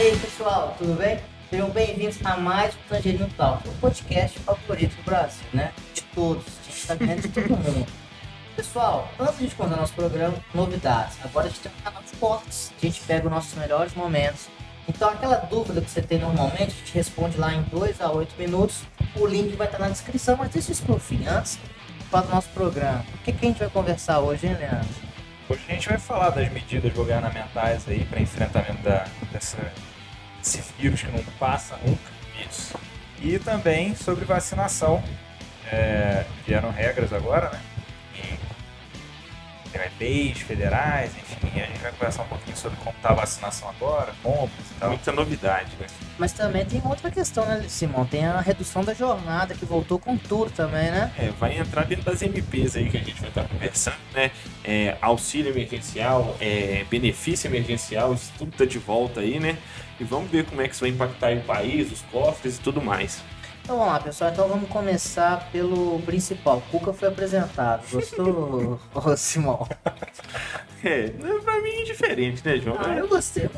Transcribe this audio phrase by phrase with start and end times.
[0.00, 1.20] E aí, pessoal, tudo bem?
[1.50, 5.74] Sejam bem-vindos a mais um Tangerino Talk, o podcast favorito do Brasil, né?
[5.92, 6.46] De todos,
[6.86, 7.86] tá ganhando de todo mundo.
[8.56, 11.18] Pessoal, antes de começar nosso programa, novidades.
[11.22, 14.48] Agora a gente tem um canal de cortes, a gente pega os nossos melhores momentos.
[14.88, 18.34] Então, aquela dúvida que você tem normalmente, a gente responde lá em 2 a 8
[18.38, 18.80] minutos.
[19.14, 21.58] O link vai estar na descrição, mas deixa isso pro fim, antes
[22.10, 23.04] para o nosso programa.
[23.16, 25.10] O que, que a gente vai conversar hoje, hein, Leandro?
[25.50, 29.58] Hoje a gente vai falar das medidas governamentais aí para enfrentamento da, dessa,
[30.40, 32.10] desse vírus que não passa nunca.
[32.48, 32.74] Isso.
[33.22, 35.02] E também sobre vacinação.
[35.70, 37.60] É, vieram regras agora, né?
[39.72, 43.68] Em leis federais, enfim, a gente vai conversar um pouquinho sobre como está a vacinação
[43.68, 44.88] agora, compras e tal.
[44.88, 45.86] Muita novidade, né?
[46.18, 48.04] Mas também tem outra questão, né, Simão?
[48.04, 51.12] Tem a redução da jornada que voltou com tudo também, né?
[51.16, 54.32] É, vai entrar dentro das MPs aí que a gente vai estar conversando, né?
[54.64, 59.56] É, auxílio emergencial, é, benefício emergencial, isso tudo tá de volta aí, né?
[60.00, 62.80] E vamos ver como é que isso vai impactar o país, os cofres e tudo
[62.80, 63.22] mais.
[63.62, 64.30] Então vamos lá, pessoal.
[64.30, 66.62] Então vamos começar pelo principal.
[66.70, 67.82] Cuca foi apresentado.
[67.92, 69.68] Gostou, Ô, Simão?
[70.82, 71.08] É,
[71.44, 72.78] pra mim é diferente, né, João?
[72.80, 73.48] Ah, eu gostei.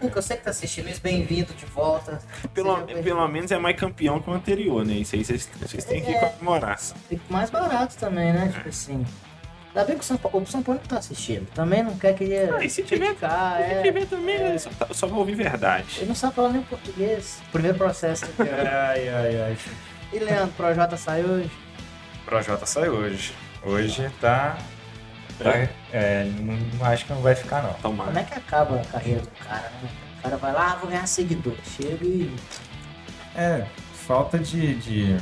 [0.00, 2.20] Cuca, você que tá assistindo isso, bem-vindo de volta.
[2.54, 4.94] Pelo, pelo menos é mais campeão que o anterior, né?
[4.94, 6.28] Isso aí vocês, vocês têm que É.
[6.30, 6.78] comemorar.
[6.78, 8.50] Fica mais barato também, né?
[8.54, 9.04] Tipo assim.
[9.76, 11.46] Ainda bem que o São Paulo, o São Paulo não tá assistindo.
[11.54, 12.50] Também não quer que ele.
[12.50, 13.82] Ah, e se tiver, criticar, se é.
[13.82, 14.56] tiver também, né?
[14.56, 15.98] só, tá- só vai ouvir verdade.
[15.98, 17.42] Ele não sabe falar nem português.
[17.52, 18.24] Primeiro processo.
[18.40, 19.56] Ai, ai, ai.
[20.14, 21.50] e Leandro, Projota saiu hoje.
[22.22, 23.34] O Projota sai hoje.
[23.62, 24.56] Hoje tá.
[25.38, 27.74] tá é, não, acho que não vai ficar, não.
[27.74, 28.18] Como Tomara.
[28.18, 29.90] é que acaba a carreira do cara, né?
[30.18, 31.54] O cara vai lá, ah, vou ganhar seguidor.
[31.76, 32.34] Chega e.
[33.36, 33.66] É,
[34.06, 35.18] falta de, de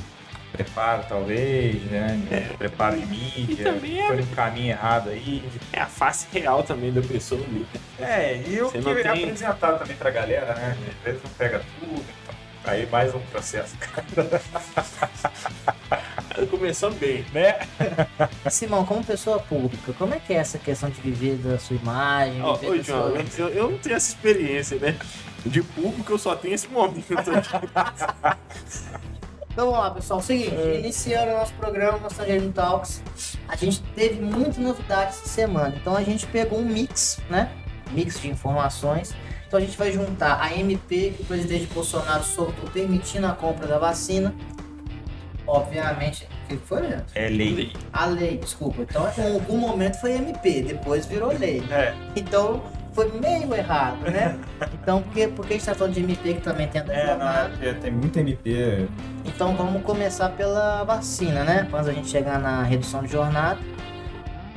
[0.55, 2.19] preparo, talvez, né?
[2.51, 3.53] De Preparo de mídia.
[3.53, 5.43] E também é- Foi no caminho errado aí.
[5.73, 7.67] É a face real também da pessoa ali.
[8.01, 10.77] É, e o Você que não é tem- apresentado também pra galera, né?
[10.99, 12.05] Às vezes não pega tudo.
[12.63, 13.77] Então, aí mais um processo,
[16.51, 17.25] Começou bem.
[17.33, 17.59] né?
[18.51, 22.43] Simão, como pessoa pública, como é que é essa questão de viver da sua imagem?
[22.43, 24.97] Ó, sua- eu, eu não tenho essa experiência, né?
[25.47, 27.05] De público eu só tenho esse momento.
[29.55, 30.21] Então vamos lá, pessoal.
[30.21, 30.81] Seguinte, É.
[30.81, 33.01] iniciando o nosso programa, nosso Tangerino Talks,
[33.47, 35.73] a gente teve muita novidade essa semana.
[35.81, 37.53] Então a gente pegou um mix, né?
[37.93, 39.15] Mix de informações.
[39.47, 43.69] Então a gente vai juntar a MP que o presidente Bolsonaro soltou permitindo a compra
[43.69, 44.35] da vacina.
[45.47, 47.07] Obviamente, o que foi, Leandro?
[47.15, 47.73] É lei.
[47.93, 48.83] A lei, desculpa.
[48.83, 51.63] Então, em algum momento foi MP, depois virou lei.
[51.71, 51.95] É.
[52.17, 52.61] Então,
[52.95, 54.39] foi meio errado, né?
[54.83, 57.07] Então, porque, porque a gente tá falando de MP que também tem a É, não,
[57.09, 57.51] jornada.
[57.63, 58.87] é tem muito MP.
[59.25, 61.67] Então vamos começar pela vacina, né?
[61.73, 63.59] Antes a gente chegar na redução de jornada.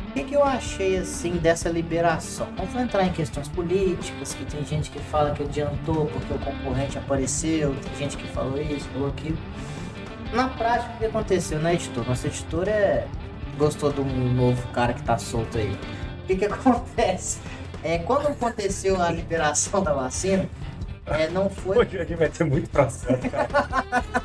[0.10, 2.48] O que, que eu achei assim dessa liberação?
[2.74, 6.98] Vou entrar em questões políticas, que tem gente que fala que adiantou porque o concorrente
[6.98, 9.38] apareceu, tem gente que falou isso, falou aquilo.
[10.34, 12.06] Na prática, o que aconteceu, né, editor?
[12.08, 13.06] Nosso editor é.
[13.58, 15.72] gostou de um novo cara que tá solto aí.
[16.24, 17.40] O que, que acontece?
[17.84, 20.50] É, quando aconteceu a liberação da vacina,
[21.06, 23.48] é, não foi Hoje aqui vai ter muito processo, cara.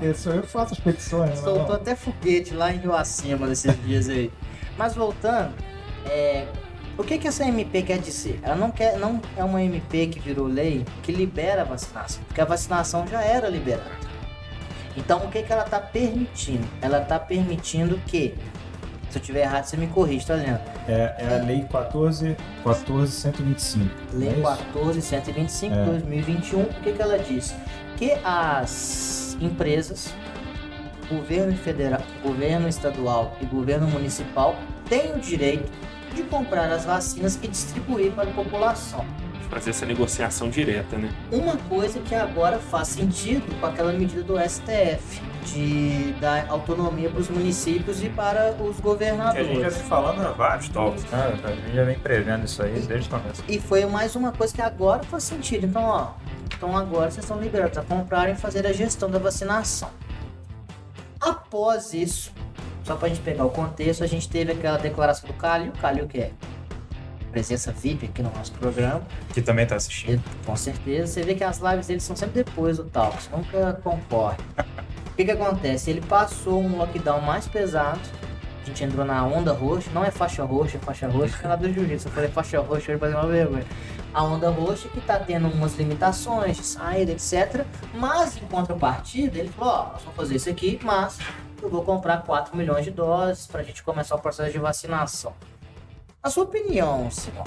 [0.00, 0.14] Né?
[0.14, 1.36] Sou eu faço as petições, né?
[1.36, 4.32] Soltou até foguete lá em Rio Acima nesses dias aí.
[4.76, 5.54] Mas voltando,
[6.06, 6.44] é,
[6.96, 8.40] o que, que essa MP quer dizer?
[8.42, 12.40] Ela não, quer, não é uma MP que virou lei que libera a vacinação, porque
[12.40, 14.08] a vacinação já era liberada.
[14.96, 16.66] Então o que, que ela está permitindo?
[16.82, 18.34] Ela está permitindo que,
[19.10, 20.62] se eu tiver errado, você me corrige, tá Leandro?
[20.86, 23.84] É, é a lei 14, 14125.
[24.12, 24.64] Lei não é isso?
[24.72, 25.84] 14125 de É.
[25.84, 27.54] 2021, o que, que ela diz?
[27.96, 30.14] Que as empresas,
[31.10, 34.56] governo federal, governo estadual e governo municipal
[34.88, 35.70] têm o direito
[36.14, 39.04] de comprar as vacinas e distribuir para a população.
[39.50, 41.10] Fazer essa negociação direta, né?
[41.32, 47.20] Uma coisa que agora faz sentido com aquela medida do STF de dar autonomia para
[47.20, 49.72] os municípios e para os Que a gente já governadores.
[49.72, 51.38] se falando há vários toques, né?
[51.42, 53.42] A gente já vem prevendo isso aí desde o começo.
[53.48, 55.64] E foi mais uma coisa que agora faz sentido.
[55.66, 56.10] Então, ó,
[56.54, 59.88] então agora vocês estão liberados a comprar e fazer a gestão da vacinação.
[61.20, 62.30] Após isso,
[62.84, 65.72] só pra gente pegar o contexto, a gente teve aquela declaração do Calil.
[65.80, 66.30] Calil que é
[67.30, 69.02] presença VIP aqui no nosso programa.
[69.32, 70.12] Que também tá assistindo.
[70.12, 71.12] Ele, com certeza.
[71.12, 74.36] Você vê que as lives dele são sempre depois do Talks, nunca concorre.
[74.58, 75.90] o que que acontece?
[75.90, 78.00] Ele passou um lockdown mais pesado.
[78.62, 81.56] A gente entrou na onda roxa, não é faixa roxa, é faixa roxa, fica lá
[81.56, 82.08] do jiu-jitsu.
[82.08, 83.64] Eu falei faixa roxa, eu falei uma vergonha.
[84.12, 87.64] A onda roxa que tá tendo umas limitações de saída, etc.
[87.94, 91.18] Mas em contrapartida, ele falou: ó, nós vamos fazer isso aqui, mas
[91.62, 95.32] eu vou comprar 4 milhões de doses pra gente começar o processo de vacinação.
[96.22, 97.44] A sua opinião, Simão?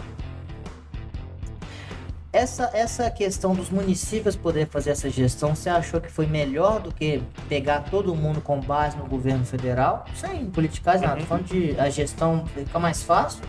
[2.34, 6.90] Essa, essa questão dos municípios poder fazer essa gestão, você achou que foi melhor do
[6.94, 10.06] que pegar todo mundo com base no governo federal?
[10.16, 11.20] Sem politicagem, nada.
[11.20, 13.42] Tô falando de a gestão fica mais fácil.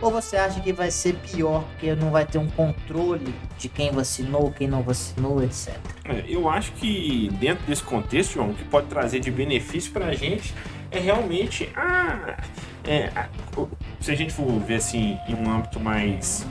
[0.00, 3.90] Ou você acha que vai ser pior, porque não vai ter um controle de quem
[3.90, 5.76] vacinou, quem não vacinou, etc?
[6.04, 10.06] É, Eu acho que dentro desse contexto, João, o que pode trazer de benefício para
[10.06, 10.54] a gente
[10.90, 12.36] é realmente a,
[12.84, 13.28] é, a-
[14.00, 16.46] se a gente for ver assim em um âmbito mais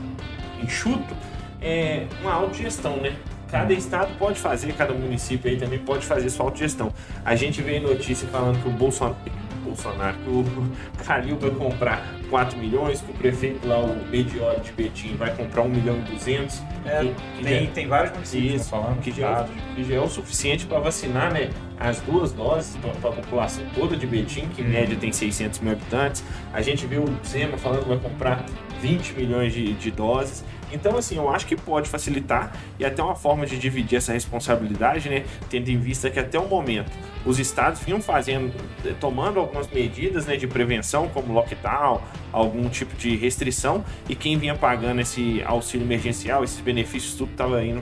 [0.63, 1.15] enxuto,
[1.61, 3.15] é uma autogestão, né?
[3.51, 6.93] Cada estado pode fazer, cada município aí também pode fazer sua autogestão.
[7.25, 9.17] A gente vê notícia falando que o Bolsonaro,
[9.69, 10.45] Bolsonaro que o
[11.05, 15.61] Calil vai comprar 4 milhões, que o prefeito lá, o Medioli de Betim, vai comprar
[15.63, 16.61] 1 milhão e 200.
[16.85, 17.01] É,
[17.37, 19.51] que- tem, já- tem vários municípios Isso, falando que já, dados.
[19.75, 21.49] que já é o suficiente para vacinar né,
[21.79, 24.71] as duas doses para a população toda de Betim, que em Uhum.
[24.71, 26.23] média tem 600 mil habitantes.
[26.53, 28.45] A gente viu o Zema falando que vai comprar
[28.81, 30.43] 20 milhões de, de doses.
[30.71, 35.09] Então, assim, eu acho que pode facilitar e até uma forma de dividir essa responsabilidade,
[35.09, 35.25] né?
[35.49, 36.91] Tendo em vista que até o momento
[37.25, 38.53] os estados vinham fazendo,
[38.85, 42.01] eh, tomando algumas medidas né, de prevenção, como lockdown,
[42.31, 47.63] algum tipo de restrição, e quem vinha pagando esse auxílio emergencial, esses benefícios, tudo estava
[47.63, 47.81] indo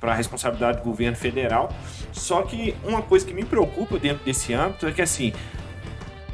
[0.00, 1.70] para a responsabilidade do governo federal.
[2.12, 5.32] Só que uma coisa que me preocupa dentro desse âmbito é que, assim,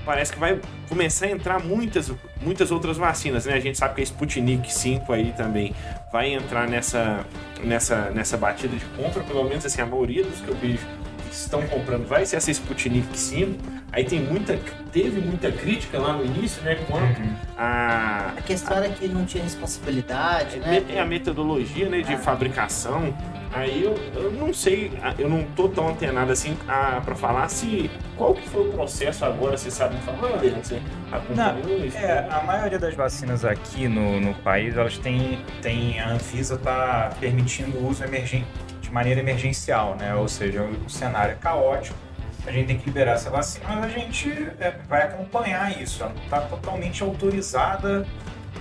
[0.04, 3.54] parece que vai começar a entrar muitas, muitas outras vacinas, né?
[3.54, 5.74] A gente sabe que a Sputnik 5 aí também
[6.12, 7.24] vai entrar nessa,
[7.62, 10.86] nessa, nessa batida de compra, pelo menos assim, a maioria dos que eu vejo
[11.28, 13.58] que estão comprando vai ser essa Sputnik 5.
[13.92, 14.58] Aí tem muita,
[14.92, 16.74] teve muita crítica lá no início, né?
[16.88, 17.20] Quanto
[17.56, 20.84] a, A questão era que não tinha responsabilidade, né?
[20.88, 22.18] é a metodologia né, de Ah.
[22.18, 23.14] fabricação.
[23.54, 27.88] Aí eu, eu não sei, eu não tô tão antenado assim a, pra falar se
[28.16, 30.64] qual que foi o processo agora, você sabe me falar, Adriano?
[30.64, 31.96] Você acompanhou isso?
[31.96, 37.12] É, a maioria das vacinas aqui no, no país, elas têm, têm a Anvisa está
[37.20, 38.44] permitindo o uso emergen,
[38.80, 40.16] de maneira emergencial, né?
[40.16, 41.96] Ou seja, o, cenário é caótico,
[42.44, 46.02] a gente tem que liberar essa vacina, mas a gente é, vai acompanhar isso.
[46.02, 48.04] Ela não está totalmente autorizada,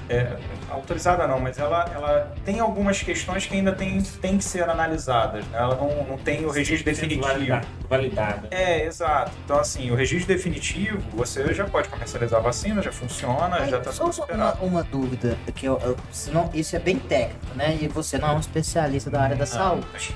[0.10, 0.36] é,
[0.70, 5.46] autorizada não, mas ela, ela tem algumas questões que ainda tem, tem que ser analisadas.
[5.48, 5.58] Né?
[5.58, 7.28] Ela não, não tem o registro definitivo.
[7.28, 7.68] Validada.
[7.90, 8.48] validada.
[8.52, 9.32] É, exato.
[9.46, 13.78] Então, assim, o registro definitivo, você já pode comercializar a vacina, já funciona, Aí, já
[13.78, 14.66] está só tudo uma, esperado.
[14.66, 17.78] uma dúvida, que eu, eu- senão, isso é bem técnico, né?
[17.82, 20.16] E você não é um especialista da área da saúde.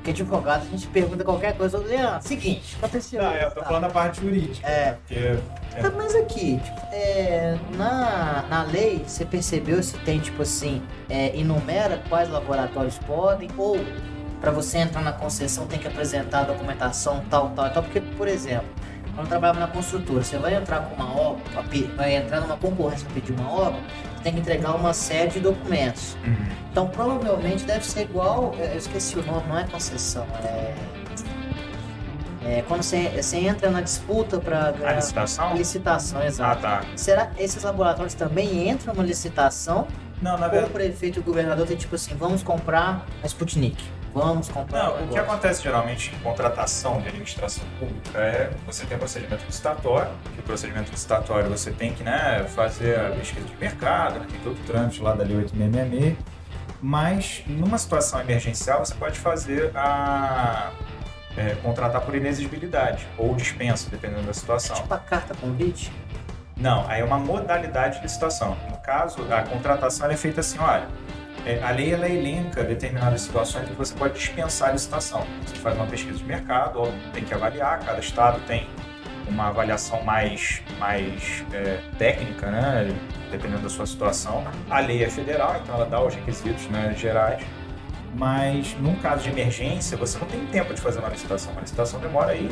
[0.00, 3.22] Porque advogado a gente pergunta qualquer coisa, Leandro, seguinte, aconteceu.
[3.22, 3.66] Não, eu isso, tô tá?
[3.66, 4.66] falando da parte jurídica.
[4.66, 4.92] É.
[4.92, 5.38] Porque,
[5.80, 11.36] Tá, mas aqui, tipo, é, na, na lei, você percebeu se tem, tipo assim, é,
[11.36, 13.78] enumera quais laboratórios podem, ou
[14.40, 18.26] para você entrar na concessão tem que apresentar a documentação tal, tal tal, porque, por
[18.26, 18.68] exemplo,
[19.14, 21.42] quando eu trabalhava na construtora, você vai entrar com uma obra,
[21.94, 23.80] vai entrar numa concorrência para pedir uma obra,
[24.22, 26.16] tem que entregar uma série de documentos.
[26.24, 26.36] Uhum.
[26.70, 30.74] Então, provavelmente deve ser igual, é, eu esqueci o nome, não é concessão, é...
[32.42, 35.54] É, quando você, você entra na disputa para A licitação?
[35.54, 36.62] licitação, Ah, exato.
[36.62, 36.82] tá.
[36.96, 39.86] Será que esses laboratórios também entram na licitação?
[40.22, 40.72] Não, na Ou o verdade.
[40.72, 45.08] prefeito e o governador tem tipo assim, vamos comprar a Sputnik, vamos comprar Não, o
[45.08, 50.42] que acontece geralmente em contratação de administração pública é você tem procedimento licitatório, que o
[50.42, 55.00] procedimento licitatório você tem que né, fazer a pesquisa de mercado, tem todo o trâmite
[55.02, 56.16] lá da Lei 8666,
[56.82, 60.70] mas numa situação emergencial você pode fazer a.
[61.36, 64.76] é, contratar por inexigibilidade ou dispensa, dependendo da É situação.
[64.76, 65.92] tipo a carta convite?
[66.56, 68.56] Não, aí é uma modalidade de licitação.
[68.70, 70.86] No caso, a contratação é feita assim, olha,
[71.46, 75.26] é, a lei ela elenca determinadas situações em que você pode dispensar a licitação.
[75.46, 76.82] Você faz uma pesquisa de mercado,
[77.12, 78.68] tem que avaliar, cada estado tem
[79.28, 82.94] uma avaliação mais, mais é, técnica, né,
[83.30, 84.44] dependendo da sua situação.
[84.68, 87.42] A lei é federal, então ela dá os requisitos né, gerais.
[88.14, 91.52] Mas num caso de emergência, você não tem tempo de fazer uma licitação.
[91.52, 92.48] Uma licitação demora aí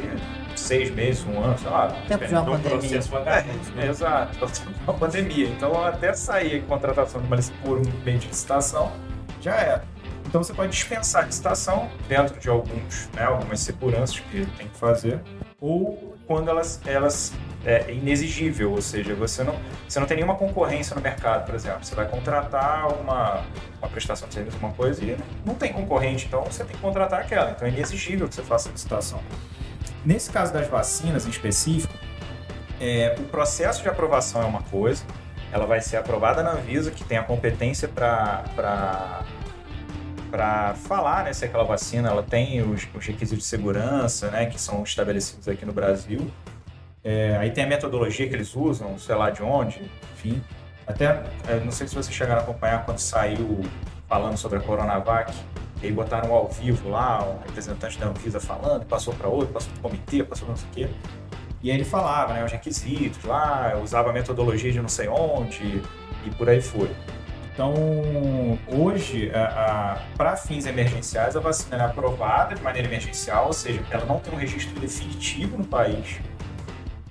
[0.57, 1.88] seis meses, um ano, sei lá.
[2.07, 2.79] Tempo de uma Então, um pandemia.
[2.79, 3.87] processo vagabundo, né?
[3.88, 4.38] Exato,
[4.85, 5.49] uma pandemia.
[5.49, 8.93] Então, até sair a contratação de uma por um meio de licitação,
[9.41, 9.85] já era.
[10.27, 14.77] Então, você pode dispensar a licitação dentro de alguns, né, algumas seguranças que tem que
[14.79, 15.21] fazer,
[15.61, 17.33] ou quando elas, elas
[17.65, 19.57] é inexigível, ou seja, você não,
[19.89, 21.83] você não tem nenhuma concorrência no mercado, por exemplo.
[21.83, 23.43] Você vai contratar uma,
[23.81, 27.21] uma prestação de serviço, uma coisa, e não tem concorrente, então você tem que contratar
[27.21, 27.51] aquela.
[27.51, 29.21] Então, é inexigível que você faça a licitação.
[30.05, 31.93] Nesse caso das vacinas em específico,
[32.79, 35.03] é, o processo de aprovação é uma coisa,
[35.51, 39.25] ela vai ser aprovada na Anvisa, que tem a competência para
[40.31, 44.61] para falar né, se aquela vacina ela tem os, os requisitos de segurança, né, que
[44.61, 46.31] são estabelecidos aqui no Brasil.
[47.03, 50.43] É, aí tem a metodologia que eles usam, sei lá de onde, enfim.
[50.87, 53.61] Até, é, não sei se vocês chegaram a acompanhar quando saiu,
[54.09, 55.33] falando sobre a Coronavac.
[55.81, 59.71] E aí botaram ao vivo lá, um representante da Anvisa falando, passou para outro, passou
[59.73, 60.95] para o comitê, passou para não sei o quê.
[61.63, 65.83] E aí ele falava, né, os requisitos lá, usava a metodologia de não sei onde
[66.25, 66.91] e por aí foi.
[67.59, 67.75] Então,
[68.69, 69.33] hoje,
[70.17, 74.33] para fins emergenciais, a vacina é aprovada de maneira emergencial, ou seja, ela não tem
[74.33, 76.21] um registro definitivo no país.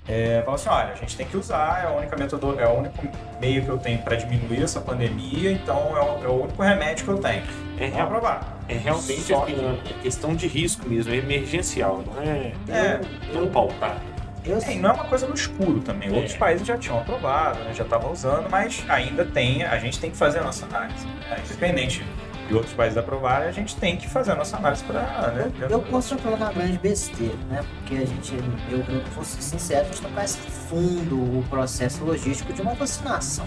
[0.08, 2.78] É, fala assim, olha, a gente tem que usar, é a única metodo, é o
[2.78, 3.06] único
[3.38, 7.04] meio que eu tenho para diminuir essa pandemia, então é o, é o, único remédio
[7.04, 7.42] que eu tenho.
[7.78, 8.58] É, real, aprovar.
[8.70, 9.52] é realmente Só que...
[9.52, 13.00] é questão de risco mesmo, é emergencial, não é, é
[13.34, 14.00] não, não pautar.
[14.48, 16.08] Eu, sim, não é uma coisa no escuro também.
[16.08, 16.12] É.
[16.12, 20.10] Outros países já tinham aprovado, né, já estavam usando, mas ainda tem, a gente tem
[20.10, 21.06] que fazer a nossa análise.
[21.06, 21.42] Né?
[21.44, 22.02] Independente
[22.48, 25.02] de outros países aprovarem, a gente tem que fazer a nossa análise para.
[25.32, 27.62] Né, eu, eu posso falar uma grande besteira, né?
[27.74, 28.34] Porque a gente,
[28.70, 32.72] eu, eu vou ser sincero, a gente não conhece fundo o processo logístico de uma
[32.72, 33.46] vacinação.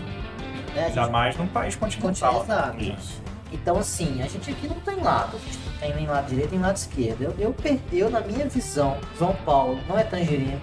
[0.76, 0.86] Né?
[0.86, 2.44] Ainda mais num país continental.
[2.44, 2.80] Exato.
[2.80, 3.22] Isso.
[3.52, 6.52] Então, assim, a gente aqui não tem lado, a gente não tem nem lado direito
[6.52, 7.24] nem lado esquerdo.
[7.24, 7.56] Eu, eu,
[7.92, 10.62] eu, na minha visão, João Paulo não é tangerino,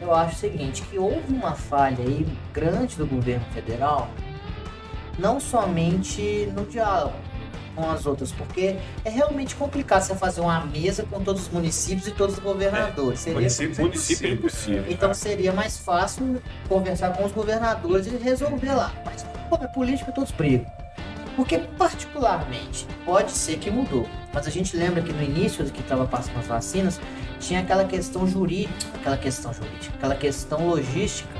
[0.00, 4.08] eu acho o seguinte, que houve uma falha aí grande do governo federal,
[5.18, 7.16] não somente no diálogo
[7.74, 12.08] com as outras, porque é realmente complicado você fazer uma mesa com todos os municípios
[12.08, 13.20] e todos os governadores.
[13.20, 13.40] É, seria...
[13.40, 14.84] Município, município é impossível.
[14.88, 18.92] Então seria mais fácil conversar com os governadores e resolver lá.
[19.04, 20.66] Mas como é política, todos brigam.
[21.36, 24.06] Porque, particularmente, pode ser que mudou.
[24.32, 26.98] Mas a gente lembra que no início que estava passando as vacinas,
[27.38, 31.34] tinha aquela questão jurídica, aquela questão jurídica, aquela questão logística,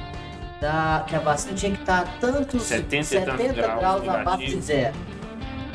[0.60, 4.94] da, que a vacina tinha que estar tantos 70, 70 graus, graus abaixo de zero.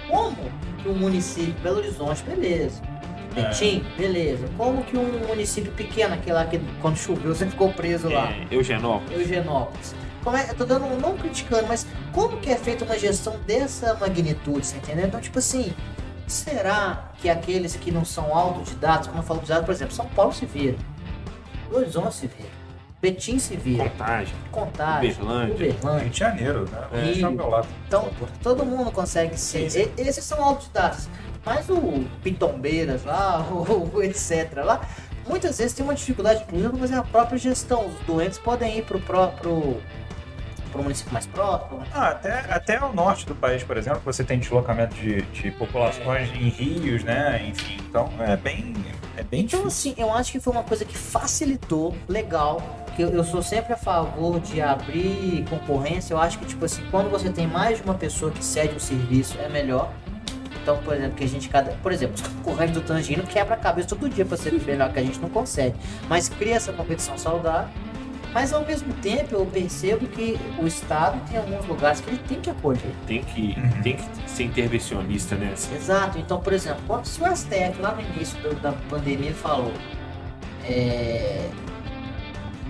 [0.10, 0.52] Como
[0.82, 2.82] que um município, Belo Horizonte, beleza.
[3.34, 3.98] Betim, é.
[3.98, 4.50] beleza.
[4.58, 8.30] Como que um município pequeno, aquele lá que quando choveu você ficou preso lá?
[8.32, 9.20] É, Eugenópolis.
[9.20, 9.96] Eugenópolis.
[10.24, 13.96] Como é, eu tô dando, não criticando, mas como que é feita uma gestão dessa
[13.96, 15.08] magnitude, você entendeu?
[15.08, 15.74] Então, tipo assim,
[16.32, 20.46] será que aqueles que não são autodidatos, como eu falo por exemplo, São Paulo se
[20.46, 20.78] vira,
[21.72, 22.50] Horizonte se vira,
[23.02, 26.00] Betim se vira, Contagem, Contagem, Uberlândia, Uberlândia.
[26.04, 26.88] Rio de Janeiro, né?
[26.94, 27.12] É.
[27.88, 28.10] Então,
[28.44, 29.70] todo mundo consegue ser.
[29.72, 29.92] Sim, sim.
[29.98, 31.10] Esses são autodidatos.
[31.44, 34.64] Mas o Pitombeiras lá, o, o etc.
[34.64, 34.82] lá,
[35.28, 37.88] muitas vezes tem uma dificuldade, inclusive, para fazer a própria gestão.
[37.88, 39.82] Os doentes podem ir para o próprio
[40.72, 41.84] para um município mais próximo?
[41.94, 46.30] Ah, até, até ao norte do país, por exemplo, você tem deslocamento de, de populações
[46.32, 46.36] é.
[46.38, 47.46] em rios, né?
[47.48, 48.74] Enfim, então é bem,
[49.18, 49.92] é bem Então, difícil.
[49.92, 52.62] assim, eu acho que foi uma coisa que facilitou, legal,
[52.96, 56.14] que eu, eu sou sempre a favor de abrir concorrência.
[56.14, 58.80] Eu acho que, tipo assim, quando você tem mais de uma pessoa que cede um
[58.80, 59.92] serviço, é melhor.
[60.62, 61.72] Então, por exemplo, que a gente cada.
[61.82, 65.00] Por exemplo, os concorrentes do Tangino quebra a cabeça todo dia para ser melhor que
[65.00, 65.76] a gente não consegue.
[66.08, 67.70] Mas cria essa competição saudável
[68.34, 72.40] mas ao mesmo tempo eu percebo que o Estado tem alguns lugares que ele tem
[72.40, 72.96] que acolher.
[73.06, 73.82] Tem que, uhum.
[73.82, 75.74] tem que ser intervencionista nessa.
[75.74, 76.18] Exato.
[76.18, 79.74] Então, por exemplo, quando se o STF lá no início da pandemia falou.
[80.64, 81.50] É,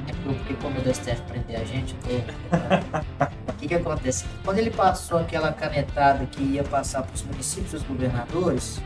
[0.07, 4.25] é porque como o STF prender a gente, o que, que acontece?
[4.43, 8.81] Quando ele passou aquela canetada que ia passar para os municípios e os governadores,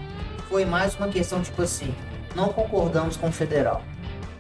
[0.50, 1.94] foi mais uma questão tipo assim,
[2.36, 3.82] não concordamos com o federal.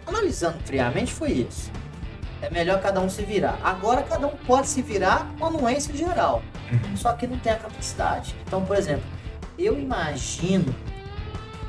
[0.06, 1.72] Analisando friamente, foi isso.
[2.46, 3.58] É melhor cada um se virar.
[3.64, 6.44] Agora cada um pode se virar com anuência geral.
[6.72, 6.96] Uhum.
[6.96, 8.36] Só que não tem a capacidade.
[8.46, 9.04] Então, por exemplo,
[9.58, 10.74] eu imagino,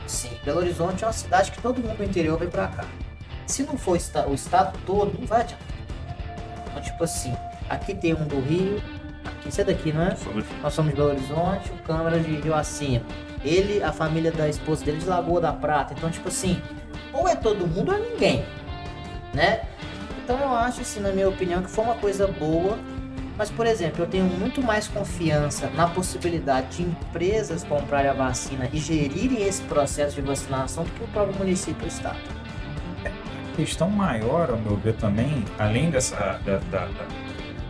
[0.06, 2.84] sim, Belo Horizonte é uma cidade que todo mundo do interior vem pra cá.
[3.46, 5.66] Se não for o estado todo, não vai adiantar.
[6.68, 7.34] Então, tipo assim,
[7.70, 8.82] aqui tem um do Rio,
[9.24, 10.14] aqui, você é daqui, não é?
[10.62, 13.06] Nós somos de Belo Horizonte, o Câmara de Rio Acima.
[13.42, 15.94] Ele, a família da esposa dele de Lagoa da Prata.
[15.96, 16.60] Então, tipo assim,
[17.14, 18.44] ou é todo mundo ou é ninguém,
[19.32, 19.62] né?
[20.26, 22.76] Então eu acho, assim, na minha opinião, que foi uma coisa boa.
[23.38, 28.68] Mas, por exemplo, eu tenho muito mais confiança na possibilidade de empresas comprarem a vacina
[28.72, 32.18] e gerirem esse processo de vacinação do que o próprio município ou estado.
[33.04, 37.06] A questão maior, ao meu ver, também, além dessa da, da, da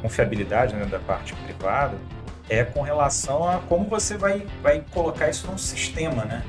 [0.00, 1.98] confiabilidade né, da parte privada,
[2.48, 6.42] é com relação a como você vai, vai colocar isso num sistema, né?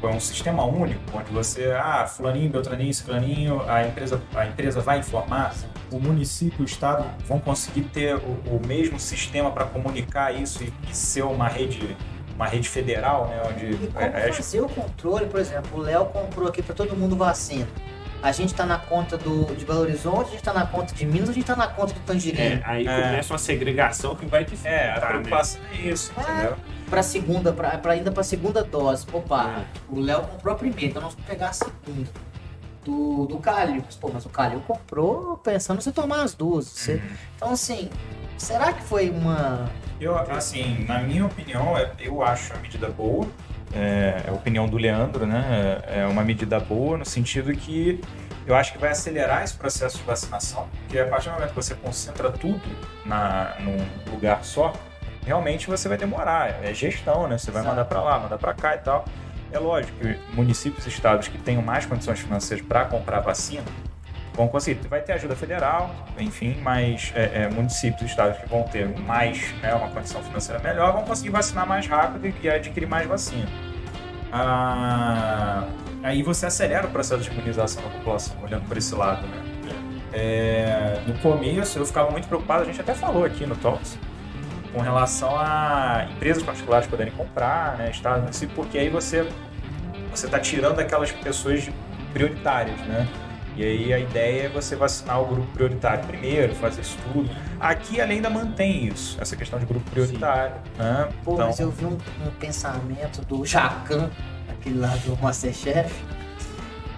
[0.00, 4.80] Tipo, é um sistema único, onde você, ah, fulaninho, beltraninho, ciclaninho, a empresa, a empresa
[4.80, 5.54] vai informar,
[5.92, 10.72] o município, o estado vão conseguir ter o, o mesmo sistema para comunicar isso e,
[10.90, 11.94] e, ser uma rede
[12.34, 14.62] uma rede federal, né, onde e como é, é fazer é...
[14.62, 17.68] o controle, por exemplo, o Léo comprou aqui para todo mundo vacina.
[18.22, 21.06] A gente está na conta do, de Belo Horizonte, a gente está na conta de
[21.06, 22.42] Minas, a gente está na conta do Tangerina.
[22.42, 23.02] É, aí é.
[23.02, 25.68] começa uma segregação que vai te É, a preocupação né?
[25.72, 26.20] é isso, é.
[26.20, 26.56] entendeu?
[26.88, 29.06] para segunda, pra, pra ainda para segunda dose.
[29.12, 29.64] Opa, é.
[29.88, 32.10] o Léo comprou a primeira, então nós vamos pegar a segunda.
[32.84, 33.84] Do, do Calil.
[34.00, 36.66] Pô, mas o Calil comprou pensando em você tomar as duas.
[36.66, 36.94] Você...
[36.94, 37.00] Uhum.
[37.36, 37.90] Então, assim,
[38.40, 39.70] Será que foi uma.
[40.00, 43.26] Eu, assim, na minha opinião, é- eu acho a medida boa.
[43.72, 45.80] É, é a opinião do Leandro, né?
[45.86, 48.00] É uma medida boa no sentido que
[48.46, 51.56] eu acho que vai acelerar esse processo de vacinação, porque a partir do momento que
[51.56, 52.60] você concentra tudo
[53.04, 54.72] na, num lugar só,
[55.24, 56.64] realmente você vai demorar.
[56.64, 57.38] É gestão, né?
[57.38, 57.76] Você vai Exato.
[57.76, 59.04] mandar para lá, mandar para cá e tal.
[59.52, 63.64] É lógico que municípios e estados que tenham mais condições financeiras para comprar vacina
[64.40, 64.88] vão conseguir.
[64.88, 69.52] Vai ter ajuda federal, enfim, mas é, é, municípios e estados que vão ter mais,
[69.60, 73.46] né, uma condição financeira melhor, vão conseguir vacinar mais rápido e- adquirir mais vacina.
[74.32, 75.66] Ah,
[76.02, 79.42] aí você acelera o processo de imunização da população, olhando por esse lado, né?
[80.12, 83.96] É, no começo eu ficava muito preocupado, a gente até falou aqui no Talks,
[84.72, 89.28] com relação a empresas particulares poderem comprar, né, estados, porque aí você
[90.10, 91.70] você está tirando aquelas pessoas
[92.12, 93.06] prioritárias, né?
[93.60, 97.28] E aí a ideia é você vacinar o grupo prioritário primeiro, fazer isso tudo.
[97.60, 100.56] Aqui ela ainda mantém isso, essa questão de grupo prioritário.
[100.78, 101.10] Né?
[101.22, 104.08] Pô, Então, mas eu vi um, um pensamento do Jacan,
[104.48, 105.94] aquele lá do Masterchef.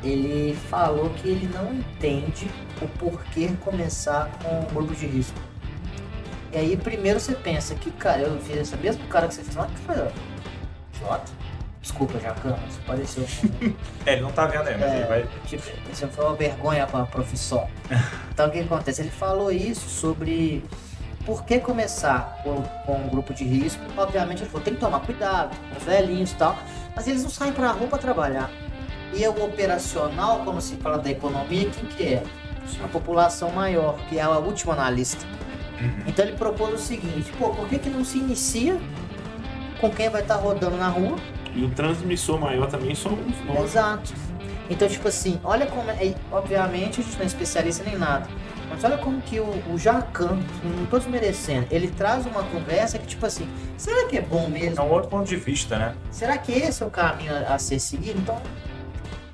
[0.05, 2.49] Ele falou que ele não entende
[2.81, 5.41] o porquê começar com um grupo de risco.
[6.53, 9.57] E aí, primeiro você pensa que, cara, eu fiz essa mesma cara que você fez,
[9.57, 10.13] mas, cara,
[11.01, 11.33] Jota,
[11.83, 13.25] desculpa, Jacan, isso pareceu.
[14.07, 15.27] é, ele não tá vendo aí, mas É, ele vai.
[15.47, 15.63] tipo,
[15.93, 17.69] isso foi uma vergonha para a profissão.
[18.33, 19.03] Então o que acontece?
[19.03, 20.65] Ele falou isso sobre
[21.27, 23.83] por que começar com, com um grupo de risco.
[23.95, 26.57] Obviamente ele falou, tem que tomar cuidado com os velhinhos e tal,
[26.97, 28.51] mas eles não saem para a rua para trabalhar.
[29.13, 32.23] E é o operacional, quando se fala da economia, quem que é?
[32.83, 35.27] A população maior, que é a última na lista.
[35.79, 36.05] Uhum.
[36.07, 38.81] Então ele propôs o seguinte, pô, por que, que não se inicia
[39.79, 41.19] com quem vai estar rodando na rua
[41.55, 43.65] E o transmissor maior também somos nós.
[43.65, 44.13] Exato.
[44.71, 46.15] Então, tipo assim, olha como é.
[46.31, 48.27] Obviamente, a gente não é especialista nem nada.
[48.71, 53.07] Mas olha como que o, o Jacan, não tô desmerecendo, ele traz uma conversa que,
[53.07, 54.83] tipo assim, será que é bom É mesmo?
[54.83, 55.95] um outro ponto de vista, né?
[56.11, 58.19] Será que esse é o caminho a, a ser seguido?
[58.19, 58.41] Então,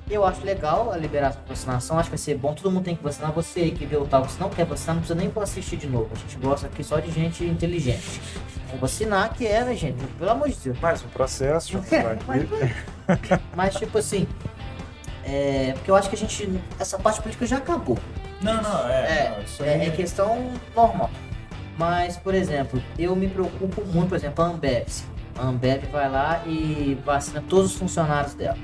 [0.09, 2.95] eu acho legal a liberação da vacinação, acho que vai ser bom, todo mundo tem
[2.95, 3.31] que vacinar.
[3.33, 5.87] Você aí que vê o tal, se não quer vacinar, não precisa nem assistir de
[5.87, 6.09] novo.
[6.11, 8.21] A gente gosta aqui só de gente inteligente.
[8.67, 10.03] Vamos vacinar, que é, né, gente?
[10.17, 10.79] Pelo amor de Deus.
[10.79, 11.71] Mais um processo.
[11.71, 14.27] já vai Mas, mas, tipo assim,
[15.23, 17.97] é, porque eu acho que a gente, essa parte política já acabou.
[18.41, 18.93] Não, não, é.
[18.93, 21.09] É, não, É, é questão normal.
[21.77, 24.87] Mas, por exemplo, eu me preocupo muito, por exemplo, a Ambev.
[25.37, 28.57] A Ambev vai lá e vacina todos os funcionários dela.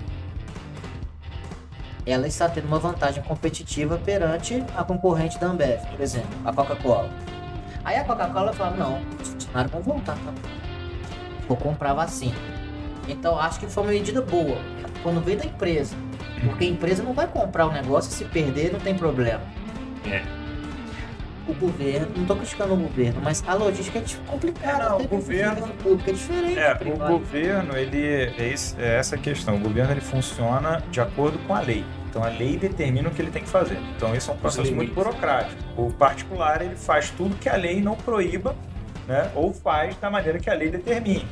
[2.05, 7.09] Ela está tendo uma vantagem competitiva perante a concorrente da Ambev, por exemplo, a Coca-Cola.
[7.83, 10.17] Aí a Coca-Cola fala, não, os funcionários vão voltar?
[11.47, 12.35] Vou comprar vacina.
[13.07, 14.57] Então acho que foi uma medida boa,
[15.01, 15.95] quando veio da empresa.
[16.43, 19.41] Porque a empresa não vai comprar o negócio se perder não tem problema.
[20.05, 20.44] É.
[21.47, 24.83] O governo, não estou criticando o governo, mas a logística é complicada.
[24.83, 26.59] É, não, tem o governo- público é diferente.
[26.59, 29.55] É, o governo, ele é, esse- é essa a questão.
[29.55, 31.85] O governo ele funciona de acordo com a lei.
[32.09, 33.77] Então a lei determina o que ele tem que fazer.
[33.95, 35.61] Então isso é um processo muito burocrático.
[35.77, 38.55] O particular ele faz tudo que a lei não proíba,
[39.07, 39.29] né?
[39.35, 41.27] Ou faz da maneira que a lei determine.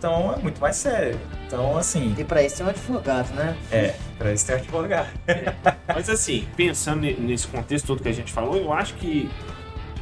[0.00, 1.20] Então é muito mais sério.
[1.46, 3.54] Então assim, E para isso tem um advogado, né?
[3.70, 5.08] é para isso tem advogado.
[5.86, 9.30] Mas assim, pensando ne- nesse contexto todo que a gente falou, eu acho que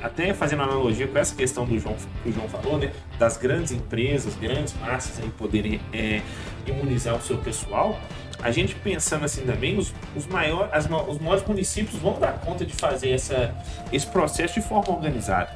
[0.00, 2.92] até fazendo analogia com essa questão do João, que o João falou, né?
[3.18, 6.22] Das grandes empresas, grandes massas aí poderem é,
[6.64, 7.98] imunizar o seu pessoal,
[8.40, 12.64] a gente pensando assim também, os, os, maior, as os maiores municípios vão dar conta
[12.64, 13.52] de fazer essa,
[13.92, 15.50] esse processo de forma organizada.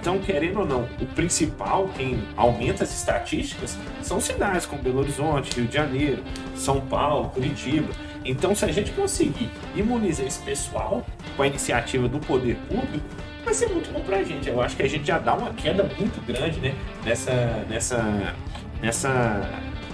[0.00, 5.54] Então, querendo ou não, o principal, quem aumenta as estatísticas, são cidades como Belo Horizonte,
[5.56, 6.22] Rio de Janeiro,
[6.54, 7.88] São Paulo, Curitiba.
[8.24, 11.04] Então, se a gente conseguir imunizar esse pessoal
[11.36, 13.04] com a iniciativa do poder público,
[13.44, 14.48] vai ser muito bom pra gente.
[14.48, 16.74] Eu acho que a gente já dá uma queda muito grande, né?
[17.04, 18.34] Nessa, nessa,
[18.80, 19.50] nessa,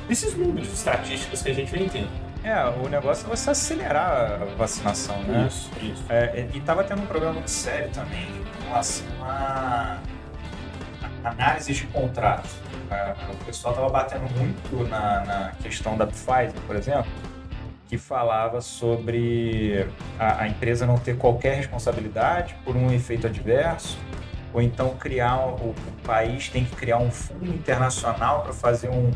[0.09, 2.30] nesses números estatísticos que a gente vem tendo.
[2.43, 5.47] É, o negócio é você acelerar a vacinação, né?
[5.47, 6.05] Isso, isso.
[6.09, 8.27] É, e estava tendo um problema muito sério também
[8.59, 9.99] com relação a
[11.23, 12.49] a análises de contrato.
[12.91, 17.11] É, O pessoal estava batendo muito na, na questão da Pfizer, por exemplo,
[17.89, 19.87] que falava sobre
[20.19, 23.99] a, a empresa não ter qualquer responsabilidade por um efeito adverso,
[24.55, 25.75] ou então criar o, o
[26.05, 29.11] país tem que criar um fundo internacional para fazer um,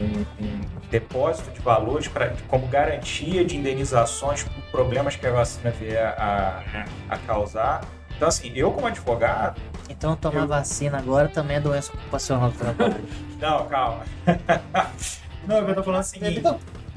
[0.00, 5.70] um- um depósito de valores pra, como garantia de indenizações por problemas que a vacina
[5.70, 7.82] vier a, a causar.
[8.16, 9.60] Então, assim, eu como advogado.
[9.88, 13.04] Então tomar Eu- vacina agora também é doença ocupacional do trabalho.
[13.40, 14.02] Não, calma.
[15.46, 16.42] Não, eu tô falando o seguinte: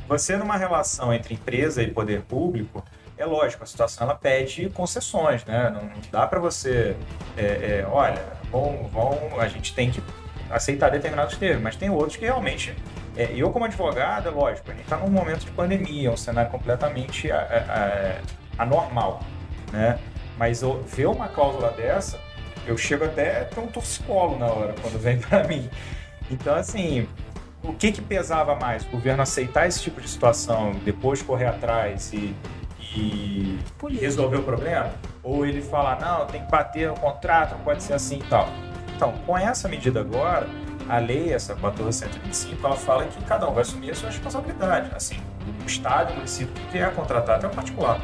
[0.07, 2.83] você numa relação entre empresa e poder público,
[3.17, 5.69] é lógico, a situação ela pede concessões, né?
[5.69, 6.95] Não dá para você,
[7.37, 7.41] é,
[7.83, 10.01] é, olha, vão, vão, a gente tem que
[10.49, 12.75] aceitar determinados termos, mas tem outros que realmente
[13.15, 16.49] é, eu, como advogado, é lógico, a gente está num momento de pandemia, um cenário
[16.49, 18.21] completamente a,
[18.57, 19.21] a, anormal,
[19.71, 19.99] né?
[20.37, 22.19] Mas eu, ver uma cláusula dessa,
[22.65, 25.69] eu chego até a ter um torcicolo na hora, quando vem para mim.
[26.29, 27.07] Então, assim,
[27.63, 28.83] o que que pesava mais?
[28.85, 32.33] O governo aceitar esse tipo de situação, depois correr atrás e,
[32.95, 33.59] e
[33.99, 34.91] resolver o problema?
[35.21, 38.47] Ou ele falar, não, tem que bater o contrato, não pode ser assim e tal.
[38.95, 40.47] Então, com essa medida agora,
[40.89, 44.91] a lei, essa 1425, ela fala que cada um vai assumir a sua responsabilidade.
[44.95, 45.17] Assim,
[45.63, 47.99] o Estado, o município que vier contratar até o particular.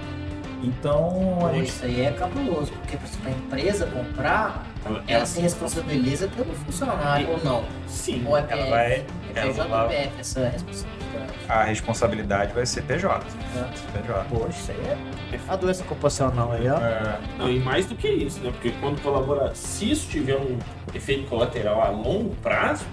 [0.64, 4.66] Então, Pô, isso aí é cabuloso, porque para a empresa comprar,
[5.08, 7.64] ela se responsabiliza pelo funcionário ou não.
[7.88, 8.24] Sim.
[8.28, 8.92] Ou é ela PF, vai.
[8.92, 11.34] é Ela PJ vai ou PF essa responsabilidade.
[11.50, 13.20] a responsabilidade vai ser PJ.
[13.54, 13.70] Tá?
[13.94, 14.26] PJ.
[14.30, 14.98] Poxa, isso aí é
[15.48, 16.78] a doença ocupacional aí, ó.
[16.78, 18.52] É, Não, e mais do que isso, né?
[18.52, 20.58] Porque quando colabora, se isso tiver um
[20.94, 22.86] efeito colateral a longo prazo,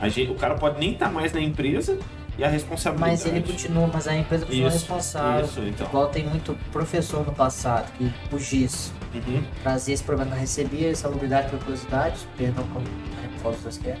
[0.00, 1.98] a gente, o cara pode nem estar mais na empresa
[2.36, 3.10] e a responsabilidade.
[3.12, 5.44] Mas ele continua, mas a empresa continua Isso, responsável.
[5.44, 5.86] Isso, então.
[5.88, 9.42] Igual tem muito professor no passado que o GIS Uhum.
[9.62, 12.86] trazia esse problema, recebia salubridade por curiosidade, perdão, como
[13.40, 13.98] qual dos dois quer.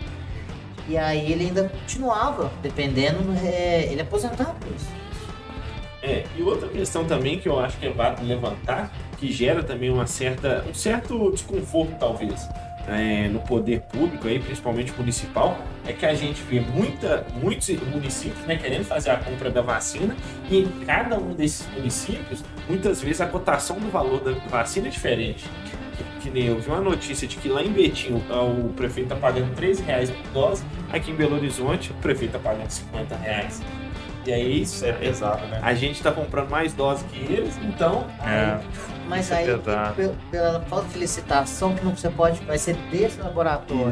[0.88, 4.88] E aí ele ainda continuava, dependendo, é, ele aposentava por isso.
[6.02, 9.90] É, e outra questão também que eu acho que é válido levantar, que gera também
[9.90, 12.48] uma certa, um certo desconforto, talvez,
[12.88, 18.44] é, no poder público, aí, principalmente municipal, é que a gente vê muita, muitos municípios
[18.46, 20.16] né, querendo fazer a compra da vacina
[20.50, 24.90] e em cada um desses municípios, muitas vezes a cotação do valor da vacina é
[24.90, 25.44] diferente.
[25.96, 29.12] Que, que nem eu vi uma notícia de que lá em Betim o, o prefeito
[29.12, 33.16] está pagando 13 reais por dose, aqui em Belo Horizonte o prefeito está pagando 50
[33.16, 33.62] reais.
[34.26, 35.58] E aí, isso é pesado, né?
[35.62, 38.06] a gente tá comprando mais doses que eles, então.
[38.20, 38.60] É.
[39.08, 39.94] Mas Isso é aí, pesado.
[39.94, 43.86] pe- pela falta de licitação, que não você pode, vai ser desse laboratório.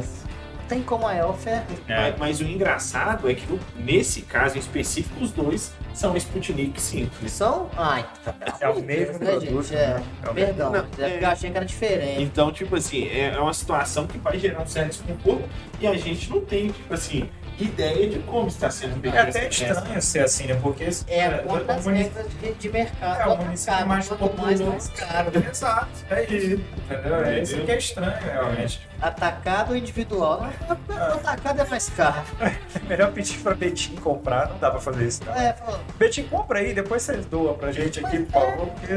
[0.61, 1.73] Não tem como é oferta.
[1.89, 2.13] É.
[2.19, 7.29] Mas, o engraçado é que nesse caso em específico, os dois são Sputnik 5.
[7.29, 7.71] São?
[7.77, 9.77] Ai, tá É o mesmo né, produto, gente?
[9.77, 9.95] É.
[9.95, 10.03] né?
[10.25, 10.47] É o mesmo.
[10.55, 12.21] Perdão, Não, é eu achei que era diferente.
[12.23, 15.49] Então, tipo assim, é é uma situação que vai gerar um certo desconforto
[15.81, 19.47] e a gente não tem, tipo assim, ideia de como está sendo feita É até
[19.47, 20.59] essa estranho ser assim, né?
[20.63, 23.21] Porque É, o contra as regras de, de mercado.
[23.21, 24.65] É, o município mais populoso.
[24.65, 25.31] mais caro.
[25.51, 26.61] Exato, é isso.
[26.91, 27.25] Entendeu?
[27.25, 28.87] É isso que é estranho, realmente.
[29.01, 30.47] Atacado ou individual,
[30.89, 32.25] não, atacado é mais caro.
[32.89, 35.23] Melhor pedir pra Betim comprar, não dá pra fazer isso.
[35.25, 35.35] Não.
[35.35, 38.95] É, falou, Betim, compra aí, depois vocês doam pra gente aqui, por favor, porque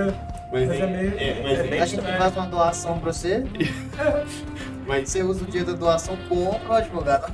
[0.52, 3.44] Mas, é meio- é, mas é é- bem a gente faz uma doação pra você,
[4.90, 7.32] mas você usa o dia da doação, compra o advogado.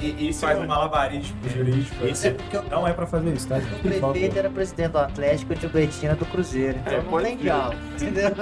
[0.00, 2.06] e- isso faz é um malabarismo jurídico.
[2.06, 3.56] Isso É porque o Não é pra fazer isso, tá?
[3.56, 6.78] o prefeito era presidente do Atlético e o tio Betinho era do Cruzeiro.
[6.80, 8.28] Então É, não tem diálogo, entendeu?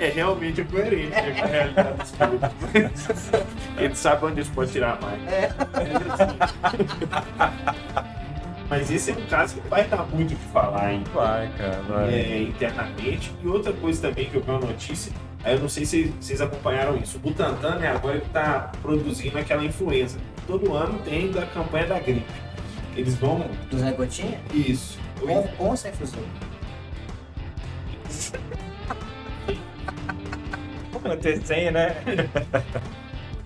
[0.00, 3.30] é realmente coerente né, com a realidade dos públicos.
[3.78, 5.22] Ele sabe onde eles podem tirar mais.
[5.32, 5.52] É.
[8.68, 11.04] Mas esse é um caso que vai dar muito o que falar, hein?
[11.14, 12.12] Vai, cara, vai.
[12.12, 13.32] é, internamente.
[13.40, 15.12] E outra coisa também que eu vi uma notícia,
[15.44, 17.16] aí eu não sei se vocês acompanharam isso.
[17.16, 20.18] O Butantan, né, agora está produzindo aquela influenza.
[20.46, 22.32] Todo ano tem da campanha da gripe.
[22.96, 23.44] Eles vão.
[23.70, 24.40] Do Zé Gotinha?
[24.54, 24.98] Isso.
[25.20, 25.92] Com, com ou sem?
[31.02, 31.96] Manter sem, né?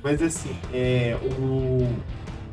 [0.02, 1.88] Mas assim, é, o.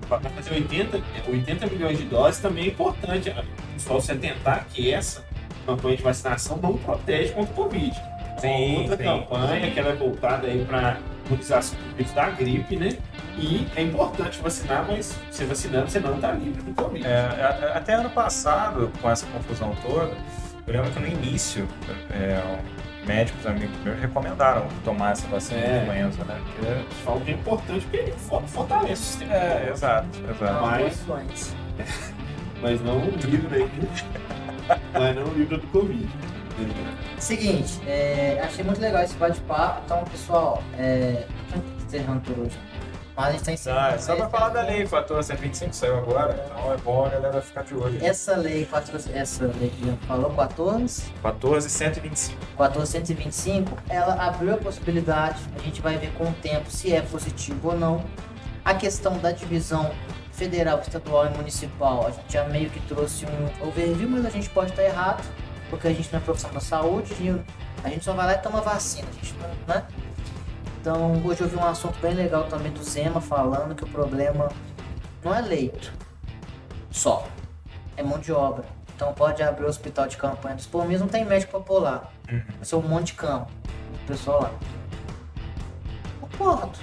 [0.07, 3.29] Para fazer 80, 80 milhões de doses também é importante.
[3.29, 5.23] O pessoal se atentar que essa
[5.65, 7.93] campanha de vacinação não protege contra o Covid.
[8.41, 12.75] Tem outra sim, campanha que ela é voltada aí para imunização do vírus da gripe,
[12.75, 12.89] né?
[13.37, 17.05] E é importante vacinar, mas você vacinando, você não está livre do Covid.
[17.05, 20.11] É, até ano passado, com essa confusão toda,
[20.65, 21.67] eu lembro que no início,
[22.11, 22.41] é,
[23.05, 25.79] médicos amigos meus recomendaram tomar essa vacina É.
[25.79, 26.41] de influenza, né?
[26.55, 29.33] Porque- Falo que é importante porque ele for- fortalece o sistema.
[29.33, 30.65] É, exato, exato.
[30.65, 31.55] Mas-.
[32.61, 33.69] Mas não livra aí.
[34.93, 36.09] mas não livra do Covid.
[37.19, 39.81] Seguinte, é, achei muito legal esse bate-papo.
[39.85, 41.25] Então, pessoal, é,
[41.85, 42.57] encerrando por hoje.
[43.17, 43.81] Mas a gente tá encerrando.
[43.81, 47.41] Ah, é só pra falar da lei 1425 saiu agora, então é bom a galera
[47.41, 47.97] ficar de olho.
[48.05, 52.37] Essa lei, 14 essa lei que gente falou, 14, 14125.
[52.49, 57.69] 1425, ela abriu a possibilidade, a gente vai ver com o tempo se é positivo
[57.69, 58.05] ou não.
[58.63, 59.91] A questão da divisão
[60.31, 64.49] federal, estadual e municipal, a gente já meio que trouxe um overview, mas a gente
[64.51, 65.23] pode estar errado,
[65.69, 67.13] porque a gente não é profissional da saúde,
[67.83, 69.85] a gente só vai lá e toma vacina, a gente não, né?
[70.79, 74.49] Então, hoje eu vi um assunto bem legal também do Zema falando que o problema
[75.23, 75.91] não é leito
[76.89, 77.27] só,
[77.95, 78.65] é mão de obra.
[78.95, 82.11] Então pode abrir o hospital de campanha dos Palmeiras, não tem médico popular.
[82.31, 82.41] Uhum.
[82.55, 83.51] Vai ser um monte de campo.
[84.03, 84.51] O pessoal lá.
[86.19, 86.79] Concordo.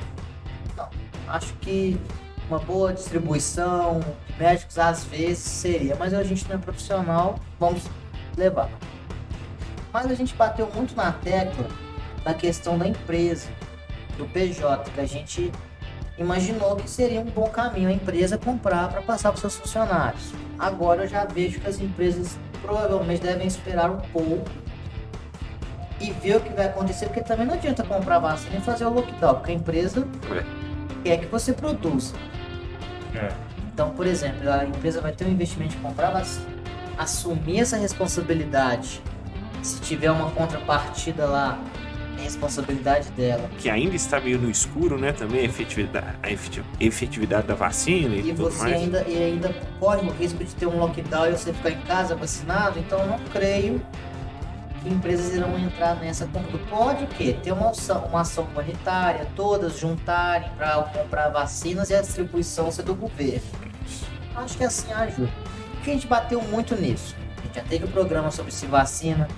[0.77, 0.89] Não,
[1.27, 2.01] acho que
[2.49, 4.01] uma boa distribuição
[4.39, 7.83] médicos às vezes seria, mas a gente não é profissional, vamos
[8.37, 8.69] levar.
[9.93, 11.69] Mas a gente bateu muito na tecla
[12.25, 13.49] da questão da empresa,
[14.17, 15.53] do PJ, que a gente
[16.17, 20.33] imaginou que seria um bom caminho a empresa comprar para passar para seus funcionários.
[20.59, 24.49] Agora eu já vejo que as empresas provavelmente devem esperar um pouco
[26.01, 28.91] e ver o que vai acontecer, porque também não adianta comprar vacina e fazer o
[28.91, 30.07] lockdown, porque a empresa
[31.03, 32.15] quer que você produza.
[33.15, 33.29] É.
[33.73, 36.47] Então, por exemplo, a empresa vai ter um investimento de comprar vacina,
[36.99, 39.03] assumir essa responsabilidade.
[39.63, 41.59] Se tiver uma contrapartida lá,
[42.19, 43.49] é responsabilidade dela.
[43.59, 45.13] Que ainda está meio no escuro, né?
[45.13, 48.75] Também a efetividade, a efeti- efetividade da vacina e, E tudo você mais.
[48.75, 52.15] ainda, e ainda corre o risco de ter um lockdown e você ficar em casa
[52.15, 53.81] vacinado, então eu não creio
[54.83, 56.59] que empresas irão entrar nessa tudo.
[56.69, 57.37] Pode o quê?
[57.43, 62.83] Ter uma ação, uma ação humanitária, todas juntarem para comprar vacinas e a distribuição ser
[62.83, 63.41] do governo.
[64.37, 65.31] Acho que assim ajuda.
[65.85, 67.15] Porque a gente bateu muito nisso.
[67.37, 69.29] A gente já teve um programa sobre se vacina,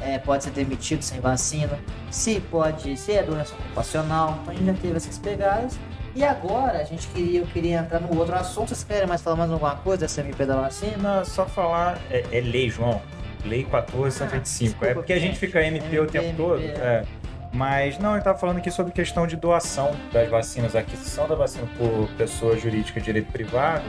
[0.00, 1.78] é, pode ser demitido sem vacina,
[2.10, 5.78] se pode ser é doença ocupacional, então a gente já teve essas pegadas.
[6.16, 8.70] E agora a gente queria, eu queria entrar no outro assunto.
[8.70, 11.18] Vocês querem mais falar mais alguma coisa dessa MP da vacina?
[11.18, 12.00] Não, só falar.
[12.10, 13.00] É, é lei, João.
[13.44, 14.84] Lei 1425.
[14.84, 16.60] é porque a gente fica MP o tempo MP, todo.
[16.60, 17.04] é.
[17.52, 21.36] Mas não, ele tava falando aqui sobre questão de doação das vacinas, a aquisição da
[21.36, 23.84] vacina por pessoa jurídica de direito privado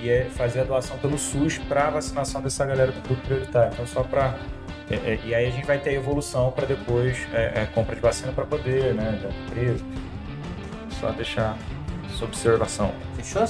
[0.00, 3.72] e é fazer a doação pelo SUS para vacinação dessa galera do grupo prioritário.
[3.72, 4.38] Então só para
[5.24, 8.30] e aí a gente vai ter a evolução para depois é, é, compra de vacina
[8.32, 9.84] para poder, né, da empresa.
[11.00, 11.56] Só deixar
[12.08, 12.94] essa observação.
[13.16, 13.46] Fechou?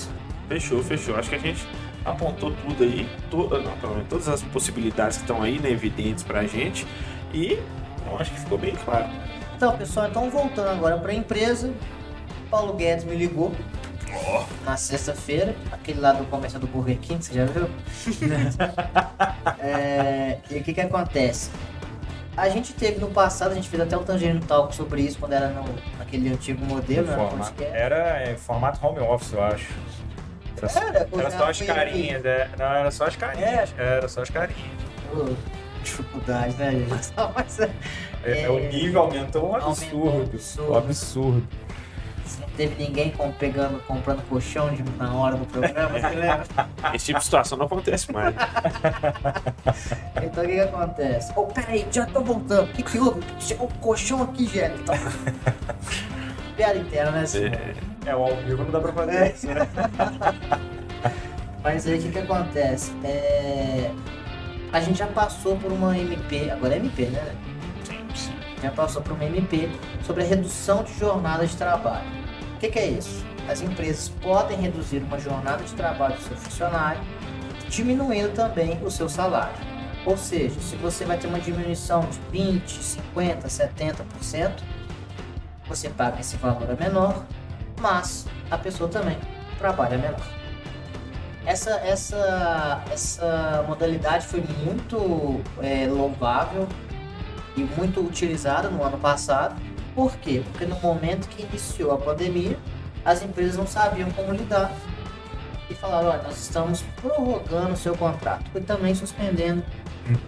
[0.49, 1.17] Fechou, fechou.
[1.17, 1.69] Acho que a gente
[2.05, 6.25] apontou tudo aí, toda, não, pelo menos todas as possibilidades que estão aí, né, evidentes
[6.25, 6.87] pra gente.
[7.35, 7.61] E
[8.07, 9.09] eu acho que ficou bem claro.
[9.57, 11.71] Então, pessoal, então voltando agora para a empresa,
[12.51, 13.53] Paulo Guedes me ligou
[14.65, 17.69] na sexta-feira, aquele lá do comercial do Burger King, você já viu?
[19.61, 21.51] É, e o que que acontece?
[22.37, 25.33] A gente teve no passado, a gente fez até um Tangerino Talk sobre isso quando
[25.33, 25.65] era no,
[25.99, 27.15] naquele antigo modelo, né?
[27.17, 27.77] Formato- podcast.
[27.77, 29.73] Era é, formato home office, eu acho.
[30.59, 33.75] Era, só- Era, só as carinhas, é, não, era só as carinhas.
[33.79, 34.61] Era só as carinhas.
[35.11, 35.25] Pô,
[35.83, 37.13] dificuldade, né, gente?
[37.35, 37.71] Mas, é,
[38.25, 40.77] É, é, o nível aumentou um Aumentou um absurdo.
[40.77, 41.49] absurdo.
[42.57, 46.45] Teve ninguém com- pegando, comprando colchão de- na hora do programa, você lembra?
[46.95, 48.35] Esse tipo de situação não acontece mais.
[50.23, 51.33] Então o que, que acontece?
[51.37, 52.65] Ô, peraí, já tô voltando.
[52.65, 53.23] O que, que houve?
[53.39, 54.81] Chegou um colchão aqui, gente.
[54.81, 54.95] Então...
[56.57, 57.25] Piada interna, né?
[58.05, 59.29] É, É, o ao vivo não dá pra fazer É.
[59.31, 59.69] isso, né?
[61.63, 62.93] Mas aí o que, que acontece?
[63.05, 63.91] É,
[64.73, 67.23] A gente já passou por uma MP, agora é MP, né?
[68.63, 69.69] Já passou por uma MP
[70.05, 72.07] sobre a redução de jornada de trabalho.
[72.67, 73.25] Que, que é isso?
[73.49, 77.01] As empresas podem reduzir uma jornada de trabalho do seu funcionário,
[77.69, 79.55] diminuindo também o seu salário.
[80.05, 84.53] Ou seja, se você vai ter uma diminuição de 20, 50, 70%,
[85.69, 87.25] você paga esse valor a menor,
[87.81, 89.17] mas a pessoa também
[89.59, 90.27] trabalha menor.
[91.45, 96.67] Essa, essa, essa modalidade foi muito é, louvável
[97.57, 99.55] e muito utilizada no ano passado.
[99.97, 100.43] Por quê?
[100.53, 102.59] Porque no momento que iniciou a pandemia,
[103.03, 104.71] as empresas não sabiam como lidar
[105.71, 109.65] e falaram: olha, nós estamos prorrogando o seu contrato e também suspendendo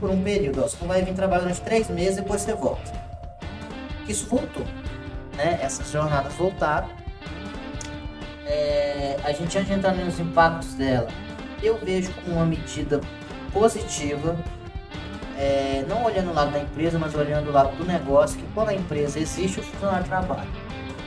[0.00, 0.60] por um período.
[0.60, 2.90] Ó, Você não vai vir trabalhar durante três meses e depois você volta.
[4.08, 4.64] Isso voltou,
[5.36, 5.58] né?
[5.62, 6.88] Essas jornadas voltaram.
[8.46, 11.08] É, a gente antes de entrar nos impactos dela,
[11.62, 13.02] eu vejo como uma medida
[13.52, 14.34] positiva,
[15.38, 18.70] é, não olhando o lado da empresa, mas olhando o lado do negócio, que quando
[18.70, 20.48] a empresa existe, o funcionário trabalha.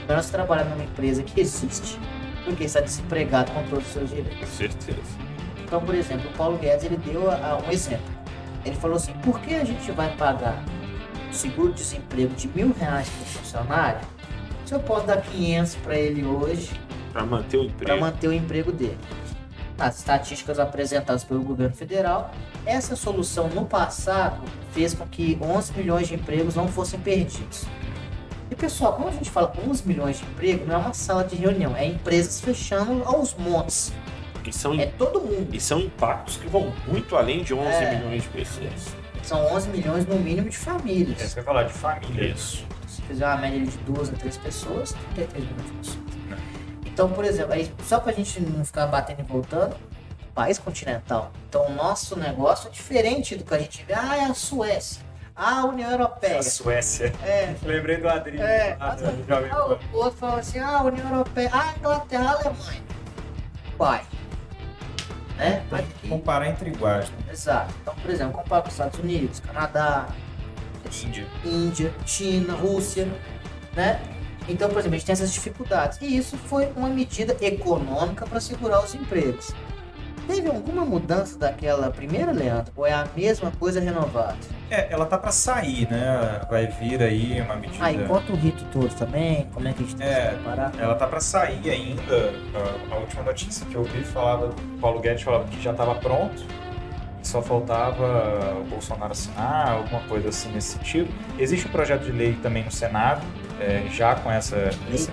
[0.04, 2.00] Então nós trabalhamos numa empresa que existe,
[2.46, 4.40] porque está desempregado com todos os seus direitos.
[4.40, 5.00] com certeza.
[5.64, 8.06] Então, por exemplo, o Paulo Guedes ele deu a- a um exemplo.
[8.66, 10.64] Ele falou assim: por que a gente vai pagar
[11.32, 14.00] seguro-desemprego de mil reais para o funcionário
[14.66, 16.72] se eu posso dar 500 para ele hoje
[17.12, 18.00] Pra manter o para emprego.
[18.02, 18.98] manter o emprego dele?
[19.78, 22.32] Nas estatísticas apresentadas pelo governo federal,
[22.66, 27.66] essa solução no passado fez com que 11 milhões de empregos não fossem perdidos.
[28.50, 31.36] E pessoal, quando a gente fala 11 milhões de empregos, não é uma sala de
[31.36, 33.94] reunião, é empresas fechando aos montes.
[34.46, 35.54] E são, É todo mundo.
[35.54, 37.96] e são impactos que vão muito além de 11 É.
[37.96, 38.96] milhões de pessoas.
[39.24, 41.22] São 11 milhões no mínimo de É, famílias.
[41.22, 42.30] você vai falar de família.
[42.34, 42.66] Isso.
[42.88, 46.02] Se fizer uma média de duas a três pessoas, 33 milhões de pessoas.
[46.86, 49.76] Então, por exemplo, aí, só pra gente não ficar batendo e voltando,
[50.32, 51.32] país continental.
[51.50, 53.94] Então o nosso negócio é diferente do que a gente vê.
[53.94, 55.02] Ah, é a Suécia.
[55.36, 56.40] Ah, a União Europeia.
[56.40, 57.14] A Suécia.
[57.24, 57.56] É.
[57.64, 58.44] Lembrei do Adriano.
[58.46, 58.96] É, Ah,
[59.94, 62.82] o outro fala assim, ah, a União Europeia, ah, a Inglaterra, a Alemanha.
[63.78, 64.04] Vai.
[65.38, 65.64] Né?
[65.72, 67.10] Aqui, Comparar entre iguais.
[67.10, 67.18] né?
[67.32, 67.74] exato.
[67.82, 70.08] Então, por exemplo, comparar com os Estados Unidos, Canadá,
[71.04, 71.26] Índia.
[71.44, 73.08] Índia, China, Rússia,
[73.74, 74.00] né?
[74.48, 75.98] Então, por exemplo, a gente tem essas dificuldades.
[76.02, 79.54] E isso foi uma medida econômica para segurar os empregos.
[80.36, 82.72] Teve alguma mudança daquela primeira, Leandro?
[82.76, 84.36] Ou é a mesma coisa renovada?
[84.70, 86.42] É, ela tá pra sair, né?
[86.50, 87.84] Vai vir aí uma medida.
[87.84, 90.30] Ah, e conta o rito todo também, como é que a gente tem que É.
[90.30, 90.72] se preparar?
[90.80, 92.02] Ela tá pra sair ainda.
[92.92, 95.96] A, a última notícia que eu vi falava, o Paulo Guedes falava que já estava
[95.96, 96.42] pronto,
[97.22, 101.10] só faltava o Bolsonaro assinar, alguma coisa assim nesse sentido.
[101.38, 103.22] Existe um projeto de lei também no Senado,
[103.60, 105.12] é, já com essa esse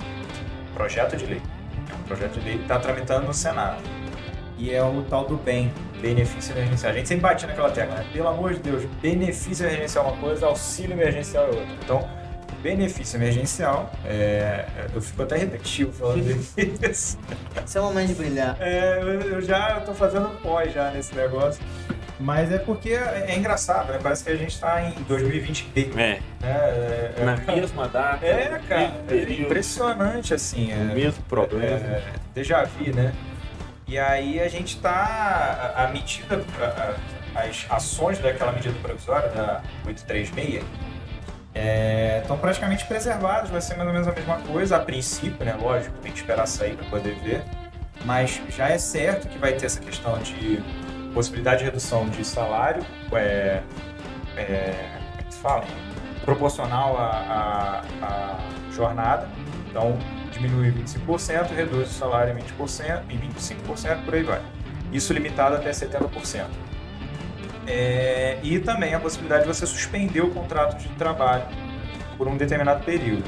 [0.74, 1.42] projeto de lei.
[1.90, 3.82] É um projeto de lei que está tramitando no Senado.
[4.58, 6.92] E é o tal do BEM, benefício emergencial.
[6.92, 8.06] A gente sempre bate naquela tecla, né?
[8.12, 11.74] Pelo amor de Deus, benefício emergencial é uma coisa, auxílio emergencial é outra.
[11.84, 12.08] Então,
[12.60, 16.18] benefício emergencial, é, eu fico até repetitivo falando
[16.90, 17.18] isso.
[17.64, 18.56] Esse é o momento de brilhar.
[18.60, 21.62] É, eu, eu já tô fazendo pós já nesse negócio.
[22.20, 24.00] Mas é porque é, é engraçado, né?
[24.02, 25.66] Parece que a gente tá em 2020B.
[25.76, 26.18] É, Né?
[26.42, 28.26] É, é, na mesma data.
[28.26, 30.72] é, cara, é impressionante, assim.
[30.72, 31.64] o É, mesmo problema.
[31.64, 32.02] é,
[32.34, 33.12] déjà vu, né?
[33.88, 35.72] E aí a gente tá.
[35.74, 36.44] A, a medida.
[36.60, 40.64] a- a- as ações daquela medida provisória, da 836,
[42.20, 45.54] estão praticamente preservadas, vai ser mais ou menos a mesma coisa, a princípio, né?
[45.60, 47.44] Lógico, tem que esperar sair para poder ver.
[48.04, 50.60] Mas já é certo que vai ter essa questão de
[51.14, 53.60] possibilidade de redução de salário, é,
[54.36, 54.74] é,
[55.10, 55.64] como é que se fala?
[56.24, 58.38] Proporcional à, à, à
[58.72, 59.28] jornada.
[59.68, 59.96] Então,
[60.30, 64.42] diminui 25%, reduz o salário em 20%, em 25%, por aí vai.
[64.92, 66.46] Isso limitado até 70%.
[67.66, 71.44] É, e também a possibilidade de você suspender o contrato de trabalho
[72.16, 73.24] por um determinado período.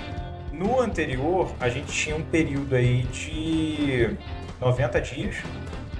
[0.53, 4.17] No anterior, a gente tinha um período aí de
[4.61, 5.37] 90 dias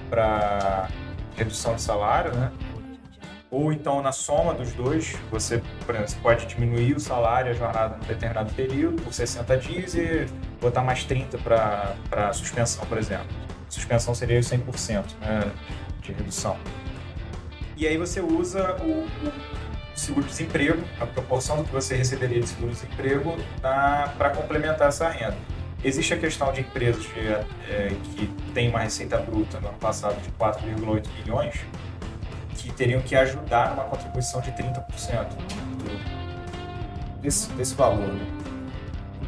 [0.09, 0.89] para
[1.35, 2.51] redução de salário, né?
[3.49, 8.07] Ou então, na soma dos dois, você, exemplo, pode diminuir o salário a jornada num
[8.07, 10.25] determinado período por 60 dias e
[10.61, 13.25] botar mais 30 para suspensão, por exemplo.
[13.67, 15.51] Suspensão seria os 100% né,
[16.01, 16.55] de redução.
[17.75, 19.33] E aí você usa o, o
[19.95, 25.37] seguro-desemprego, a proporção do que você receberia de seguro-desemprego para complementar essa renda.
[25.83, 30.21] Existe a questão de empresas que, é, que têm uma receita bruta no ano passado
[30.21, 31.55] de 4,8 bilhões,
[32.55, 35.29] que teriam que ajudar numa contribuição de 30%
[35.79, 38.13] do- desse, desse valor.
[38.13, 38.40] né?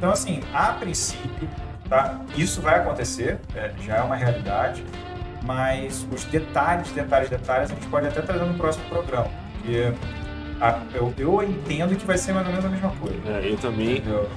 [0.04, 1.48] Então, assim, a princípio,
[1.88, 2.20] tá?
[2.36, 4.84] isso vai acontecer, é, já é uma realidade,
[5.44, 9.30] mas os detalhes, detalhes, detalhes a gente pode até trazer no próximo programa.
[9.54, 9.94] Porque
[10.60, 13.18] a- eu, eu entendo que vai ser mais ou menos a mesma coisa.
[13.30, 14.00] É, eu também.
[14.00, 14.30] Entendeu?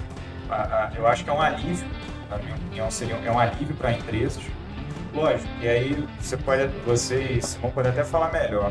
[0.48, 1.88] A- a- eu acho que é um alívio,
[2.30, 4.44] na minha opinião, seria um, é um alívio para empresas.
[5.12, 8.70] Lógico, e aí você pode, você e Simão podem até falar melhor,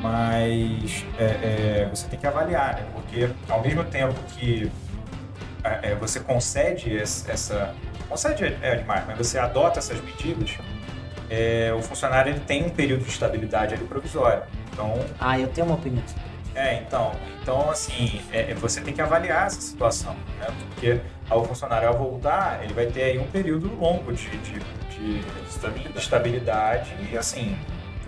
[0.00, 2.84] mas é, é, você tem que avaliar, né?
[2.94, 4.70] Porque ao mesmo tempo que
[5.64, 7.74] é, é, você concede esse- essa,
[8.08, 10.50] concede é, demais, mas você adota essas medidas,
[11.30, 14.42] é, o funcionário ele tem um período de estabilidade ali provisório.
[14.72, 16.02] Então, Ah, eu tenho uma opinião.
[16.54, 20.46] é, então, então assim, é, é, você tem que avaliar essa situação, né?
[20.74, 24.58] Porque ao funcionário ao voltar, ele vai ter aí um período longo de, de,
[24.90, 25.92] de Estabilidade.
[25.94, 27.56] de estabilidade e assim,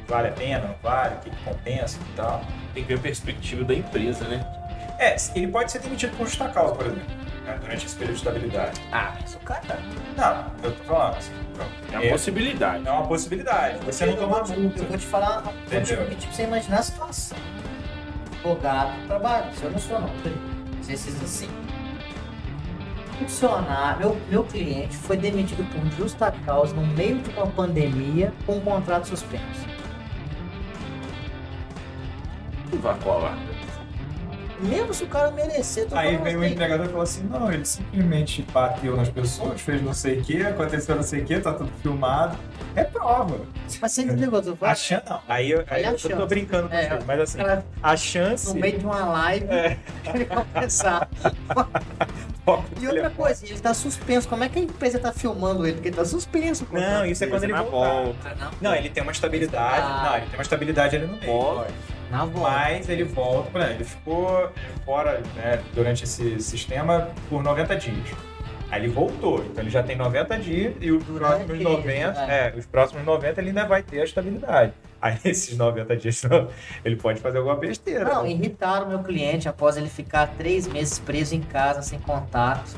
[0.06, 2.42] vale a pena, não vale, o que, que compensa e tal.
[2.74, 4.44] Tem que ver a perspectiva da empresa, né?
[4.98, 7.02] É, ele pode ser demitido por justa causa, por exemplo,
[7.44, 7.58] né?
[7.60, 8.80] durante esse período de estabilidade.
[8.92, 9.78] Ah, mas o cara.
[10.16, 11.32] Não, eu tô falando assim,
[11.92, 12.86] É uma é, possibilidade.
[12.86, 13.84] é uma possibilidade.
[13.84, 14.84] Você não toma Eu multa.
[14.84, 15.52] vou te falar, vou
[15.82, 17.38] te pra você imaginar a situação.
[18.32, 20.38] Advogado, trabalho, se eu não sou não, peraí.
[20.82, 21.48] Vocês assim.
[23.18, 28.56] Funcionário, meu, meu cliente foi demitido por justa causa no meio de uma pandemia com
[28.56, 29.66] um contrato suspenso.
[32.72, 33.38] Não vai colar.
[34.64, 37.52] Mesmo se o cara merecer, tô Aí vem o assim, entregador e fala assim, não,
[37.52, 41.38] ele simplesmente bateu nas pessoas, fez não sei o que, aconteceu não sei o que,
[41.38, 42.36] tá tudo filmado.
[42.74, 43.40] É prova.
[43.80, 44.64] Mas você entendeu o que eu tô?
[44.64, 45.20] A chance, não.
[45.28, 46.26] Aí, eu- aí eu tô chance.
[46.26, 47.38] brincando com É, você, mas assim,
[47.82, 48.48] a chance...
[48.54, 49.78] no meio de uma live, É.
[50.14, 50.44] ele vai
[52.80, 54.28] E outra coisa, ele tá suspenso.
[54.28, 55.74] Como é que a empresa tá filmando ele?
[55.74, 56.66] Porque ele tá suspenso.
[56.70, 58.02] Não, isso é quando ele na voltar.
[58.02, 58.34] volta.
[58.34, 59.82] Não, Não, ele tem uma estabilidade.
[59.82, 60.02] Ah.
[60.04, 61.32] Não, ele tem uma estabilidade ali no meio.
[61.32, 61.72] Volta.
[62.10, 62.50] na volta.
[62.50, 64.50] Mas ele volta, exemplo, ele ficou
[64.84, 68.10] fora né, durante esse sistema por 90 dias.
[68.70, 72.48] Aí ele voltou, então ele já tem 90 dias e os próximos aquele, 90, é.
[72.48, 74.72] é, os próximos 90 ele ainda vai ter a estabilidade.
[75.04, 76.22] Aí esses 90 dias
[76.82, 78.06] ele pode fazer alguma besteira.
[78.06, 82.74] Não, irritaram meu cliente após ele ficar três meses preso em casa, sem contato.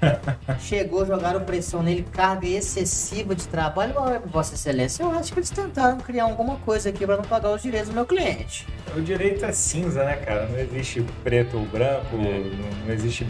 [0.58, 3.92] Chegou, jogaram pressão nele, carga excessiva de trabalho.
[3.96, 7.52] Olha, Vossa Excelência, eu acho que eles tentaram criar alguma coisa aqui para não pagar
[7.52, 8.66] os direitos do meu cliente.
[8.96, 10.46] O direito é cinza, né, cara?
[10.46, 13.26] Não existe preto ou branco, não, não existe.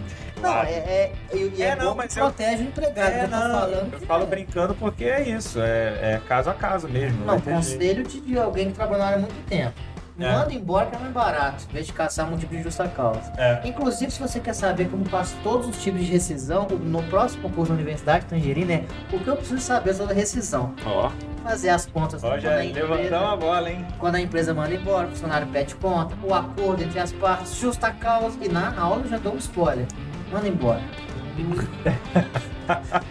[0.46, 3.10] Não, é, é, e- é, É, não, bom mas que eu- protege o empregado.
[3.12, 4.26] É, não, falando eu falo é.
[4.26, 7.24] brincando porque é isso, é, é caso a caso mesmo.
[7.24, 9.74] Não, conselho de, de alguém que trabalhou na área há muito tempo.
[10.18, 10.32] É.
[10.32, 13.20] Manda embora que é mais barato, em vez de caçar um tipo de justa causa.
[13.36, 13.60] É.
[13.64, 17.70] Inclusive, se você quer saber como faço todos os tipos de rescisão, no próximo curso
[17.70, 20.72] da Universidade Tangerina é o que eu preciso saber sobre a rescisão.
[20.86, 21.10] Ó,
[21.44, 23.86] Fazer as contas Ó, quando, já levantamos a bola, hein?
[23.98, 27.90] quando a empresa manda embora, o funcionário pede conta, o acordo entre as partes, justa
[27.92, 28.38] causa.
[28.40, 29.86] E na aula eu já dou um spoiler.
[30.30, 30.82] Manda embora.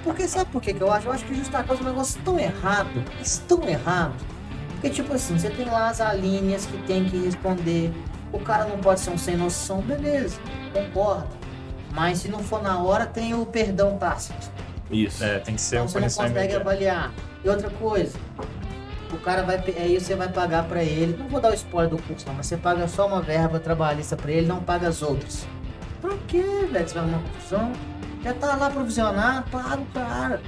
[0.04, 1.08] Porque sabe por que que eu acho?
[1.08, 4.16] Eu acho que justa causa é um negócio tão errado, mas tão errado.
[4.72, 7.92] Porque, tipo assim, você tem lá as alíneas que tem que responder.
[8.32, 10.38] O cara não pode ser um sem noção, beleza,
[10.74, 11.30] concordo.
[11.94, 14.52] Mas se não for na hora, tem o perdão tácito.
[14.92, 15.24] isso.
[15.24, 17.14] É, tem que ser Então um você não consegue avaliar.
[17.44, 18.18] E outra coisa,
[19.14, 19.64] o cara vai.
[19.78, 21.16] Aí você vai pagar pra ele.
[21.18, 24.18] Não vou dar o spoiler do curso, não, mas você paga só uma verba trabalhista
[24.18, 25.48] pra ele, não paga as outras.
[26.06, 26.88] Pra quê, velho?
[26.88, 27.72] Você vai numa confusão?
[28.24, 30.42] Já tá lá provisionado, paga o cara.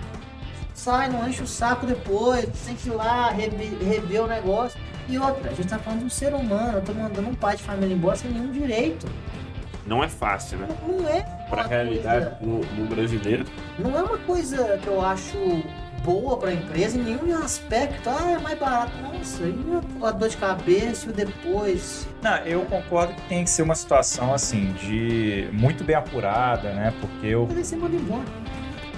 [0.74, 4.80] Sai, não enche o saco depois, tem que ir lá rever, rever o negócio.
[5.10, 7.56] E outra, a gente tá falando de um ser humano, eu tô mandando um pai
[7.58, 9.08] de família embora sem nenhum direito.
[9.88, 10.68] Não é fácil, né?
[10.88, 13.46] Não é Pra realidade coisa- do, do brasileiro.
[13.80, 15.38] não é uma coisa que eu acho
[16.04, 18.10] boa para a empresa em nenhum aspecto.
[18.10, 18.92] Ah, é mais barato.
[19.02, 19.56] Nossa, e
[20.04, 22.08] a dor de cabeça e o depois?
[22.22, 26.94] Não, eu concordo que tem que ser uma situação assim, de muito bem apurada, né?
[27.02, 27.48] Porque eu.
[27.56, 28.24] Aí você manda embora.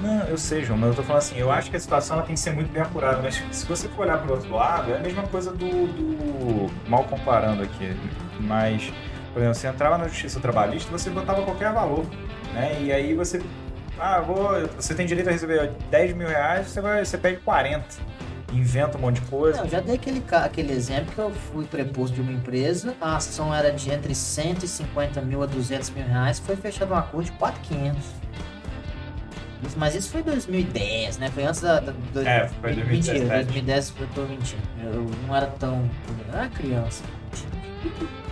[0.01, 2.25] Não, eu sei, João, mas eu tô falando assim, eu acho que a situação ela
[2.25, 4.95] tem que ser muito bem apurada, mas se você for olhar pro outro lado, é
[4.97, 5.67] a mesma coisa do.
[5.87, 7.93] do- mal comparando aqui,
[8.39, 8.93] mas,
[9.33, 12.05] por exemplo, você entrava na justiça trabalhista, você botava qualquer valor,
[12.53, 12.77] né?
[12.81, 13.41] E aí você.
[13.99, 17.83] Ah, vou, você tem direito a receber 10 mil reais, você, vai, você pede 40.
[18.53, 19.57] Inventa um monte de coisa.
[19.59, 23.17] Não, eu já dei aquele, aquele exemplo que eu fui preposto de uma empresa, a
[23.17, 27.31] ação era de entre 150 mil a 200 mil reais, foi fechado um acordo de
[27.33, 27.97] 4,500.
[29.67, 31.29] Isso- Mas isso foi 2010, né?
[31.29, 31.79] Foi antes da.
[31.81, 33.19] da do, É, foi 2017.
[33.19, 34.61] Mentira, 2010 eu tô mentindo.
[34.81, 35.87] Eu não era tão.
[36.31, 37.03] Eu era criança.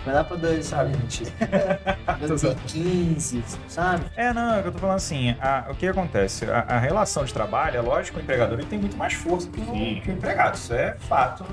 [0.04, 0.96] Foi lá pra dois, sabe?
[0.96, 1.30] mentira.
[2.26, 4.04] 2015, sabe?
[4.16, 6.44] É, não, é que eu tô falando assim, a- o que acontece?
[6.50, 9.48] A, a relação de trabalho, é lógico que o empregador ele tem muito mais força
[9.50, 11.44] que o, que o empregado, isso é fato,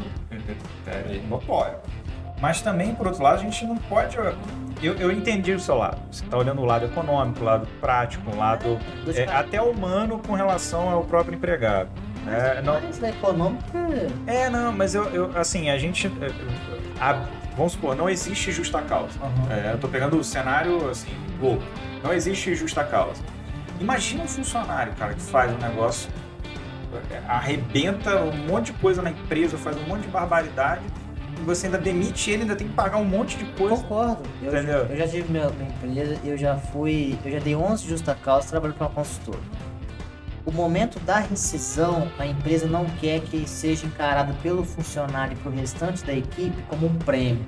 [0.87, 1.75] é, é notório.
[2.39, 4.17] Mas também, por outro lado, a gente não pode...
[4.83, 8.29] Eu, eu entendi o seu lado, você tá olhando o lado econômico, o lado prático,
[8.29, 8.77] o lado
[9.07, 9.45] é, caras.
[9.47, 11.89] até humano com relação ao próprio empregado.
[12.27, 13.63] É, não, Mas a econômica.
[14.27, 16.07] é, não, mas eu, eu assim, a gente...
[16.07, 17.23] é, a-
[17.55, 19.17] vamos supor, não existe justa causa.
[19.49, 21.63] É, eu tô pegando o cenário, assim, louco.
[22.03, 23.21] Não existe justa causa.
[23.79, 26.09] Imagina um funcionário, cara, que faz um negócio,
[27.11, 30.81] é, arrebenta um monte de coisa na empresa, faz um monte de barbaridade,
[31.37, 33.75] e você ainda demite ele, ainda tem que pagar um monte de coisa.
[33.75, 34.23] Concordo.
[34.41, 34.85] Eu, Entendeu?
[34.85, 37.17] eu já tive minha, minha empresa, eu já fui.
[37.25, 39.39] Eu já dei 11 justa causa trabalhando para uma consultora.
[40.45, 45.55] O momento da rescisão, a empresa não quer que seja encarada pelo funcionário e pelo
[45.55, 47.45] restante da equipe como um prêmio.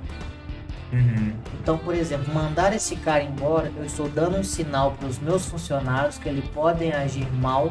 [0.92, 1.32] Uhum.
[1.60, 5.46] Então, por exemplo, mandar esse cara embora, eu estou dando um sinal para os meus
[5.46, 7.70] funcionários que eles podem agir mal,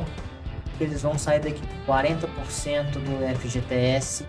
[0.77, 4.25] que eles vão sair daqui com 40% do FGTS,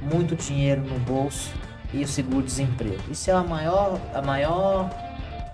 [0.00, 1.50] muito dinheiro no bolso
[1.92, 3.02] e o seguro-desemprego.
[3.10, 4.88] Isso é a maior, a maior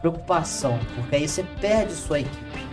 [0.00, 2.65] preocupação, porque aí você perde sua equipe.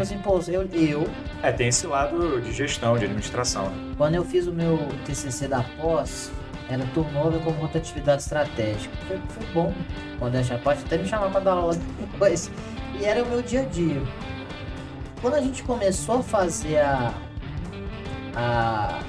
[0.00, 1.08] Assim, pô, eu, eu,
[1.42, 3.70] É, tem esse lado de gestão, de administração.
[3.70, 3.94] né?
[3.96, 6.30] quando eu fiz o meu TCC da pós,
[6.68, 8.94] era turnover com rotatividade estratégica.
[9.06, 9.74] Foi, foi bom.
[10.18, 12.50] Quando essa parte até me chamava para dar aula depois.
[12.98, 14.02] E era o meu dia a dia.
[15.20, 17.12] Quando a gente começou a fazer a.
[18.34, 19.00] a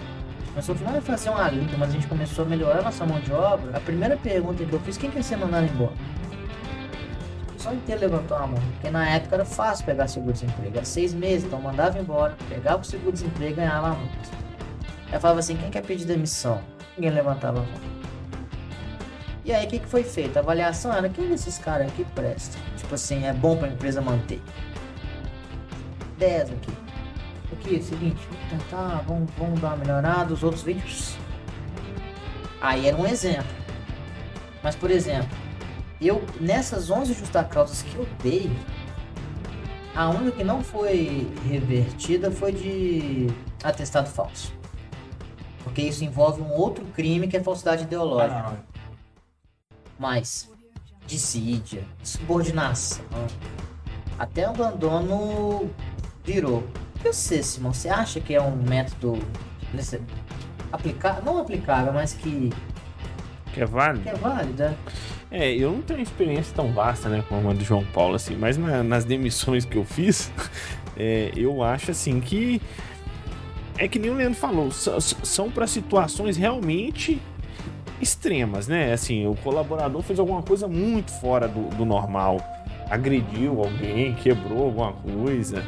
[0.50, 3.20] começou não a fazer uma linha, mas a gente começou a melhorar a nossa mão
[3.20, 3.78] de obra.
[3.78, 5.94] A primeira pergunta que eu fiz: quem quer ser mandado embora?
[7.58, 10.78] Só inteiro levantou a mão, porque na época era fácil pegar seguro-desemprego.
[10.78, 14.30] Era seis meses, então mandava embora, pegava o seguro-desemprego e ganhava a multa.
[15.12, 16.62] Aí falava assim, quem quer pedir demissão?
[16.96, 17.98] Ninguém levantava a mão.
[19.44, 20.38] E aí o que, que foi feito?
[20.38, 22.58] A avaliação era quem desses caras aqui presta?
[22.76, 24.42] Tipo assim, é bom pra empresa manter.
[26.18, 26.72] 10 aqui.
[27.54, 31.18] Aqui, seguinte, vamos tentar, vamos, vamos dar uma melhorada, os outros 20.
[32.60, 33.48] Aí era um exemplo.
[34.62, 35.30] Mas por exemplo,
[36.02, 38.52] eu nessas 11 justa causas que eu dei,
[39.96, 43.28] A única que não foi revertida foi de
[43.64, 44.54] atestado falso.
[45.64, 48.46] Porque isso envolve um outro crime que é falsidade ideológica.
[48.48, 50.52] Ah, Mas
[51.08, 53.04] dissídia, subordinação,
[54.20, 55.70] até abandono
[56.24, 56.64] virou.
[57.00, 59.18] E você, Simão, você acha que é um método
[60.72, 62.52] aplicar, não aplicável, mas que,
[63.54, 64.04] Que é válido?
[64.04, 64.64] que é válido?
[64.64, 64.78] né?
[65.30, 68.58] É, eu não tenho experiência tão vasta, né, como a do João Paulo, assim, mas
[68.58, 70.32] na- nas demissões que eu fiz,
[70.96, 72.62] é, eu acho, assim, que
[73.78, 77.22] é que nem o Leandro falou, são para situações realmente
[78.02, 78.94] extremas, né?
[78.94, 82.40] Assim, o colaborador fez alguma coisa muito fora do, do normal,
[82.90, 85.64] agrediu alguém, quebrou alguma coisa,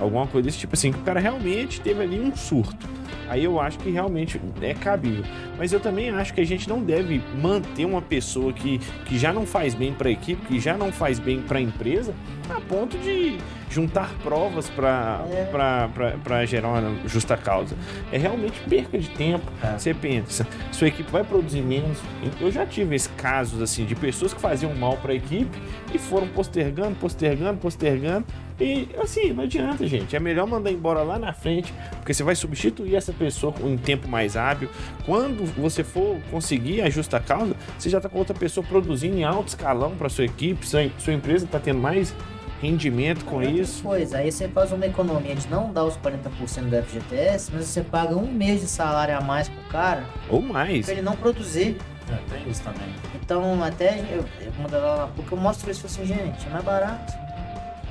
[0.00, 2.86] alguma coisa desse tipo, assim, que o cara realmente teve ali um surto.
[3.30, 5.22] Aí eu acho que realmente é cabível.
[5.56, 9.32] Mas eu também acho que a gente não deve manter uma pessoa que, que já
[9.32, 12.12] não faz bem para a equipe, que já não faz bem para a empresa,
[12.48, 13.38] a ponto de
[13.70, 16.46] juntar provas para É.
[16.46, 17.76] gerar uma justa causa.
[18.10, 19.46] É realmente perca de tempo.
[19.62, 19.78] É.
[19.78, 21.98] Você pensa, sua equipe vai produzir menos.
[22.40, 25.56] Eu já tive esses casos assim de pessoas que faziam mal para a equipe
[25.94, 28.26] e foram postergando, postergando, postergando.
[28.60, 30.14] E assim, não adianta, gente.
[30.14, 34.06] É melhor mandar embora lá na frente, porque você vai substituir essa pessoa em tempo
[34.08, 34.68] mais hábil.
[35.06, 39.24] Quando você for conseguir a justa causa, você já está com outra pessoa produzindo em
[39.24, 42.14] alto escalão para sua equipe, sua, sua empresa está tendo mais
[42.60, 43.82] rendimento com Outra isso.
[43.82, 47.80] Coisa, aí você faz uma economia de não dar os 40% do FGTS, mas você
[47.82, 50.84] paga um mês de salário a mais pro cara Ou mais.
[50.84, 51.76] pra ele não produzir.
[52.10, 52.88] é, tem isso também.
[53.14, 57.29] Então, até eu, eu lá na PUC, eu mostro isso assim, gente, é mais barato.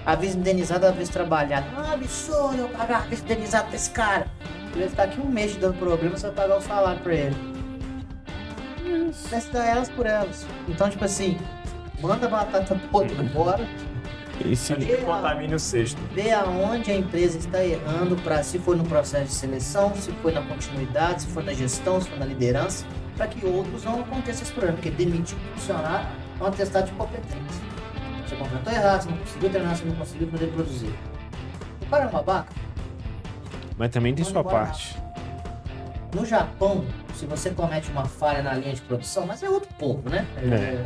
[0.09, 1.67] Avisa indenizado, avisa trabalhado.
[1.77, 4.25] Ah, absurdo eu pagar avisa indenizado pra esse cara.
[4.71, 7.13] Ele vai ficar aqui um mês te dando problema, você vai pagar o salário pra
[7.13, 7.35] ele.
[9.29, 10.45] Vai se dar elas por elas.
[10.67, 11.37] Então, tipo assim,
[12.01, 13.67] manda a batata toda embora,
[14.43, 15.99] E se- Antes que contamine o cesto.
[16.13, 20.31] vê aonde a empresa está errando para se foi no processo de seleção, se foi
[20.31, 22.85] na continuidade, se foi na gestão, se foi na liderança,
[23.17, 26.07] para que outros não aconteçam esse problema, porque demitir um funcionário
[26.39, 27.68] é um atestado de competência.
[28.29, 30.93] Você contratou errado, você não conseguiu treinar, você não conseguiu fazer ele produzir.
[31.81, 32.53] O cara é um babaca.
[33.75, 34.95] Mas também tem sua parte.
[36.13, 40.07] No Japão, se você comete uma falha na linha de produção, mas é outro povo,
[40.07, 40.27] né?
[40.37, 40.83] É.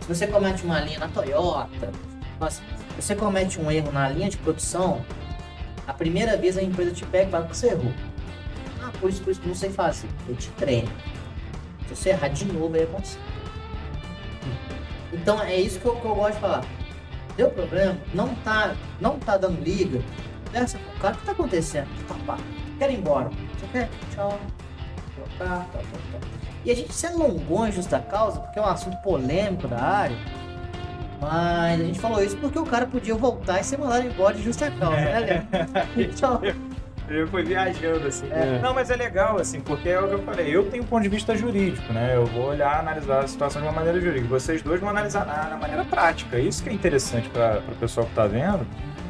[0.00, 1.90] Se você comete uma linha na Toyota,
[2.48, 2.62] se
[2.96, 5.04] você comete um erro na linha de produção,
[5.84, 7.92] a primeira vez a empresa te pega e fala que você errou.
[8.80, 10.08] Ah, por isso, por isso, não sei fazer.
[10.28, 10.88] Eu te treino.
[11.88, 13.18] Se você errar de novo, aí acontecer.
[15.12, 16.64] Então é isso que eu, que eu gosto de falar.
[17.36, 20.02] Deu problema, não tá, não tá dando liga,
[20.46, 21.88] conversa com o cara, o que tá acontecendo?
[22.08, 22.38] Papá,
[22.78, 23.28] quero ir embora.
[23.28, 23.88] Você quer?
[24.14, 24.38] Tchau.
[25.14, 26.20] Trocar, tal, tal, tal.
[26.64, 30.16] E a gente se alongou em justa causa, porque é um assunto polêmico da área.
[31.20, 34.42] Mas a gente falou isso porque o cara podia voltar e ser mandado embora de
[34.42, 35.46] justa causa, né, Léo?
[36.10, 36.40] Então,
[37.08, 38.28] Eu fui viajando, assim.
[38.30, 38.58] É.
[38.62, 40.54] Não, mas é legal, assim, porque é o que eu falei.
[40.54, 42.14] Eu tenho um ponto de vista jurídico, né?
[42.14, 44.28] Eu vou olhar, analisar a situação de uma maneira jurídica.
[44.28, 46.38] Vocês dois vão analisar na, na maneira prática.
[46.38, 48.66] Isso que é interessante para o pessoal que tá vendo.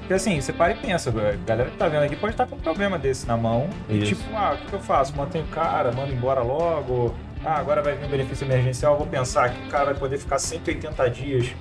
[0.08, 2.56] Porque assim, você para e pensa, a galera que tá vendo aqui pode estar com
[2.56, 3.68] um problema desse na mão.
[3.90, 4.14] E Isso.
[4.14, 5.14] tipo, ah, o que, eu faço?
[5.14, 7.14] Mantenho o cara, mando embora logo.
[7.44, 10.38] Ah, agora vai vir um benefício emergencial, vou pensar que o cara vai poder ficar
[10.38, 11.54] 180 dias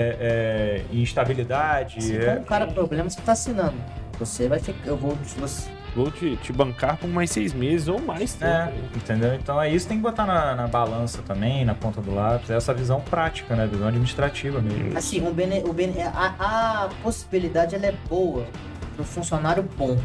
[0.00, 2.02] é, é, em instabilidade.
[2.02, 2.20] se é.
[2.22, 3.76] for um cara problema, você tá assinando.
[4.18, 4.84] Você vai ficar.
[4.84, 5.16] Eu vou.
[5.38, 8.50] Você, Vou te, te bancar por mais seis meses ou mais tempo.
[8.50, 9.34] É, entendeu?
[9.34, 12.48] Então é isso que tem que botar na, na balança também, na ponta do lápis,
[12.50, 13.66] é essa visão prática, né?
[13.66, 14.96] Visão administrativa mesmo.
[14.96, 18.46] assim, o bene, o bene, a, a possibilidade ela é boa
[18.96, 19.98] pro funcionário bom.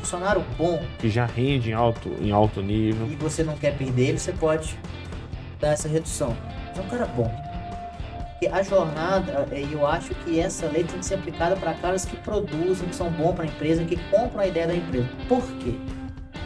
[0.00, 3.06] Funcionário bom Que já rende em alto, em alto nível.
[3.10, 4.78] e você não quer perder ele, você pode
[5.60, 6.36] dar essa redução.
[6.76, 7.30] É um cara bom.
[8.34, 12.04] Porque a jornada, eh, eu acho que essa lei tem que ser aplicada para caras
[12.04, 15.08] que produzem, que são bons para a empresa, que compram a ideia da empresa.
[15.28, 15.74] Por quê?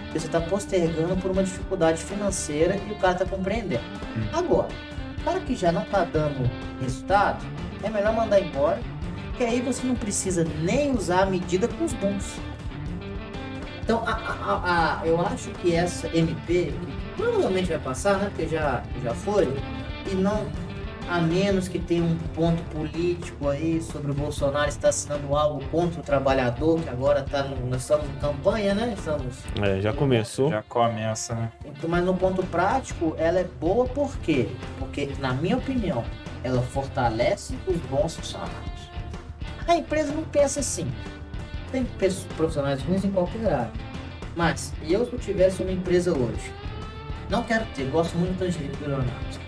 [0.04, 3.82] Porque você está postergando por uma dificuldade financeira e o cara está compreendendo.
[4.32, 4.68] Agora,
[5.18, 6.48] o cara que já não está dando
[6.80, 7.44] resultado,
[7.82, 8.78] é melhor mandar embora,
[9.36, 12.38] que aí você não precisa nem usar a medida com os bons.
[13.82, 18.26] Então, a- a- a- a- eu acho que essa MP, que provavelmente vai passar, né?
[18.34, 19.48] Porque já, já foi,
[20.10, 20.46] e não,
[21.08, 26.00] a menos que tenha um ponto político aí sobre o Bolsonaro estar assinando algo contra
[26.00, 28.94] o trabalhador, que agora tá no, nós estamos em campanha, né?
[28.96, 30.50] Estamos É, já começou.
[30.50, 31.52] Já começa, né?
[31.64, 34.48] então, mas no ponto prático, ela é boa por quê?
[34.78, 36.04] Porque, na minha opinião,
[36.44, 38.90] ela fortalece os bons funcionários.
[39.66, 40.90] A empresa não pensa assim.
[41.72, 43.72] Tem pessoas, profissionais ruins em qualquer área.
[44.36, 46.52] Mas, eu se eu tivesse uma empresa hoje,
[47.28, 49.38] não quero ter, gosto muito de bilionários.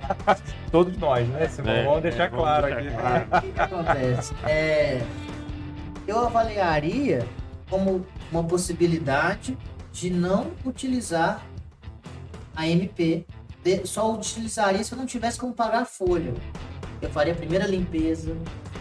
[0.70, 1.48] Todos nós, né?
[1.48, 1.72] Simão?
[1.72, 2.96] É, vamos deixar é, vamos claro deixar aqui.
[2.96, 3.26] claro.
[3.32, 4.34] O que, que acontece?
[4.46, 5.02] É,
[6.06, 7.26] eu avaliaria
[7.68, 9.56] como uma possibilidade
[9.92, 11.42] de não utilizar
[12.56, 13.26] a MP.
[13.62, 16.34] De- só utilizaria se eu não tivesse como pagar a folha.
[17.00, 18.36] Eu faria primeiro a limpeza,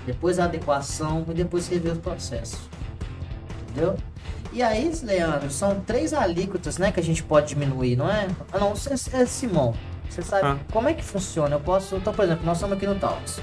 [0.06, 2.60] depois a adequação e depois rever os processos.
[3.70, 3.96] Entendeu?
[4.54, 8.28] E aí, Leandro, são três alíquotas né, que a gente pode diminuir, não é?
[8.52, 9.74] Ah, não, é, é Simão.
[10.12, 10.58] Você sabe Ah.
[10.72, 11.56] como é que funciona?
[11.56, 11.96] Eu posso.
[11.96, 13.42] Então, por exemplo, nós estamos aqui no Talks.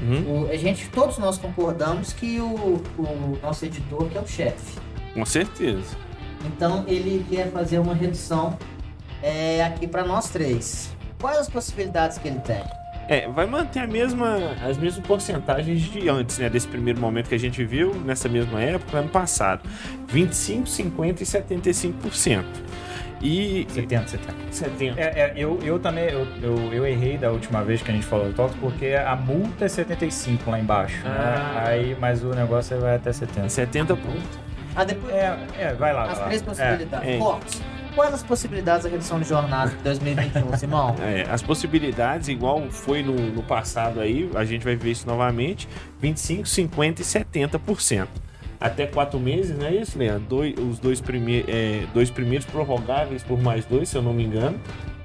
[0.00, 4.26] Uhum, O- a gente, todos nós concordamos que o, o nosso editor que é o
[4.26, 4.78] chefe.
[5.12, 5.96] com certeza.
[6.46, 8.58] Então ele quer fazer uma redução
[9.22, 10.94] é, aqui para nós três.
[11.20, 12.62] Quais as possibilidades que ele tem?
[13.08, 16.48] É, vai manter a mesma, as mesmas porcentagens de antes, né?
[16.50, 19.62] Desse primeiro momento que a gente viu, nessa mesma época, ano passado.
[20.08, 22.44] 25, 50 e 75%.
[23.24, 24.34] E 70, 70.
[24.50, 25.00] 70.
[25.00, 28.04] É, é, eu, eu também, eu, eu, eu errei da última vez que a gente
[28.04, 31.08] falou do toque, porque a multa é 75 lá embaixo, Ah.
[31.08, 31.62] né?
[31.66, 33.48] Aí, mas o negócio vai até 70.
[33.48, 34.38] 70 pontos.
[34.76, 36.24] Ah, depois É, é, vai lá, as vai lá.
[36.26, 37.08] três possibilidades.
[37.08, 37.18] é.
[37.18, 37.62] Cortes.
[37.94, 40.96] Quais as possibilidades da redução de jornada de 2021, Simão?
[41.00, 45.68] É, as possibilidades, igual foi no, no passado aí, a gente vai ver isso novamente:
[46.00, 48.08] 25, 50 e 70%.
[48.64, 50.26] Até quatro meses, não é isso, Leandro?
[50.26, 51.02] Dois, os dois,
[51.46, 54.58] é, dois primeiros prorrogáveis por mais dois, se eu não me engano.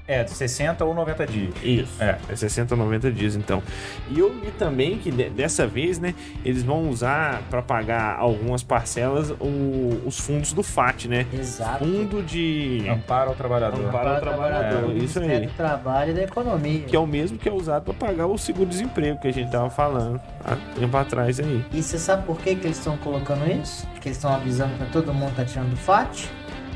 [0.09, 1.53] É, de 60 ou 90 dias.
[1.63, 2.01] Isso.
[2.03, 2.17] É.
[2.27, 3.61] É 60 a 90 dias, então.
[4.09, 8.63] E eu li também que de- dessa vez, né, eles vão usar para pagar algumas
[8.63, 11.27] parcelas o- os fundos do FAT, né?
[11.31, 11.85] Exato.
[11.85, 12.83] Fundo de.
[12.89, 13.79] Amparo ao trabalhador.
[13.87, 13.99] Amparo.
[14.09, 15.45] para o trabalhador, É, isso aí.
[15.45, 16.81] Do Trabalho e da Economia.
[16.81, 19.69] Que é o mesmo que é usado para pagar o seguro-desemprego que a gente tava
[19.69, 21.63] falando há tempo atrás aí.
[21.71, 23.85] E você sabe por que, que eles estão colocando isso?
[23.93, 26.27] Porque eles estão avisando para todo mundo que tá tirando do FAT?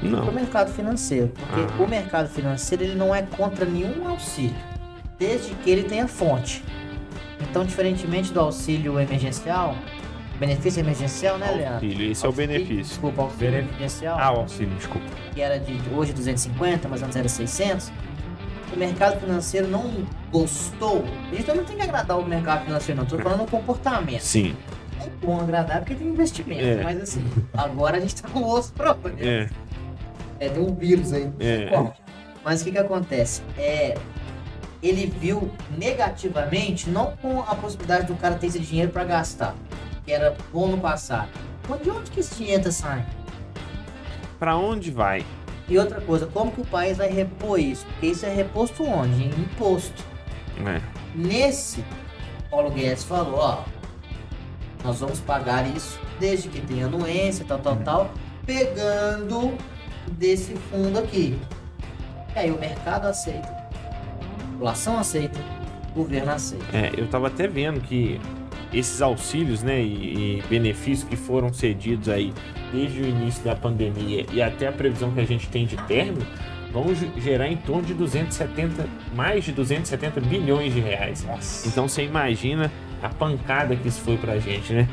[0.07, 0.31] O Não.
[0.31, 1.29] mercado financeiro.
[1.29, 1.83] Porque Ah.
[1.83, 4.55] o mercado financeiro ele não é contra nenhum auxílio,
[5.19, 6.63] desde que ele tenha fonte.
[7.49, 9.75] Então, diferentemente do auxílio emergencial,
[10.39, 11.73] benefício emergencial, né, Leandro?
[11.85, 12.83] Auxílio, esse é o benefício.
[12.83, 15.05] Desculpa, auxílio emergencial, Ah, o auxílio, desculpa.
[15.33, 17.91] que era de hoje 250, mas antes era 600.
[18.73, 19.91] O mercado financeiro não
[20.31, 21.03] gostou.
[21.31, 23.03] A gente também tem que agradar o mercado financeiro, não.
[23.03, 24.21] Estou falando o comportamento.
[24.21, 24.55] Sim.
[24.99, 26.81] É bom agradar porque tem investimento, É.
[26.81, 27.23] mas assim,
[27.55, 29.19] agora a gente tá com o osso próprio, né?
[29.21, 29.49] É.
[30.43, 31.31] É, tem um vírus aí.
[31.39, 31.69] É.
[32.43, 33.41] Mas o que que acontece?
[33.57, 33.95] É,
[34.81, 39.55] ele viu negativamente, não com a possibilidade do cara ter esse dinheiro para gastar,
[40.05, 41.29] que era bom no passado.
[41.69, 43.07] Mas de onde que esse dinheiro tá saindo?
[44.37, 45.25] Para onde vai?
[45.69, 47.85] E outra coisa, como que o país vai repor isso?
[47.85, 49.23] Porque isso é reposto onde?
[49.23, 50.03] Em imposto.
[50.67, 50.81] É.
[51.15, 51.85] Nesse,
[52.51, 53.63] Paulo Guedes falou, ó,
[54.83, 58.11] nós vamos pagar isso desde que tenha anuência, tal, tal, tal,
[58.45, 59.57] pegando
[60.11, 61.37] desse fundo aqui.
[62.35, 65.39] E aí o mercado aceita, a população aceita,
[65.91, 66.65] o governo aceita.
[66.75, 68.19] É, eu tava até vendo que
[68.73, 72.33] esses auxílios, né, e, e benefícios que foram cedidos aí
[72.71, 76.25] desde o início da pandemia e até a previsão que a gente tem de término,
[76.71, 81.23] vão ge- gerar em torno de 270, mais de 270 bilhões de reais.
[81.23, 81.67] Nossa.
[81.67, 82.71] Então você imagina
[83.03, 84.87] a pancada que isso foi pra gente, né?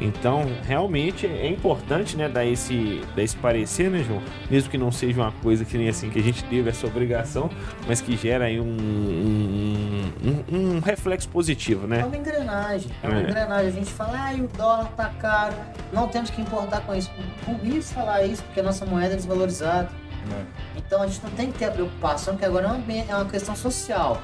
[0.00, 4.20] Então, realmente é importante, né, dar esse, dar esse parecer, né, João?
[4.50, 7.48] Mesmo que não seja uma coisa que nem assim que a gente teve essa obrigação,
[7.86, 10.12] mas que gera aí um, um,
[10.52, 12.04] um- um reflexo positivo, É né?
[12.04, 13.22] uma engrenagem, é uma É.
[13.22, 13.68] engrenagem.
[13.68, 15.54] A gente fala, ah, o dólar tá caro,
[15.92, 17.10] não temos que importar com isso.
[17.46, 19.88] Burrice falar isso, porque a nossa moeda é desvalorizada.
[20.30, 20.42] É.
[20.76, 23.24] Então a gente não tem que ter a preocupação que agora é uma, é uma
[23.26, 24.20] questão social.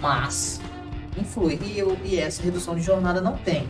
[0.00, 0.60] Mas
[1.16, 1.58] influi.
[1.62, 3.68] E, eu- e essa redução de jornada não tem.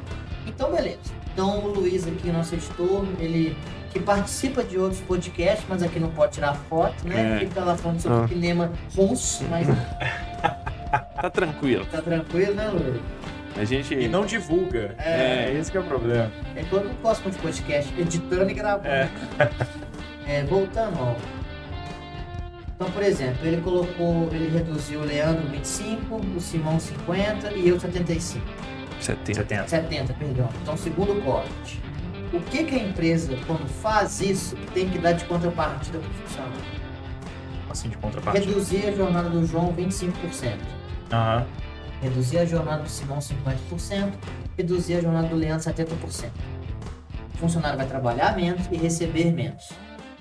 [0.54, 0.98] Então, beleza.
[1.32, 3.56] Então o Luiz aqui, nosso editor, ele
[3.92, 7.36] que participa de outros podcasts, mas aqui não pode tirar foto, né?
[7.36, 7.38] É.
[7.46, 8.24] Fica lá falando sobre Ah.
[8.24, 9.66] o cinema russo, mas
[11.20, 11.86] Tá tranquilo.
[11.86, 13.00] tá tranquilo, né, Luiz?
[13.56, 13.94] A gente.
[13.94, 14.94] E não divulga.
[14.98, 15.50] É.
[15.52, 16.30] É, esse que é o problema.
[16.56, 18.88] É que eu muito de podcast, editando e gravando.
[18.88, 19.08] É.
[20.26, 21.14] É, voltando, ó.
[22.74, 27.78] Então, por exemplo, ele colocou, ele reduziu o Leandro 25, o Simão 50 e eu
[27.78, 28.42] 75.
[29.06, 29.34] 70.
[29.34, 29.68] 70.
[29.68, 30.48] 70, perdão.
[30.62, 31.82] Então, segundo corte.
[32.32, 36.12] O que, que a empresa, quando faz isso, tem que dar de contrapartida para o
[36.12, 36.54] funcionário?
[37.70, 38.46] Assim, de contrapartida.
[38.46, 40.58] Reduzir a jornada do João 25%.
[41.12, 41.46] Aham.
[42.02, 44.12] Reduzir a jornada do Simão 50%.
[44.56, 46.30] Reduzir a jornada do Leandro 70%.
[47.34, 49.70] O funcionário vai trabalhar menos e receber menos.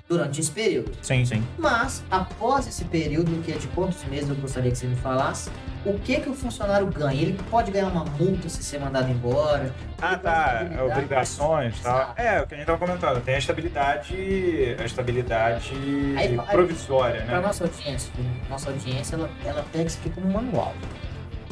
[0.08, 0.92] Durante esse período.
[1.02, 1.42] Sim, sim.
[1.58, 5.50] Mas, após esse período, que é de quantos meses eu gostaria que você me falasse,
[5.84, 7.20] o que que o funcionário ganha?
[7.22, 9.74] Ele pode ganhar uma multa se ser mandado embora?
[10.00, 10.52] Ah, tá.
[10.62, 10.92] estabilidade?
[10.92, 11.78] Obrigações.
[11.80, 12.20] Exato.
[12.20, 13.22] É, o que a gente tava comentando.
[13.24, 14.76] Tem a estabilidade.
[14.78, 15.72] A estabilidade
[16.16, 17.46] Aí- aí- provisória, Para né?
[17.46, 18.12] nossa audiência,
[18.48, 20.74] nossa audiência, ela, ela pega isso aqui como um manual.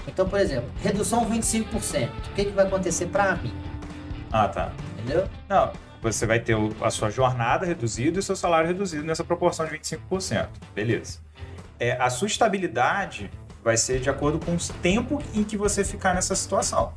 [0.07, 2.09] Então, por exemplo, redução 25%.
[2.09, 3.53] O que, que vai acontecer para mim?
[4.32, 4.72] Ah, tá.
[4.98, 5.26] Entendeu?
[5.48, 5.72] Não,
[6.03, 9.72] você vai ter a sua jornada reduzida e o seu salário reduzido nessa proporção de
[9.78, 10.48] 25%.
[10.74, 11.20] Beleza.
[11.78, 13.30] É, a sua estabilidade
[13.62, 16.92] vai ser de acordo com o tempo em que você ficar nessa situação.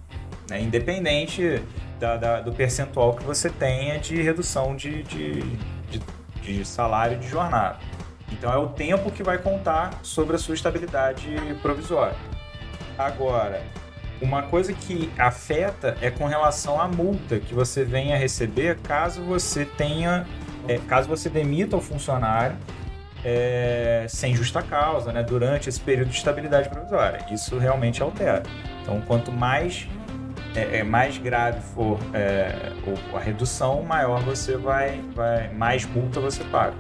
[0.50, 0.62] né?
[0.62, 1.62] Independente
[2.00, 5.42] da- da- do percentual que você tenha de redução de, de,
[5.90, 6.02] de,
[6.42, 7.80] de salário de jornada.
[8.32, 12.16] Então é o tempo que vai contar sobre a sua estabilidade provisória.
[12.98, 13.64] Agora,
[14.26, 19.66] uma coisa que afeta é com relação à multa que você venha receber caso você
[19.66, 20.26] tenha,
[20.68, 22.58] é, caso você demita o funcionário
[23.24, 27.26] é, sem justa causa, né, durante esse período de estabilidade provisória.
[27.32, 28.44] Isso realmente altera.
[28.82, 29.88] Então, quanto mais
[30.56, 32.72] é, é, mais grave for é,
[33.14, 36.76] a redução, maior você vai, vai, mais multa você paga.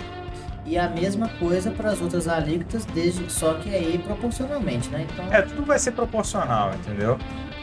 [0.65, 5.05] E a mesma coisa para as outras alíquotas, desde, só que aí proporcionalmente, né?
[5.11, 7.17] Então, É, tudo vai ser proporcional, entendeu?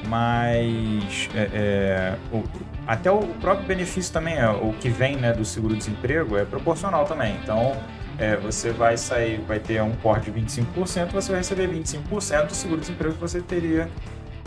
[0.07, 2.45] Mas é, é, o-
[2.87, 7.37] até o próprio benefício também, é, o que vem né, do seguro-desemprego, é proporcional também.
[7.43, 7.77] Então,
[8.19, 12.55] é, você vai sair, vai ter um corte de 25%, você vai receber 25% do
[12.55, 13.89] seguro-desemprego que você teria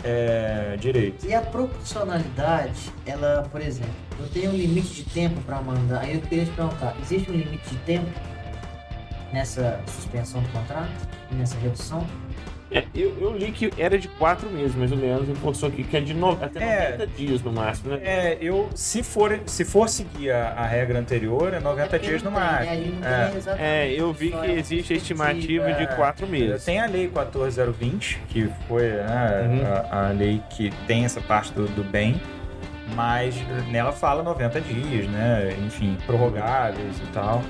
[0.04, 1.26] é, direito.
[1.26, 3.90] E a proporcionalidade, ela, por exemplo,
[4.20, 6.00] eu tenho um limite de tempo para mandar.
[6.00, 8.08] Aí eu queria te perguntar: existe um limite de tempo
[9.32, 10.90] nessa suspensão do contrato?
[11.30, 12.06] E nessa redução?
[12.68, 15.96] É, eu, eu li que era de quatro meses, mas o Leandro reforçou aqui que
[15.96, 16.90] é de no, até É.
[16.98, 18.00] 90 dias no máximo, né?
[18.02, 22.24] É, eu, se for, se for seguir a, a regra anterior, é 90 porque dias
[22.24, 22.40] no né?
[22.40, 23.04] Máximo.
[23.60, 23.84] É.
[23.86, 26.64] É, eu vi que é existe a estimativa de quatro meses.
[26.64, 29.88] Tem a lei 14020, que foi né, Uhum.
[29.92, 32.20] a, a lei que tem essa parte do, do bem,
[32.96, 33.36] mas
[33.70, 35.54] nela fala 90 dias, né?
[35.64, 37.42] Enfim, prorrogáveis e tal.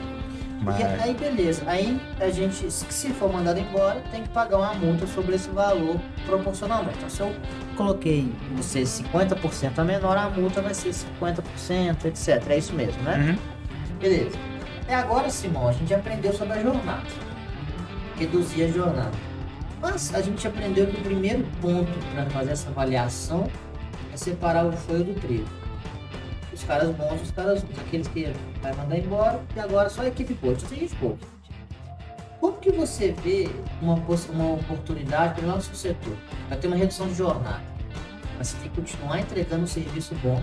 [0.62, 1.62] Mas, E aí, beleza.
[1.66, 6.00] Aí a gente, se for mandado embora, tem que pagar uma multa sobre esse valor
[6.24, 6.96] proporcionalmente.
[6.96, 7.34] Então, se eu
[7.76, 12.42] coloquei você 50% a menor, a multa vai ser 50%, etc.
[12.48, 13.38] É isso mesmo, né?
[13.38, 13.98] Uhum.
[13.98, 14.36] Beleza.
[14.88, 17.06] E agora, Simão, a gente aprendeu sobre a jornada.
[18.18, 19.12] Reduzir a jornada.
[19.80, 23.48] Mas a gente aprendeu que o primeiro ponto para fazer essa avaliação
[24.12, 25.65] é separar o joio do trigo.
[26.56, 27.78] Os caras bons, os caras ruins.
[27.78, 28.32] Aqueles que
[28.62, 30.58] vai mandar embora e agora só a equipe boa.
[30.58, 31.16] Só tem gente boa.
[32.40, 33.48] Como que você vê
[33.82, 36.16] uma, uma oportunidade para o nosso setor?
[36.48, 37.62] Vai ter uma redução de jornada.
[38.38, 40.42] Mas você tem que continuar entregando um serviço bom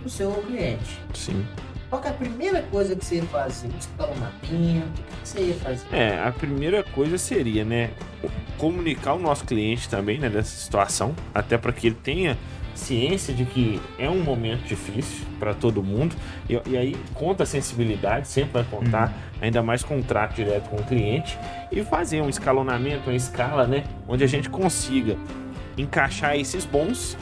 [0.00, 1.00] para o seu cliente.
[1.14, 1.46] Sim.
[1.88, 3.68] Qual é a primeira coisa que você ia fazer?
[3.68, 4.36] Um escalonamento?
[4.44, 5.86] O que que você ia fazer?
[5.90, 7.90] É, a primeira coisa seria, né,
[8.58, 12.36] comunicar o nosso cliente também, né, dessa situação, até para que ele tenha
[12.78, 16.14] ciência de que é um momento difícil para todo mundo.
[16.48, 20.84] E, e aí conta a sensibilidade, sempre vai contar, ainda mais contrato direto com o
[20.84, 21.38] cliente
[21.70, 25.16] e fazer um escalonamento, uma escala, né, onde a gente consiga
[25.76, 27.16] encaixar esses bons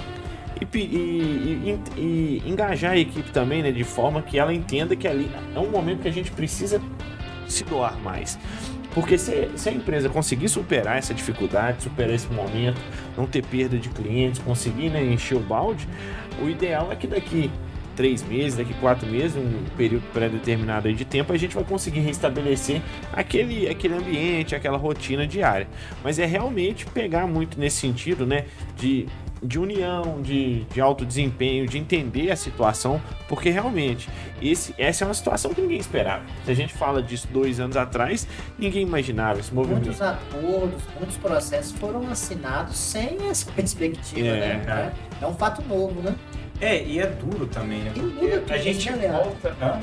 [0.61, 4.95] e, e- e- e- e engajar a equipe também, né, de forma que ela entenda
[4.97, 6.81] que ali é um momento que a gente precisa
[7.47, 8.39] se doar mais.
[8.97, 12.81] Porque se, se a empresa conseguir superar essa dificuldade, superar esse momento,
[13.15, 15.87] não ter perda de clientes, conseguir né, encher o balde,
[16.43, 17.51] o ideal é que daqui
[17.95, 22.81] três meses, daqui quatro meses, um período pré-determinado de tempo, a gente vai conseguir restabelecer
[23.13, 25.69] aquele, aquele ambiente, aquela rotina diária.
[26.03, 28.47] Mas é realmente pegar muito nesse sentido, né?
[28.79, 29.07] De,
[29.43, 34.09] de união, de, de alto desempenho, de entender a situação, porque realmente
[34.41, 36.25] esse, essa é uma situação que ninguém esperava.
[36.45, 38.27] Se a gente fala disso dois anos atrás,
[38.59, 39.85] ninguém imaginava esse movimento.
[39.85, 44.93] Muitos acordos, muitos processos foram assinados sem essa perspectiva, É, né?
[45.21, 46.15] É um fato novo, né?
[46.61, 47.93] É, e é duro também, né?
[47.95, 49.57] E muda Porque tudo, a gente né, volta.
[49.61, 49.81] Hã?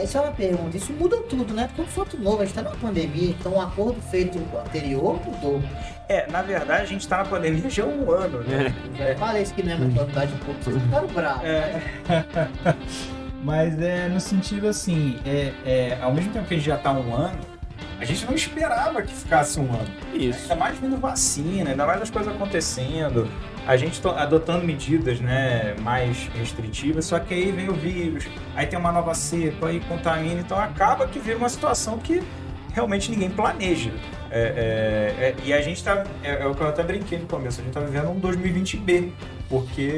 [0.00, 0.76] Isso é uma pergunta.
[0.76, 1.66] Isso muda tudo, né?
[1.66, 2.40] Porque é um fato novo.
[2.42, 5.60] A gente tá numa pandemia, então o acordo feito anterior mudou.
[6.08, 8.74] É, na verdade, a gente tá na pandemia já há um ano, né?
[8.98, 11.44] Já falei isso que não é uma quantidade de pouco, vocês ficaram bravos.
[11.44, 11.80] É.
[13.42, 16.92] Mas é no sentido assim, é, é, ao mesmo tempo que a gente já tá
[16.92, 17.38] um ano,
[17.98, 19.88] a gente não esperava que ficasse um ano.
[20.12, 20.42] Isso.
[20.42, 23.28] Ainda mais vindo vacina, ainda mais as coisas acontecendo,
[23.66, 28.66] a gente to- adotando medidas né, mais restritivas, só que aí vem o vírus, aí
[28.66, 32.22] tem uma nova cepa, aí contamina, então acaba que vira uma situação que
[32.72, 33.90] realmente ninguém planeja.
[34.30, 37.26] É, é, é, e a gente tá, é, é o que eu até brinquei no
[37.26, 39.10] começo, a gente tá vivendo um 2020B,
[39.48, 39.92] porque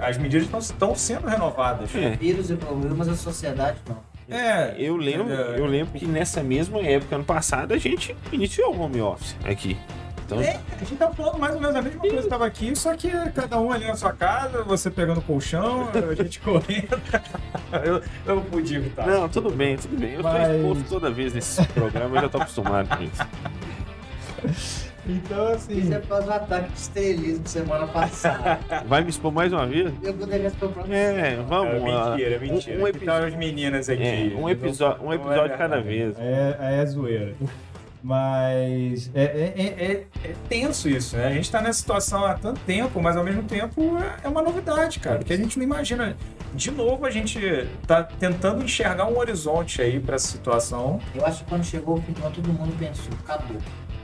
[0.00, 1.94] as medidas estão sendo renovadas.
[1.94, 2.10] É.
[2.10, 3.96] Vírus evoluiu, mas a sociedade não.
[4.30, 8.80] É, Eu lembro, eu lembro que nessa mesma época, ano passado, a gente iniciou o
[8.82, 9.74] home office aqui.
[10.28, 12.76] Então, É, a gente tá falando mais ou menos a mesma coisa que tava aqui,
[12.76, 17.00] só que cada um ali na sua casa, você pegando colchão, a gente correndo.
[17.82, 19.06] eu, eu não podia evitar.
[19.06, 20.12] não, tudo bem, tudo bem.
[20.14, 23.22] Eu Mas- tô exposto toda vez nesse programa, eu já tô acostumado com isso.
[25.10, 25.78] Então, assim.
[25.78, 28.58] Isso é por causa do ataque de estrelismo semana passada.
[28.86, 29.90] Vai me expor mais uma vez?
[30.02, 30.94] Eu poderia ser o próximo.
[30.94, 32.78] É, vamos É mentira, é Um- mentira.
[32.82, 34.02] Um, Aqui tá as meninas aqui.
[34.02, 36.14] É, um episódio, um Não é episódio cada vez.
[36.18, 37.34] É, é zoeira.
[38.02, 41.26] Mas é, é, é, é- é tenso isso, né?
[41.26, 44.40] A gente tá nessa situação há tanto tempo, mas ao mesmo tempo é- é uma
[44.42, 45.18] novidade, cara.
[45.18, 46.16] Porque a gente não imagina.
[46.54, 47.38] De novo, a gente
[47.86, 51.00] tá tentando enxergar um horizonte aí pra essa situação.
[51.14, 53.58] Eu acho que quando chegou o ano, todo mundo pensou, acabou.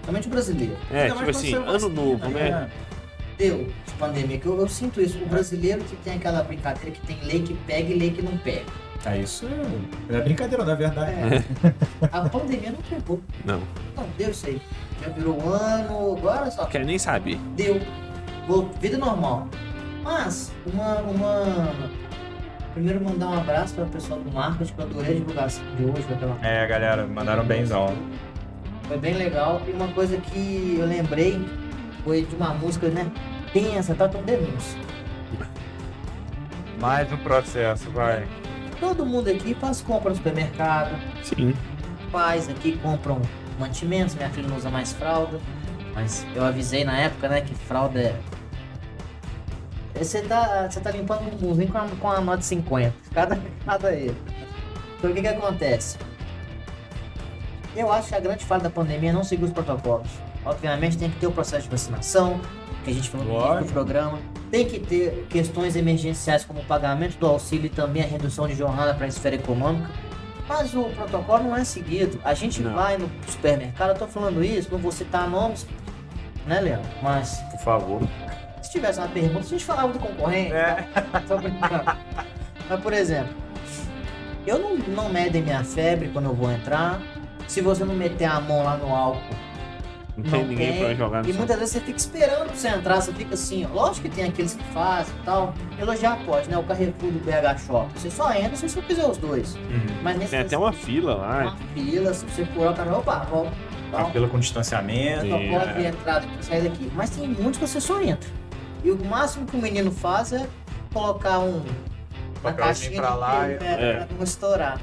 [0.04, 0.76] Somente o brasileiro.
[0.92, 2.70] É, Ainda tipo assim, ano novo, né?
[3.38, 5.18] Deu de pandemia, que eu, eu sinto isso.
[5.18, 8.36] O brasileiro que tem aquela brincadeira que tem lei que pega e lei que não
[8.36, 8.64] pega.
[9.06, 9.46] É, isso
[10.10, 11.12] é, é brincadeira, na verdade.
[11.12, 11.74] É.
[12.10, 13.20] A pandemia não pegou.
[13.44, 13.60] Não,
[13.96, 14.60] Não, deu isso aí.
[15.02, 17.38] Já virou um ano, agora só quero nem saber.
[17.54, 17.80] deu.
[18.48, 19.48] Vou- Vida normal.
[20.02, 21.70] Mas, uma, uma.
[22.72, 25.84] Primeiro mandar um abraço para o pessoal do marketing, que eu adorei a divulgação de
[25.84, 26.04] hoje.
[26.12, 27.94] aquela- É, galera, mandaram benzão.
[28.88, 29.60] Foi bem legal.
[29.66, 31.40] E uma coisa que eu lembrei
[32.04, 33.10] foi de uma música, né?
[33.52, 34.06] Tensa, tá?
[34.06, 34.78] Então denúncia.
[36.80, 38.26] Mais um processo, vai.
[38.80, 40.96] Todo mundo aqui faz compra no supermercado.
[41.22, 41.54] Sim.
[42.10, 43.20] Pais aqui compram
[43.58, 44.14] mantimentos.
[44.14, 45.40] Minha filha não usa mais fralda.
[45.94, 47.40] Mas eu avisei na época, né?
[47.40, 48.20] Que fralda é.
[49.94, 52.92] Você tá, você tá limpando um bumbumzinho com a, com a nota de 50.
[53.12, 54.16] Cada, cada ele.
[54.98, 55.96] Então o que que acontece?
[57.76, 60.08] Eu acho que a grande falha da pandemia é não seguir os protocolos.
[60.44, 62.40] Obviamente tem que ter o processo de vacinação,
[62.84, 64.18] que a gente falou no início do programa.
[64.50, 68.54] Tem que ter questões emergenciais como o pagamento do auxílio e também a redução de
[68.54, 69.90] jornada para a esfera econômica.
[70.46, 72.20] Mas o protocolo não é seguido.
[72.22, 72.74] A gente Não.
[72.74, 75.66] vai no supermercado, eu tô falando isso, não vou citar nomes,
[76.46, 76.88] né, Leandro?
[77.02, 78.02] Mas Por favor.
[78.62, 80.52] se tivesse uma pergunta, a gente falava do concorrente.
[80.52, 80.84] É.
[81.40, 81.84] Brincando.
[82.68, 83.34] Mas, por exemplo,
[84.46, 87.00] eu não, não medem minha febre quando eu vou entrar.
[87.48, 89.20] Se você não meter a mão lá no álcool,
[90.16, 90.78] Não tem não ninguém tem.
[90.84, 93.66] pra jogar no E muitas vezes você fica esperando pra você entrar, você fica assim,
[93.66, 93.74] ó.
[93.74, 95.52] Lógico que tem aqueles que fazem e tal.
[95.78, 96.56] Elogiar pode, né?
[96.56, 97.88] O Carrefour do BH Shop.
[97.98, 99.56] Você só entra se você fizer os dois.
[100.02, 101.40] Mas nesse Tem até uma fila lá.
[101.42, 103.52] uma fila, se você for, o cara, opa, volta.
[103.90, 104.06] tal.
[104.08, 105.28] Apelo com distanciamento.
[105.28, 105.88] Só Sim, pode é.
[105.88, 106.90] entrar e sair daqui.
[106.94, 108.30] Mas tem muitos que você só entra.
[108.84, 110.46] E o máximo que o menino faz é
[110.92, 111.62] colocar um
[112.40, 113.94] uma caixinha pra de lá e- né, É.
[114.04, 114.78] pra não estourar.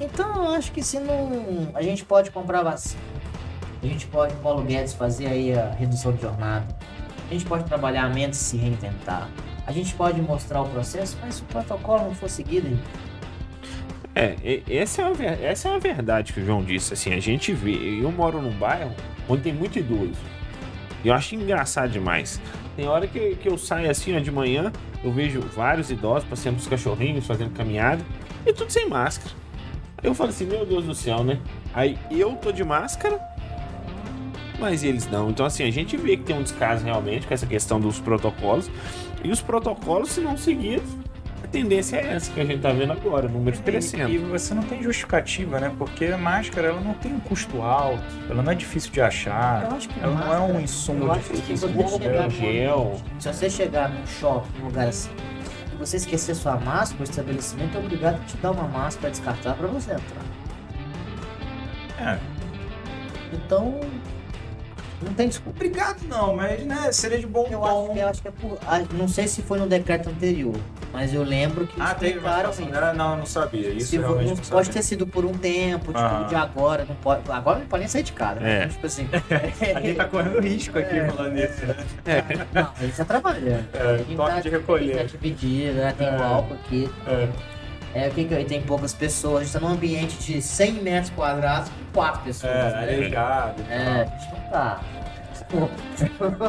[0.00, 1.70] Então eu acho que se não.
[1.72, 3.00] A gente pode comprar vacina.
[3.86, 6.66] A gente pode, Paulo Guedes, fazer aí a redução de jornada.
[7.30, 9.28] A gente pode trabalhar a mente e se reinventar.
[9.64, 12.76] A gente pode mostrar o processo, mas se o protocolo não for seguido,
[14.14, 16.94] É, e- essa é, ver- essa é uma verdade que o João disse.
[16.94, 18.00] Assim, a gente vê.
[18.02, 18.90] Eu moro num bairro
[19.28, 20.14] onde tem muito idoso.
[21.04, 22.40] E eu acho engraçado demais.
[22.74, 24.72] Tem hora que, que eu saio assim, ó, de manhã,
[25.04, 28.02] eu vejo vários idosos passeando os cachorrinhos, fazendo caminhada,
[28.46, 29.30] e tudo sem máscara.
[30.02, 31.38] Eu falo assim, meu Deus do céu, né?
[31.74, 33.20] Aí eu tô de máscara,
[34.58, 35.30] mas eles não.
[35.30, 38.70] Então, assim, a gente vê que tem um descaso realmente com essa questão dos protocolos.
[39.24, 40.88] E os protocolos, se não seguidos,
[41.42, 44.10] a tendência é essa que a gente tá vendo agora, números crescendo.
[44.10, 45.72] E, e você não tem justificativa, né?
[45.78, 49.68] Porque a máscara ela não tem um custo alto, ela não é difícil de achar.
[49.70, 51.98] eu acho que Ela não é máscara- um insumo Eu acho que se difícil você
[51.98, 53.00] de chegar um gel.
[53.18, 55.10] Se você chegar num shopping, num lugar assim,
[55.72, 59.58] e você esquecer sua máscara, o estabelecimento é obrigado a te dar uma máscara descartável
[59.58, 60.22] para você entrar.
[62.14, 62.18] É.
[63.32, 63.80] Então,
[65.02, 65.56] não tem desculpa.
[65.58, 67.84] Obrigado não, mas né, seria de bom Eu tom.
[67.86, 68.58] acho, que, eu acho que é por.
[68.66, 70.54] ah, Não sei se foi no decreto anterior,
[70.92, 72.80] mas eu lembro que Ah, teve uma explicaram situação, isso.
[72.86, 72.92] né?
[72.94, 73.68] Não, eu não sabia.
[73.70, 74.72] Isso Se eu realmente não não pode sabia.
[74.72, 76.26] ter sido por um tempo, tipo, Ah.
[76.28, 77.20] de agora, não pode.
[77.30, 78.64] Agora não pode nem sair de casa, né?
[78.64, 78.66] É.
[78.68, 79.08] Tipo assim.
[79.76, 81.08] A gente tá correndo risco aqui É.
[81.10, 81.76] falando isso, né?
[82.52, 83.66] Não, ele tá trabalhando.
[83.74, 84.96] É, toque tá- de recolher.
[84.96, 85.94] Tá dividido, né?
[85.96, 86.16] Tem É.
[86.16, 86.90] o álcool aqui.
[87.06, 87.28] É.
[87.96, 88.44] É, o que que é?
[88.44, 89.40] tem poucas pessoas.
[89.40, 92.52] A gente tá num ambiente de 100 metros quadrados com quatro pessoas.
[92.52, 92.78] É, né?
[92.82, 93.62] arejado.
[93.68, 94.80] e É, a gente não tá.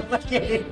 [0.09, 0.65] Naquele,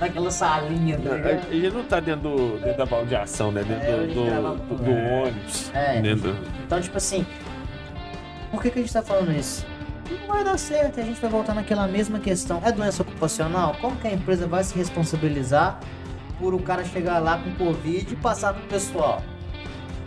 [0.00, 1.52] naquela salinha, tá A ligado?
[1.52, 3.62] gente não tá dentro, do, dentro da baldeação, né?
[3.62, 5.22] Dentro É, do, do, do- É.
[5.22, 5.70] ônibus.
[5.74, 6.00] É.
[6.00, 7.24] Dentro do- Então, tipo assim,
[8.50, 9.64] por que, que a gente tá falando isso?
[10.26, 12.60] Não vai dar certo, a gente vai voltar naquela mesma questão.
[12.64, 13.76] É doença ocupacional?
[13.80, 15.78] Como que a empresa vai se responsabilizar
[16.38, 19.22] por o cara chegar lá com Covid e passar pro pessoal?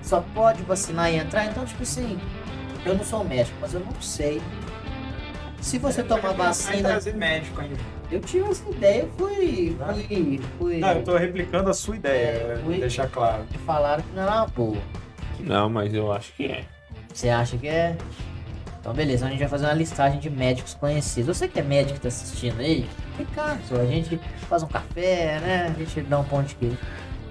[0.07, 1.45] Só pode vacinar e entrar?
[1.45, 2.17] Então, tipo assim,
[2.85, 4.41] eu não sou médico, mas eu não sei.
[5.59, 7.75] Se você tomar Vai vacina, trazer médico ainda.
[8.09, 9.75] eu tive essa ideia, eu fui,
[10.07, 12.63] fui, fui, Não, eu tô replicando a sua ideia, É, né?
[12.65, 12.79] ui.
[12.79, 13.43] deixar claro.
[13.65, 14.77] falaram que não era uma boa.
[15.41, 16.63] Não, mas eu acho que é.
[17.13, 17.97] Você acha que é?
[18.79, 21.37] Então beleza, a gente vai fazer uma listagem de médicos conhecidos.
[21.37, 22.87] Você que é médico que tá assistindo aí,
[23.17, 25.73] Ricardo, a gente faz um café, né?
[25.75, 26.77] A gente dá um pão de queijo.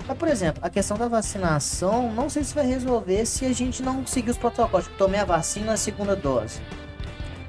[0.06, 3.82] Mas, por exemplo, a questão da vacinação, não sei se vai resolver se a gente
[3.82, 4.86] não seguir os protocolos.
[4.86, 6.60] Tipo, tomei a vacina na segunda dose.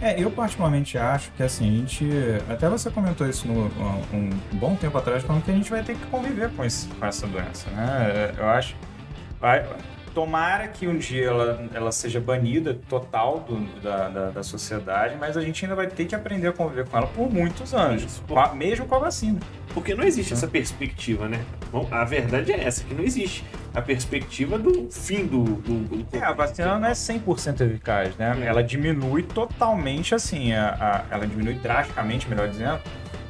[0.01, 2.08] É, eu particularmente acho que assim, a gente.
[2.49, 3.66] Até você comentou isso no,
[4.14, 7.05] um, bom tempo atrás, falando que a gente vai ter que conviver com, esse, com
[7.05, 8.32] essa doença, né?
[8.38, 8.76] Eu acho.
[9.39, 9.66] Vai,
[10.14, 15.38] tomara que um dia ela, ela seja banida total do, da, da, da, sociedade, mas
[15.38, 18.22] a gente ainda vai ter que aprender a conviver com ela por muitos anos,
[18.55, 19.39] mesmo com a vacina.
[19.78, 21.40] Porque não existe essa perspectiva, né?
[21.72, 25.44] Bom, a verdade é essa, que não existe a perspectiva do fim do...
[25.44, 28.36] do, do é, a vacina não é 100% eficaz, né?
[28.42, 28.46] É.
[28.48, 32.82] Ela diminui totalmente, assim, a, a, ela diminui drasticamente, melhor dizendo,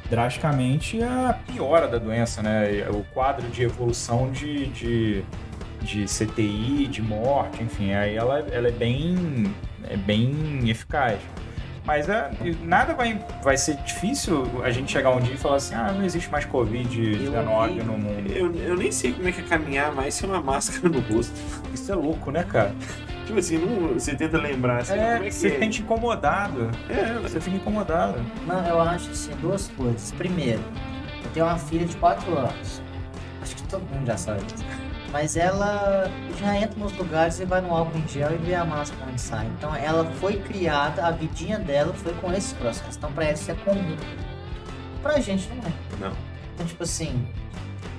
[0.08, 2.88] drasticamente a piora da doença, né?
[2.88, 5.24] O quadro de evolução de, de
[5.82, 9.54] de CTI, de morte, enfim, aí ela, ela é bem
[9.88, 11.20] é bem eficaz.
[11.88, 12.30] Mas é,
[12.64, 16.04] nada vai, vai ser difícil a gente chegar um dia e falar assim, ah, não
[16.04, 18.30] existe mais Covid-19 no mundo.
[18.30, 21.32] Eu, eu nem sei como é que é caminhar mais sem uma máscara no rosto.
[21.72, 22.74] Isso é louco, né, cara?
[23.24, 25.50] Tipo assim, não, você tenta lembrar assim, é, como é que você é.
[25.52, 26.70] fica incomodado.
[26.90, 28.20] É, você fica incomodado.
[28.46, 30.12] Não, eu acho assim, duas coisas.
[30.12, 30.60] Primeiro,
[31.24, 32.82] eu tenho uma filha de 4 anos.
[33.40, 34.62] Acho que todo mundo já sabe disso
[35.10, 38.64] mas ela já entra nos lugares e vai no álcool em gel e vê a
[38.64, 39.46] máscara onde sai.
[39.56, 42.96] Então ela foi criada, a vidinha dela foi com esses processos.
[42.96, 43.96] Então pra ela isso é comum.
[45.02, 45.72] Pra gente não é.
[46.00, 46.12] Não.
[46.54, 47.26] Então, tipo assim.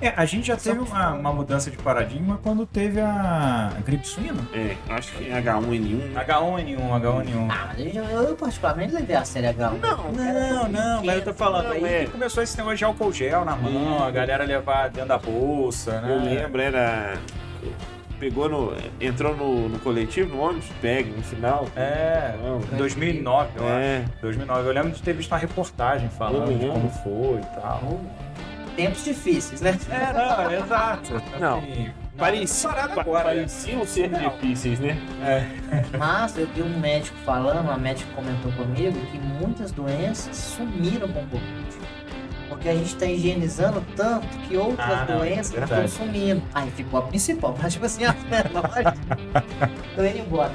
[0.00, 4.40] É, a gente já teve uma, uma, mudança de paradigma quando teve a gripe suína.
[4.52, 6.14] É, acho que H1N1.
[6.14, 7.48] H1N1, H1N1.
[7.50, 9.78] Ah, mas eu, eu particularmente levei a sério H1.
[9.78, 12.06] Não, não, não, mas eu tô falando não, aí é.
[12.06, 16.10] começou esse negócio de álcool gel na mão, a galera levar dentro da bolsa, né?
[16.10, 17.18] Eu lembro, era
[18.18, 18.74] pegou no.
[19.00, 21.66] entrou no, no coletivo, no ônibus, pega no final.
[21.74, 22.34] É,
[22.72, 24.04] em 2009, eu é.
[24.04, 24.20] acho.
[24.22, 24.68] 2009.
[24.68, 28.00] Eu lembro de ter visto uma reportagem falando de como foi e tal
[28.70, 29.78] tempos difíceis, né?
[29.90, 31.22] É, não, exato.
[31.38, 31.58] Não.
[31.58, 34.30] Assim, parecia, agora, pareciam ser não.
[34.30, 34.98] difíceis, né?
[35.22, 35.96] É.
[35.96, 41.20] Mas eu vi um médico falando, uma médica comentou comigo que muitas doenças sumiram com
[41.20, 41.90] o Covid.
[42.48, 46.42] Porque a gente está higienizando tanto que outras ah, doenças é estão sumindo.
[46.52, 48.98] Aí ficou a principal, mas tipo assim, as menores
[49.88, 50.52] estão indo embora.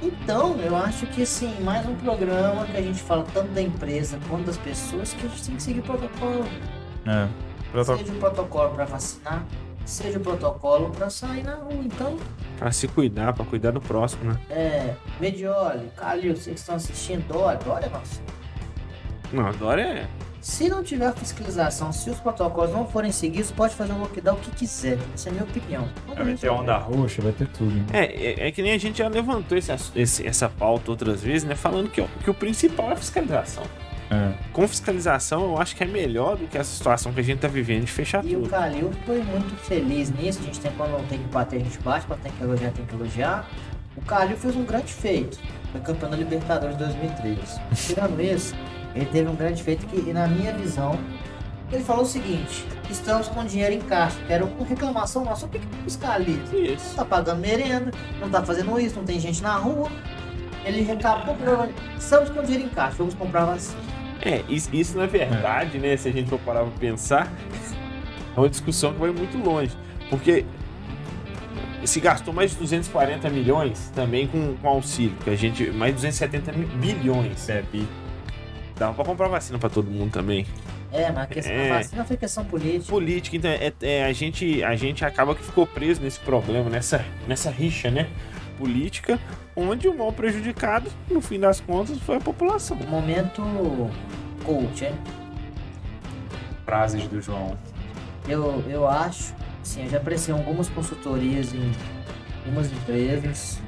[0.00, 4.18] Então, eu acho que assim, mais um programa que a gente fala tanto da empresa
[4.28, 6.44] quanto das pessoas que a gente tem que seguir o protocolo.
[7.06, 7.47] É.
[7.72, 7.98] Protoc...
[7.98, 9.44] Seja o protocolo para vacinar,
[9.84, 11.82] seja o protocolo para sair na rua.
[11.84, 12.16] Então.
[12.58, 14.40] Para se cuidar, para cuidar do próximo, né?
[14.50, 14.94] É.
[15.20, 18.22] Medioli, Calil, vocês que estão assistindo, Dória, Dória é nosso.
[19.32, 20.08] Não, Dória é.
[20.40, 24.40] Se não tiver fiscalização, se os protocolos não forem seguidos, pode fazer um lockdown o
[24.40, 24.98] que quiser.
[25.12, 25.88] Essa é a minha opinião.
[26.06, 27.74] vai ter onda roxa, vai ter tudo.
[27.74, 27.84] Né?
[27.92, 31.44] É, é, é, que nem a gente já levantou esse, esse, essa pauta outras vezes,
[31.46, 31.54] né?
[31.54, 33.64] Falando que, que o principal é a fiscalização.
[34.10, 34.32] É.
[34.58, 37.46] Com fiscalização, eu acho que é melhor do que essa situação que a gente tá
[37.46, 38.42] vivendo de fechar e tudo.
[38.42, 40.40] E o Calil foi muito feliz nisso.
[40.42, 42.84] A gente tem quando tem que bater, a gente bate, quando tem que elogiar, tem
[42.84, 43.48] que elogiar.
[43.96, 45.38] O Calil fez um grande feito.
[45.70, 47.38] Foi campeão da Libertadores 2013.
[47.72, 48.52] Tirando isso,
[48.96, 50.98] ele teve um grande feito que, na minha visão,
[51.70, 54.18] ele falou o seguinte: estamos com dinheiro em caixa.
[54.28, 55.46] Era uma reclamação nossa.
[55.46, 56.56] O que, que fiscaliza?
[56.56, 56.88] Isso.
[56.88, 59.88] Não tá pagando merenda, não tá fazendo isso, não tem gente na rua.
[60.64, 61.36] Ele recapou,
[61.96, 63.97] estamos com dinheiro em caixa, vamos comprar vacina.
[64.22, 65.96] É, isso, isso na verdade, né?
[65.96, 67.32] Se a gente for parar pra pensar,
[68.36, 69.76] é uma discussão que vai muito longe.
[70.10, 70.44] Porque
[71.84, 75.70] se gastou mais de 240 milhões também com, com auxílio, que a gente.
[75.70, 77.86] Mais de 270 bilhões, é, bi.
[78.76, 80.46] Dava pra comprar vacina pra todo mundo também.
[80.92, 82.90] É, mas a, questão, é, a vacina foi questão política.
[82.90, 87.04] Política, então é, é, a, gente, a gente acaba que ficou preso nesse problema, nessa,
[87.26, 88.08] nessa rixa, né?
[88.56, 89.18] Política,
[89.58, 92.76] onde o mal prejudicado, no fim das contas, foi a população.
[92.88, 93.42] Momento
[94.44, 94.94] coach, hein?
[96.64, 97.58] Frases do João.
[98.28, 101.72] Eu, eu acho, sim, eu já prestei algumas consultorias em
[102.44, 103.60] algumas empresas.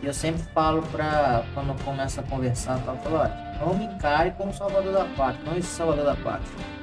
[0.00, 4.30] E eu sempre falo pra, quando começa a conversar, eu falo, olha, não me encare
[4.32, 6.78] como salvador da pátria, não existe salvador da pátria.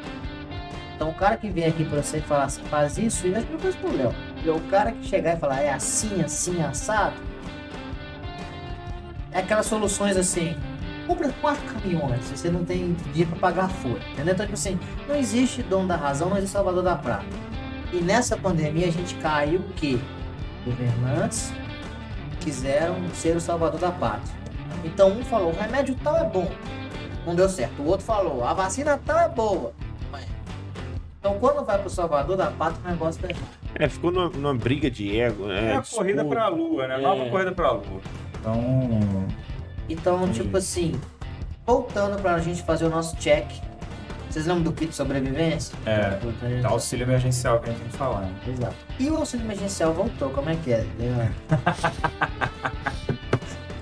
[0.95, 3.29] Então o cara que vem aqui pra você e fala assim, faz isso, isso é
[3.29, 4.13] a mesma coisa pro Léo.
[4.43, 7.15] E o cara que chegar e falar, é assim, assim, assado,
[9.35, 10.55] é aquelas soluções assim,
[11.05, 14.33] compra quatro caminhões, você não tem dinheiro para pagar a folha, entendeu?
[14.33, 17.25] Então, tipo assim, não existe dono da razão, não existe salvador da prata.
[17.91, 20.01] E nessa pandemia a gente caiu que
[20.63, 21.51] governantes
[22.39, 24.33] quiseram ser o salvador da pátria.
[24.85, 26.49] Então um falou, o remédio tal é bom,
[27.25, 27.81] não deu certo.
[27.81, 29.73] O outro falou, a vacina tal é boa.
[31.19, 33.65] Então quando vai pro salvador da pátria, o negócio tá errado.
[33.73, 35.73] É, ficou numa, numa briga de ego, né?
[35.73, 36.97] É a corrida pra lua, né?
[36.97, 37.29] Nova é.
[37.29, 37.99] corrida pra lua.
[38.45, 39.25] Então,
[39.89, 40.41] Então, Entendi.
[40.43, 40.99] tipo assim,
[41.65, 43.45] voltando pra gente fazer o nosso check.
[44.29, 45.75] Vocês lembram do kit de sobrevivência?
[45.85, 48.21] é, Então, tá auxílio emergencial que a gente tem que falar.
[48.21, 48.31] né?
[48.47, 48.75] Exato.
[48.99, 50.85] E o auxílio emergencial voltou, como é que é?
[50.99, 51.33] Leandro?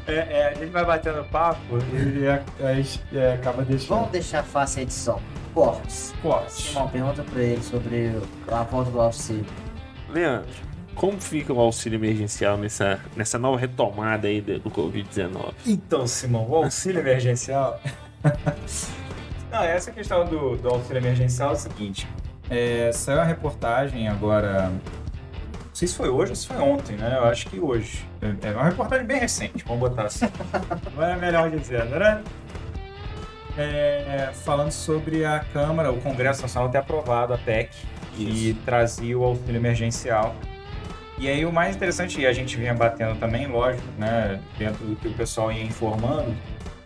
[0.05, 1.59] É, é, a gente vai batendo papo
[1.93, 2.27] e
[2.75, 3.89] gente é, acaba deixando.
[3.97, 5.19] Vamos deixar fácil a edição.
[5.53, 6.13] Cortes.
[6.21, 6.51] Corte.
[6.51, 9.45] Simão, pergunta pra ele sobre a volta do auxílio.
[10.09, 10.49] Leandro,
[10.95, 15.53] como fica o auxílio emergencial nessa, nessa nova retomada aí do do Covid-19?
[15.65, 17.79] Então, Simão, o auxílio emergencial.
[19.51, 22.07] Não, essa questão do, do auxílio emergencial é o seguinte:
[22.49, 24.69] é, saiu a reportagem agora.
[24.69, 27.17] Não sei se foi hoje ou se foi ontem, né?
[27.17, 28.07] Eu acho que hoje.
[28.21, 30.27] É é uma reportagem bem recente, vamos botar assim.
[30.95, 32.23] Não é melhor dizendo, né?
[33.57, 37.69] É, falando sobre a Câmara, o Congresso Nacional ter aprovado a PEC
[38.15, 40.35] que trazia o auxílio emergencial.
[41.17, 44.95] E aí o mais interessante, e a gente vinha batendo também, lógico, né, dentro do
[44.95, 46.33] que o pessoal ia informando,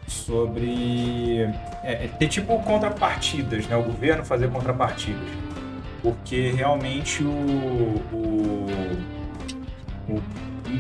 [0.08, 1.42] sobre
[1.84, 5.28] é, é, ter tipo contrapartidas, né, o governo fazer contrapartidas.
[6.02, 7.30] Porque realmente o,
[8.14, 8.68] o,
[10.10, 10.22] o-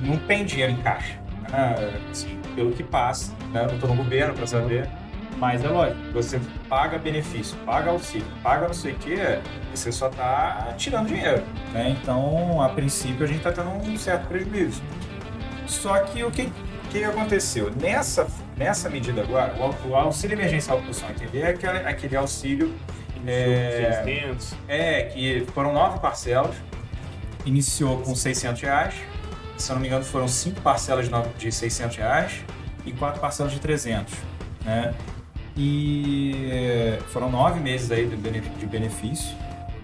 [0.03, 1.17] não tem dinheiro em caixa.
[1.49, 4.87] Né, assim, pelo que passa, né, não estou no governo para saber,
[5.37, 9.15] mas é lógico, você paga benefício, paga auxílio, paga não sei o que,
[9.73, 11.43] você só está tirando dinheiro.
[11.73, 11.95] Né?
[12.01, 14.81] Então, a princípio, a gente está tendo um certo prejuízo.
[15.67, 16.51] Só que o que,
[16.89, 17.71] que aconteceu?
[17.79, 22.15] Nessa, nessa medida agora, o, au- o auxílio emergencial que o entender é aquele, aquele
[22.15, 22.73] auxílio
[23.25, 24.01] É.
[24.05, 24.53] 600.
[24.67, 26.55] é, que foram nove parcelas,
[27.45, 28.93] iniciou com 600 reais,
[29.57, 32.31] se eu não me engano foram cinco parcelas de, de 600 reais
[32.85, 34.13] e quatro parcelas de 300,
[34.63, 34.93] né?
[35.57, 39.35] E eh, foram nove meses aí de bene- de benefício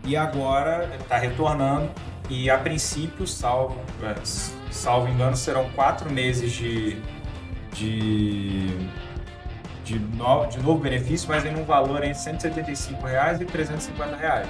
[0.06, 1.90] e agora está retornando
[2.30, 3.76] e a princípio, salvo,
[4.22, 6.98] s- salvo engano, serão quatro meses de,
[7.74, 8.68] de,
[9.84, 14.48] de, de novo benefício, mas em um valor entre 175 reais e 350 reais.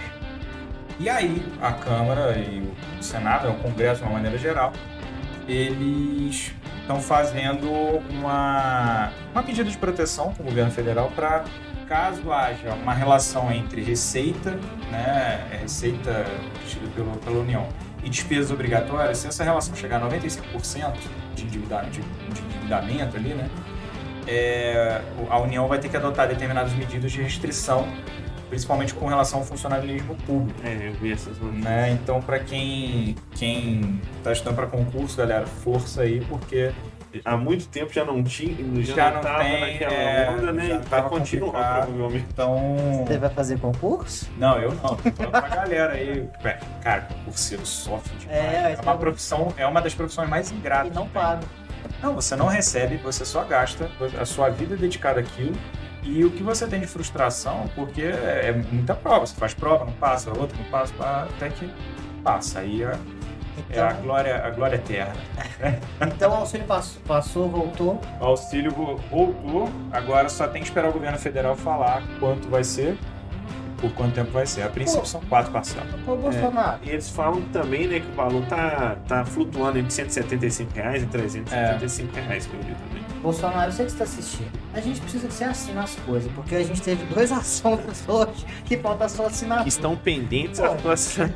[1.00, 2.60] E aí, a Câmara e
[3.00, 4.72] o Senado, o Congresso de uma maneira geral,
[5.48, 6.54] eles
[6.84, 7.70] estão fazendo
[8.10, 11.46] uma, uma medida de proteção com o governo federal para
[11.88, 14.52] caso haja uma relação entre receita,
[14.92, 16.26] né, é receita
[16.96, 17.68] pelo, pela União,
[18.04, 20.94] e despesas obrigatórias, se essa relação chegar a 95%
[21.36, 23.50] de, endivida- de, de endividamento ali, né,
[24.28, 27.88] é, a União vai ter que adotar determinadas medidas de restrição,
[28.54, 31.64] principalmente com relação ao funcionalismo público É, eu vi essas notícias.
[31.64, 31.90] né?
[31.92, 36.72] Então, para quem quem tá estudando para concurso, galera, força aí, porque
[37.24, 40.52] Há muito tempo já não tinha, já, Já não não tava tem, naquela é, onda,
[40.52, 40.82] né?
[40.90, 42.26] vai continuar provavelmente.
[42.34, 44.32] então, Você vai fazer concurso?
[44.36, 48.40] não, eu não, tô falando pra galera aí, É, cara, concurseiro sofre demais.
[48.40, 50.92] É, É, uma é profissão, é uma das profissões mais ingratas.
[50.92, 51.44] E não paga.
[52.02, 55.56] Não, você não recebe, você só gasta a sua vida é dedicada àquilo.
[56.04, 59.26] E o que você tem de frustração, porque é é muita prova.
[59.26, 60.94] Você faz prova, não passa, outra não passa,
[61.36, 61.70] até que
[62.24, 62.60] passa.
[62.60, 62.96] Aí é,
[63.70, 65.14] é a, Então, glória, a glória eterna.
[66.02, 68.02] então o auxílio passou, passou, voltou.
[68.20, 72.64] O auxílio vo- voltou, agora só tem que esperar o governo federal falar quanto vai
[72.64, 72.98] ser,
[73.80, 74.64] por quanto tempo vai ser.
[74.64, 75.88] A princípio são quatro parcelas.
[76.08, 76.80] Ô, Bolsonaro.
[76.84, 81.06] E eles falam também, né, que o valor tá, tá flutuando entre 175 reais e
[81.06, 83.03] 375 reais, que eu vi também.
[83.24, 84.52] Bolsonaro, você que está assistindo.
[84.74, 88.46] A gente precisa que você assine as coisas, porque a gente teve dois assuntos hoje
[88.66, 89.66] que falta só assinar.
[89.66, 90.66] Estão pendentes Bom.
[90.66, 91.30] a atuação.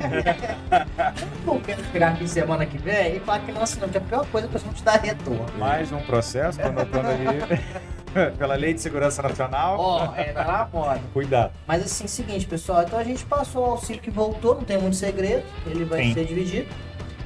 [1.46, 4.04] Não quero chegar aqui semana que vem e falar que não assinou, que é a
[4.04, 5.46] pior coisa que a gente dá retorno.
[5.58, 9.78] Mais um processo, tô anotando aí, pela Lei de Segurança Nacional.
[9.80, 11.00] Ó, é tá na moda.
[11.14, 11.52] Cuidado.
[11.66, 14.96] Mas assim, seguinte, pessoal, então a gente passou o auxílio que voltou, não tem muito
[14.96, 16.12] segredo, ele vai Sim.
[16.12, 16.68] ser dividido.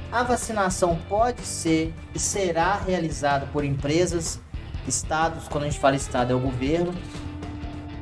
[0.09, 4.39] A vacinação pode ser e será realizada por empresas,
[4.87, 6.93] estados, quando a gente fala estado é o governo,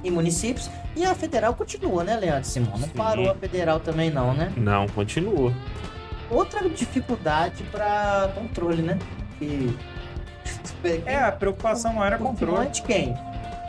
[0.03, 0.69] e municípios.
[0.95, 2.71] E a federal continua, né, Leandro Simão?
[2.71, 2.93] Não Sim.
[2.95, 4.51] parou a federal também não, né?
[4.57, 5.53] Não, continua.
[6.29, 8.97] Outra dificuldade para controle, né?
[9.39, 9.75] Que...
[11.05, 12.67] É, a preocupação maior é controle.
[12.69, 13.15] de quem?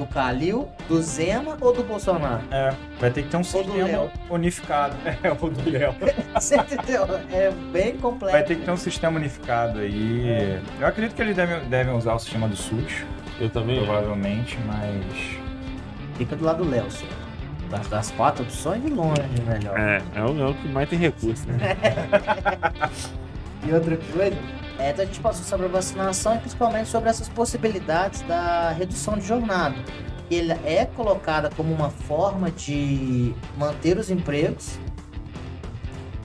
[0.03, 2.43] Do Calil, do Zema ou do Bolsonaro?
[2.51, 4.11] É, vai ter que ter um sistema Léo.
[4.29, 4.97] unificado.
[5.23, 5.95] É, o do Léo.
[6.35, 7.05] Você entendeu?
[7.31, 8.33] É bem complexo.
[8.37, 10.61] Vai ter que ter um sistema unificado aí.
[10.81, 13.05] Eu acredito que eles devem, devem usar o sistema do SUS,
[13.41, 13.77] Eu também.
[13.85, 15.39] provavelmente, mas.
[16.19, 17.15] Fica do lado do Léo, senhor.
[17.71, 19.79] Das, das quatro opções, de longe, melhor.
[19.79, 21.77] É, é o, é o que mais tem recurso, né?
[23.65, 24.37] E outra coisa,
[24.83, 29.17] é, então a gente passou sobre a vacinação e principalmente sobre essas possibilidades da redução
[29.19, 29.77] de jornada.
[30.31, 34.79] Ele é colocada como uma forma de manter os empregos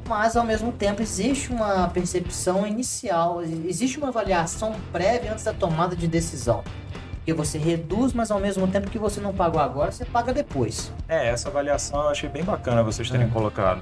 [0.07, 5.95] mas ao mesmo tempo existe uma percepção inicial, existe uma avaliação prévia antes da tomada
[5.95, 6.63] de decisão.
[7.17, 10.93] Porque você reduz, mas ao mesmo tempo que você não pagou agora, você paga depois.
[11.09, 13.29] É, essa avaliação eu achei bem bacana vocês terem É.
[13.29, 13.81] colocado.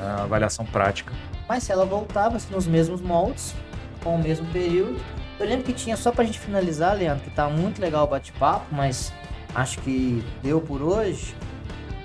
[0.00, 1.12] A avaliação prática.
[1.48, 3.54] Mas se ela voltava nos mesmos moldes,
[4.02, 5.00] com o mesmo período.
[5.40, 8.66] Eu lembro que tinha, só pra gente finalizar, Leandro, que tá muito legal o bate-papo,
[8.70, 9.12] mas
[9.54, 11.34] acho que deu por hoje.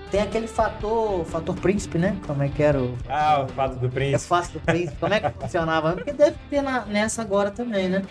[0.09, 2.15] Tem aquele fator, fator príncipe, né?
[2.25, 2.97] Como é que era o.
[3.09, 4.27] Ah, o fato do É príncipe.
[4.29, 4.95] fácil do príncipe.
[4.99, 5.93] Como é que funcionava?
[5.93, 8.03] Porque deve ter na- nessa agora também, né?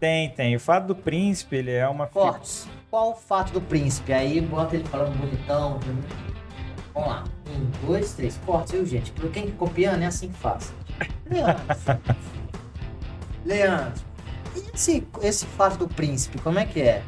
[0.00, 0.56] Tem, tem.
[0.56, 2.08] O fato do príncipe, ele é uma...
[2.08, 2.66] Cortes.
[2.90, 4.12] Qual o fato do príncipe?
[4.12, 5.78] Aí bota ele falando bonitão.
[6.92, 7.24] Vamos lá.
[7.48, 8.38] Um, dois, três.
[8.44, 9.12] Cortes, viu, gente?
[9.12, 10.74] Pra quem tá copiando, é assim que faz.
[13.44, 14.02] Leandro.
[14.56, 17.02] E esse, esse fato do príncipe, como é que é?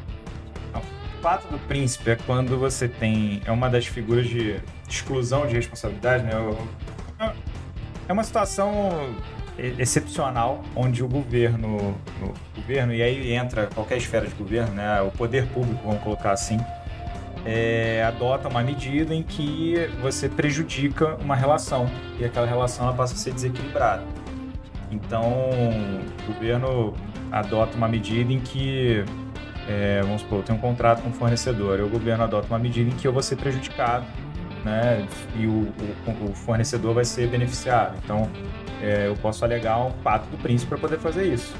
[0.73, 3.41] O fato do príncipe é quando você tem.
[3.45, 6.31] É uma das figuras de exclusão de responsabilidade, né?
[8.07, 9.15] É uma situação
[9.57, 15.01] excepcional onde o governo, o governo e aí entra qualquer esfera de governo, né?
[15.01, 16.59] O poder público, vamos colocar assim,
[17.45, 21.89] é, adota uma medida em que você prejudica uma relação
[22.19, 24.03] e aquela relação ela passa a ser desequilibrada.
[24.91, 26.93] Então, o governo
[27.31, 29.03] adota uma medida em que
[29.67, 32.57] é, vamos supor, eu tenho um contrato com um fornecedor, e o governo adota uma
[32.59, 34.05] medida em que eu vou ser prejudicado,
[34.63, 35.05] né?
[35.35, 37.97] E o, o- o fornecedor vai ser beneficiado.
[38.03, 38.29] Então,
[38.81, 41.53] é, eu posso alegar um pato do príncipe para poder fazer isso.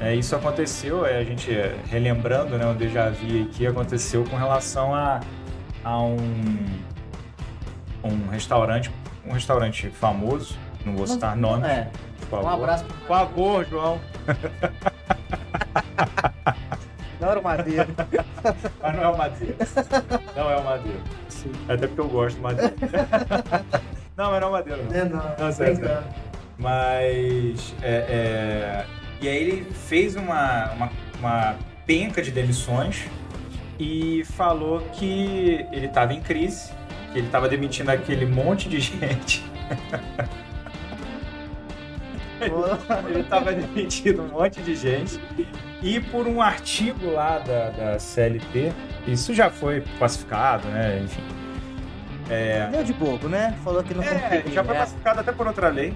[0.00, 4.36] É, isso aconteceu, é, a gente é, relembrando, né, o déjà vu aqui, aconteceu com
[4.36, 5.18] relação a,
[5.82, 6.16] a um,
[8.04, 8.88] um restaurante,
[9.26, 10.56] um restaurante famoso,
[10.86, 11.90] não vou citar nomes, É,
[12.28, 12.64] por um favor.
[12.64, 12.84] abraço.
[12.84, 14.00] Por favor, João.
[17.20, 17.88] Não era o Madeira.
[18.80, 19.56] Mas não é o Madeira.
[20.36, 21.00] Não é o Madeira.
[21.68, 22.74] Até porque eu gosto do Madeira.
[24.16, 24.94] não, mas não é o Madeira, não.
[24.94, 25.34] É, não.
[25.38, 26.04] Não, sério, brincando.
[26.56, 27.74] Mas.
[27.82, 28.86] é, é,
[29.20, 31.56] E aí ele fez uma, uma, uma
[31.86, 33.06] penca de demissões
[33.78, 36.72] e falou que ele estava em crise,
[37.12, 39.44] que ele estava demitindo aquele monte de gente.
[43.08, 45.20] ele estava demitindo um monte de gente.
[45.82, 48.72] E por um artigo lá da, da CLT,
[49.06, 51.00] isso já foi classificado, né?
[51.04, 51.22] Enfim.
[52.70, 53.56] Deu de bobo, né?
[53.64, 55.94] Falou que não É, já foi classificado até por outra lei,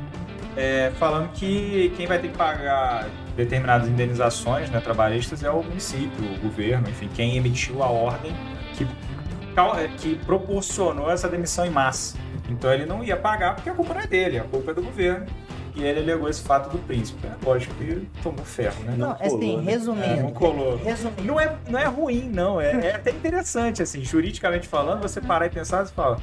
[0.56, 6.24] é, falando que quem vai ter que pagar determinadas indenizações né, trabalhistas é o município,
[6.34, 8.34] o governo, enfim, quem emitiu a ordem
[8.74, 12.18] que, é, que proporcionou essa demissão em massa.
[12.48, 14.82] Então ele não ia pagar porque a culpa não é dele, a culpa é do
[14.82, 15.26] governo.
[15.74, 17.26] E ele alegou esse fato do príncipe.
[17.26, 18.94] É lógico que tomou ferro, né?
[18.96, 19.72] Não, assim, colou, né?
[19.72, 20.04] resumindo.
[20.04, 20.76] É, não colou.
[20.76, 21.22] Resumindo.
[21.22, 22.60] Não é, não é ruim, não.
[22.60, 26.18] É, é até interessante, assim, juridicamente falando, você parar e pensar, você fala,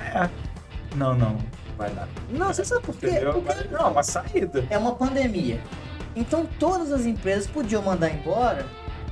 [0.00, 0.28] é,
[0.94, 1.36] não, não,
[1.76, 2.08] vai dar.
[2.30, 3.08] Não, você sabe por quê?
[3.32, 4.64] Porque não, uma saída.
[4.70, 5.60] é uma pandemia.
[6.14, 8.66] Então todas as empresas podiam mandar embora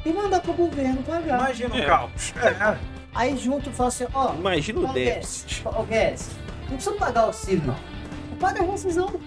[0.05, 1.41] e mandar pro governo pagar.
[1.41, 1.85] Imagina o É.
[1.87, 2.35] caos.
[2.37, 2.77] É.
[3.15, 5.63] Aí junto fala assim, ó, Imagina o déficit.
[5.63, 6.31] Guedes, ó, Guedes,
[6.69, 7.90] não precisa pagar o auxílio, não.
[8.41, 9.21] Paga a rescisão.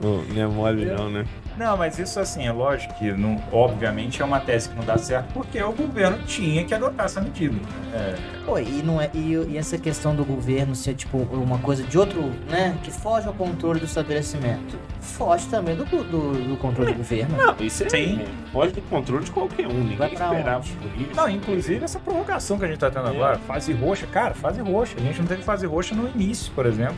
[0.00, 1.24] Não, não é mole não, né?
[1.56, 4.98] Não, mas isso assim, é lógico que, não, obviamente, é uma tese que não dá
[4.98, 7.56] certo, porque o governo tinha que adotar essa medida.
[7.94, 8.14] É,
[8.44, 11.98] Pô, e, não é, e, e essa questão do governo ser tipo uma coisa de
[11.98, 12.76] outro, né?
[12.82, 14.78] Que foge ao controle do estabelecimento.
[15.00, 17.34] Foge também do, do, do controle do governo.
[17.38, 18.24] Não, isso é, Sim.
[18.52, 19.82] pode do controle de qualquer um.
[19.84, 21.14] Ninguém esperava por isso.
[21.16, 23.10] Não, inclusive essa provocação que a gente tá tendo É.
[23.10, 24.94] agora, fase roxa, cara, fase roxa.
[24.98, 26.96] A gente não teve fase roxa no início, por exemplo.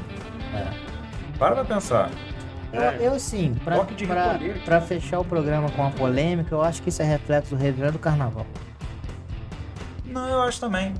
[0.53, 0.67] É.
[1.39, 2.11] Para pra pensar.
[2.73, 2.97] Eu, É.
[3.01, 7.01] eu sim, pra, pra, pra fechar o programa com a polêmica, eu acho que isso
[7.01, 8.47] é reflexo do Réveillon do Carnaval.
[10.05, 10.95] Não, eu acho também.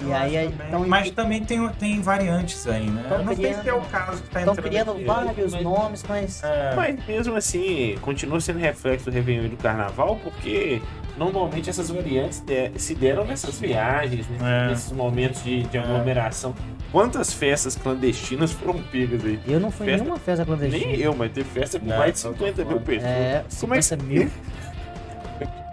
[0.00, 0.66] E Eu aí, também.
[0.68, 3.04] então, Mas também tem, tem variantes aí, né?
[3.08, 5.04] Tão eu não sei criando- se é o caso que tá Estão criando aqui.
[5.04, 9.56] vários mas- nomes, mas É, Mas mesmo assim, continua sendo reflexo do Réveillon e do
[9.56, 10.82] Carnaval, porque
[11.16, 14.64] normalmente essas variantes de- se deram nessas viagens, né?
[14.66, 14.68] É.
[14.70, 16.54] nesses momentos de, de aglomeração.
[16.94, 19.40] Quantas festas clandestinas foram pegas aí?
[19.48, 20.86] eu não fui em Festa- nenhuma festa clandestina.
[20.92, 23.04] Nem eu, mas teve festa com Não, mais de só 50 tô mil pessoas.
[23.10, 24.30] É, Como é que 50 mil.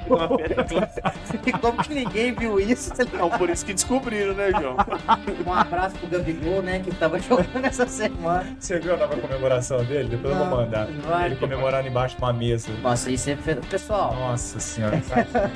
[0.07, 1.13] Uma festa clandestina.
[1.45, 2.91] E como que ninguém viu isso?
[3.13, 4.75] Não, por isso que descobriram, né, João?
[5.45, 6.79] Um abraço pro Gabigol, né?
[6.79, 8.57] Que tava jogando essa semana.
[8.59, 10.09] Você viu a nova comemoração dele?
[10.09, 10.87] Depois eu Não, vou mandar.
[11.07, 11.27] vai.
[11.27, 12.67] Ele comemorando embaixo de uma mesa.
[12.81, 13.35] Nossa, isso é.
[13.35, 14.99] fe- Pessoal, Nossa senhora.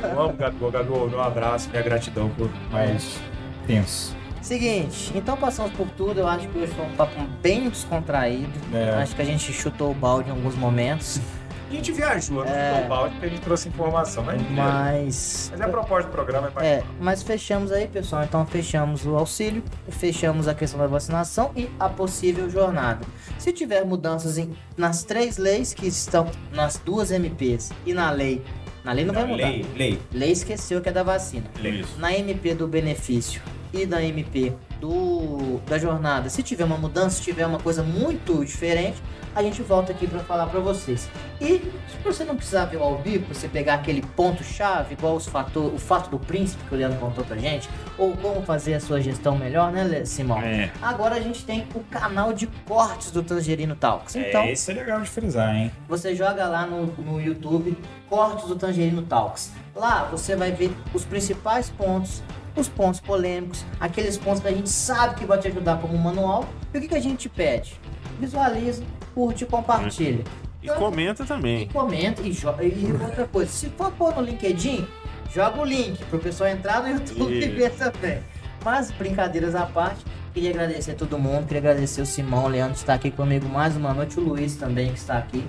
[0.03, 0.69] Eu amo o Gabigol.
[0.71, 3.19] Gabigol, meu abraço, minha gratidão por mais
[3.65, 4.14] tenso.
[4.45, 6.19] Seguinte, então passamos por tudo.
[6.19, 8.51] Eu acho que hoje foi um papo bem descontraído.
[8.73, 9.01] É.
[9.01, 11.19] Acho que a gente chutou o balde em alguns momentos.
[11.67, 12.73] A gente viajou, não É.
[12.75, 15.49] ficou balde porque a gente trouxe informação, mas, Mas.
[15.51, 18.23] mas a proposta do programa é pra É, mas fechamos aí, pessoal.
[18.23, 23.01] Então fechamos o auxílio, fechamos a questão da vacinação e a possível jornada.
[23.39, 28.43] Se tiver mudanças em- nas três leis que estão nas duas MPs e na lei,
[28.83, 29.47] na lei não, vai mudar.
[29.49, 29.99] lei, lei.
[30.13, 31.45] Lei esqueceu que é da vacina.
[31.63, 31.97] Isso.
[31.99, 33.41] Na MP do benefício
[33.75, 38.43] e na MP do da jornada, se tiver uma mudança, se tiver uma coisa muito
[38.45, 39.01] diferente,
[39.33, 41.09] a gente volta aqui para falar para vocês.
[41.41, 45.27] E se você não precisar ver ao vivo, você pegar aquele ponto chave, igual os
[45.27, 48.79] fator, o fato do príncipe que o Leandro contou pra gente, ou como fazer a
[48.79, 50.39] sua gestão melhor, né, Simão?
[50.41, 50.71] É.
[50.81, 54.15] Agora a gente tem o canal de cortes do Tangerino Talks.
[54.15, 55.71] Então, É, esse é legal de frisar, hein?
[55.87, 57.77] você joga lá no, no YouTube
[58.09, 59.51] Cortes do Tangerino Talks.
[59.75, 62.21] Lá você vai ver os principais pontos,
[62.61, 66.45] os pontos polêmicos, aqueles pontos que a gente sabe que vai te ajudar como manual.
[66.73, 67.79] E o que, que a gente pede?
[68.19, 68.83] Visualiza,
[69.13, 70.23] curte e compartilha.
[70.61, 71.67] E comenta também.
[71.67, 72.63] Comenta e joga.
[72.63, 74.87] E outra coisa, se for pôr no LinkedIn,
[75.33, 77.55] joga o link pro pessoal entrar no YouTube e Isso.
[77.55, 78.23] ver também.
[78.63, 80.03] Mas brincadeiras à parte,
[80.33, 83.47] queria agradecer a todo mundo, queria agradecer o Simão, o Leandro que está aqui comigo
[83.47, 85.45] mais uma noite, o Luiz também que está aqui,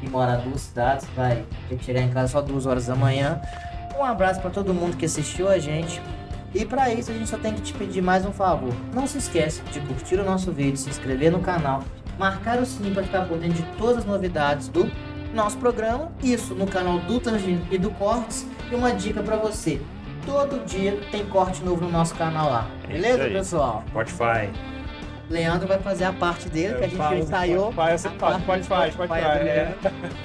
[0.00, 3.40] que mora duas cidades, vai ter que chegar em casa só duas horas da manhã.
[3.96, 6.02] Um abraço para todo mundo que assistiu a gente.
[6.54, 8.74] E para isso a gente só tem que te pedir mais um favor.
[8.94, 11.82] Não se esquece de curtir o nosso vídeo, se inscrever no canal,
[12.18, 14.90] marcar o sininho para ficar por dentro de todas as novidades do
[15.34, 16.12] nosso programa.
[16.22, 18.46] Isso no canal do Tangino e do Cortes.
[18.70, 19.80] E uma dica para você:
[20.26, 22.66] todo dia tem corte novo no nosso canal lá.
[22.84, 23.84] É Beleza, pessoal?
[23.88, 24.50] Spotify.
[25.30, 27.72] Leandro vai fazer a parte dele, que a gente ensaiou.
[27.72, 28.92] Spotify, Spotify.
[28.92, 29.74] do é.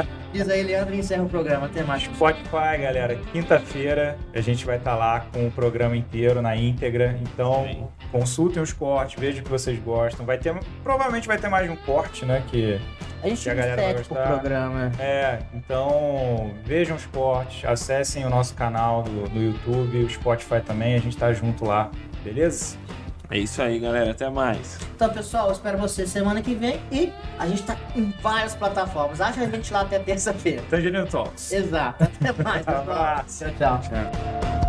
[0.38, 1.66] Diz aí, Leandro, e encerra o programa.
[1.66, 2.04] Até mais.
[2.04, 3.16] Spotify, galera.
[3.32, 7.18] Quinta-feira a gente vai estar lá com o programa inteiro na íntegra.
[7.24, 7.88] Então, Sim.
[8.12, 10.28] consultem os cortes, vejam o que vocês gostam.
[10.28, 10.54] Vai ter,
[10.84, 12.44] provavelmente vai ter mais de um corte, né?
[12.52, 12.80] Que
[13.24, 14.32] A gente Que a galera vai sete pro gostar.
[14.40, 14.92] programa.
[15.00, 15.40] é.
[15.56, 20.94] Então, vejam os cortes, acessem o nosso canal do, do YouTube, o Spotify também.
[20.94, 21.90] A gente tá junto lá,
[22.24, 22.78] beleza?
[23.30, 24.12] É isso aí, galera.
[24.12, 24.78] Até mais.
[24.96, 29.20] Então, pessoal, eu espero você semana que vem e a gente tá em várias plataformas.
[29.20, 30.64] Acha a gente lá até terça-feira.
[30.70, 31.52] Tangerino Talks.
[31.52, 32.04] Exato.
[32.04, 32.82] Até mais, pessoal.
[32.82, 33.46] Abraço.
[33.58, 34.67] Tchau, tchau.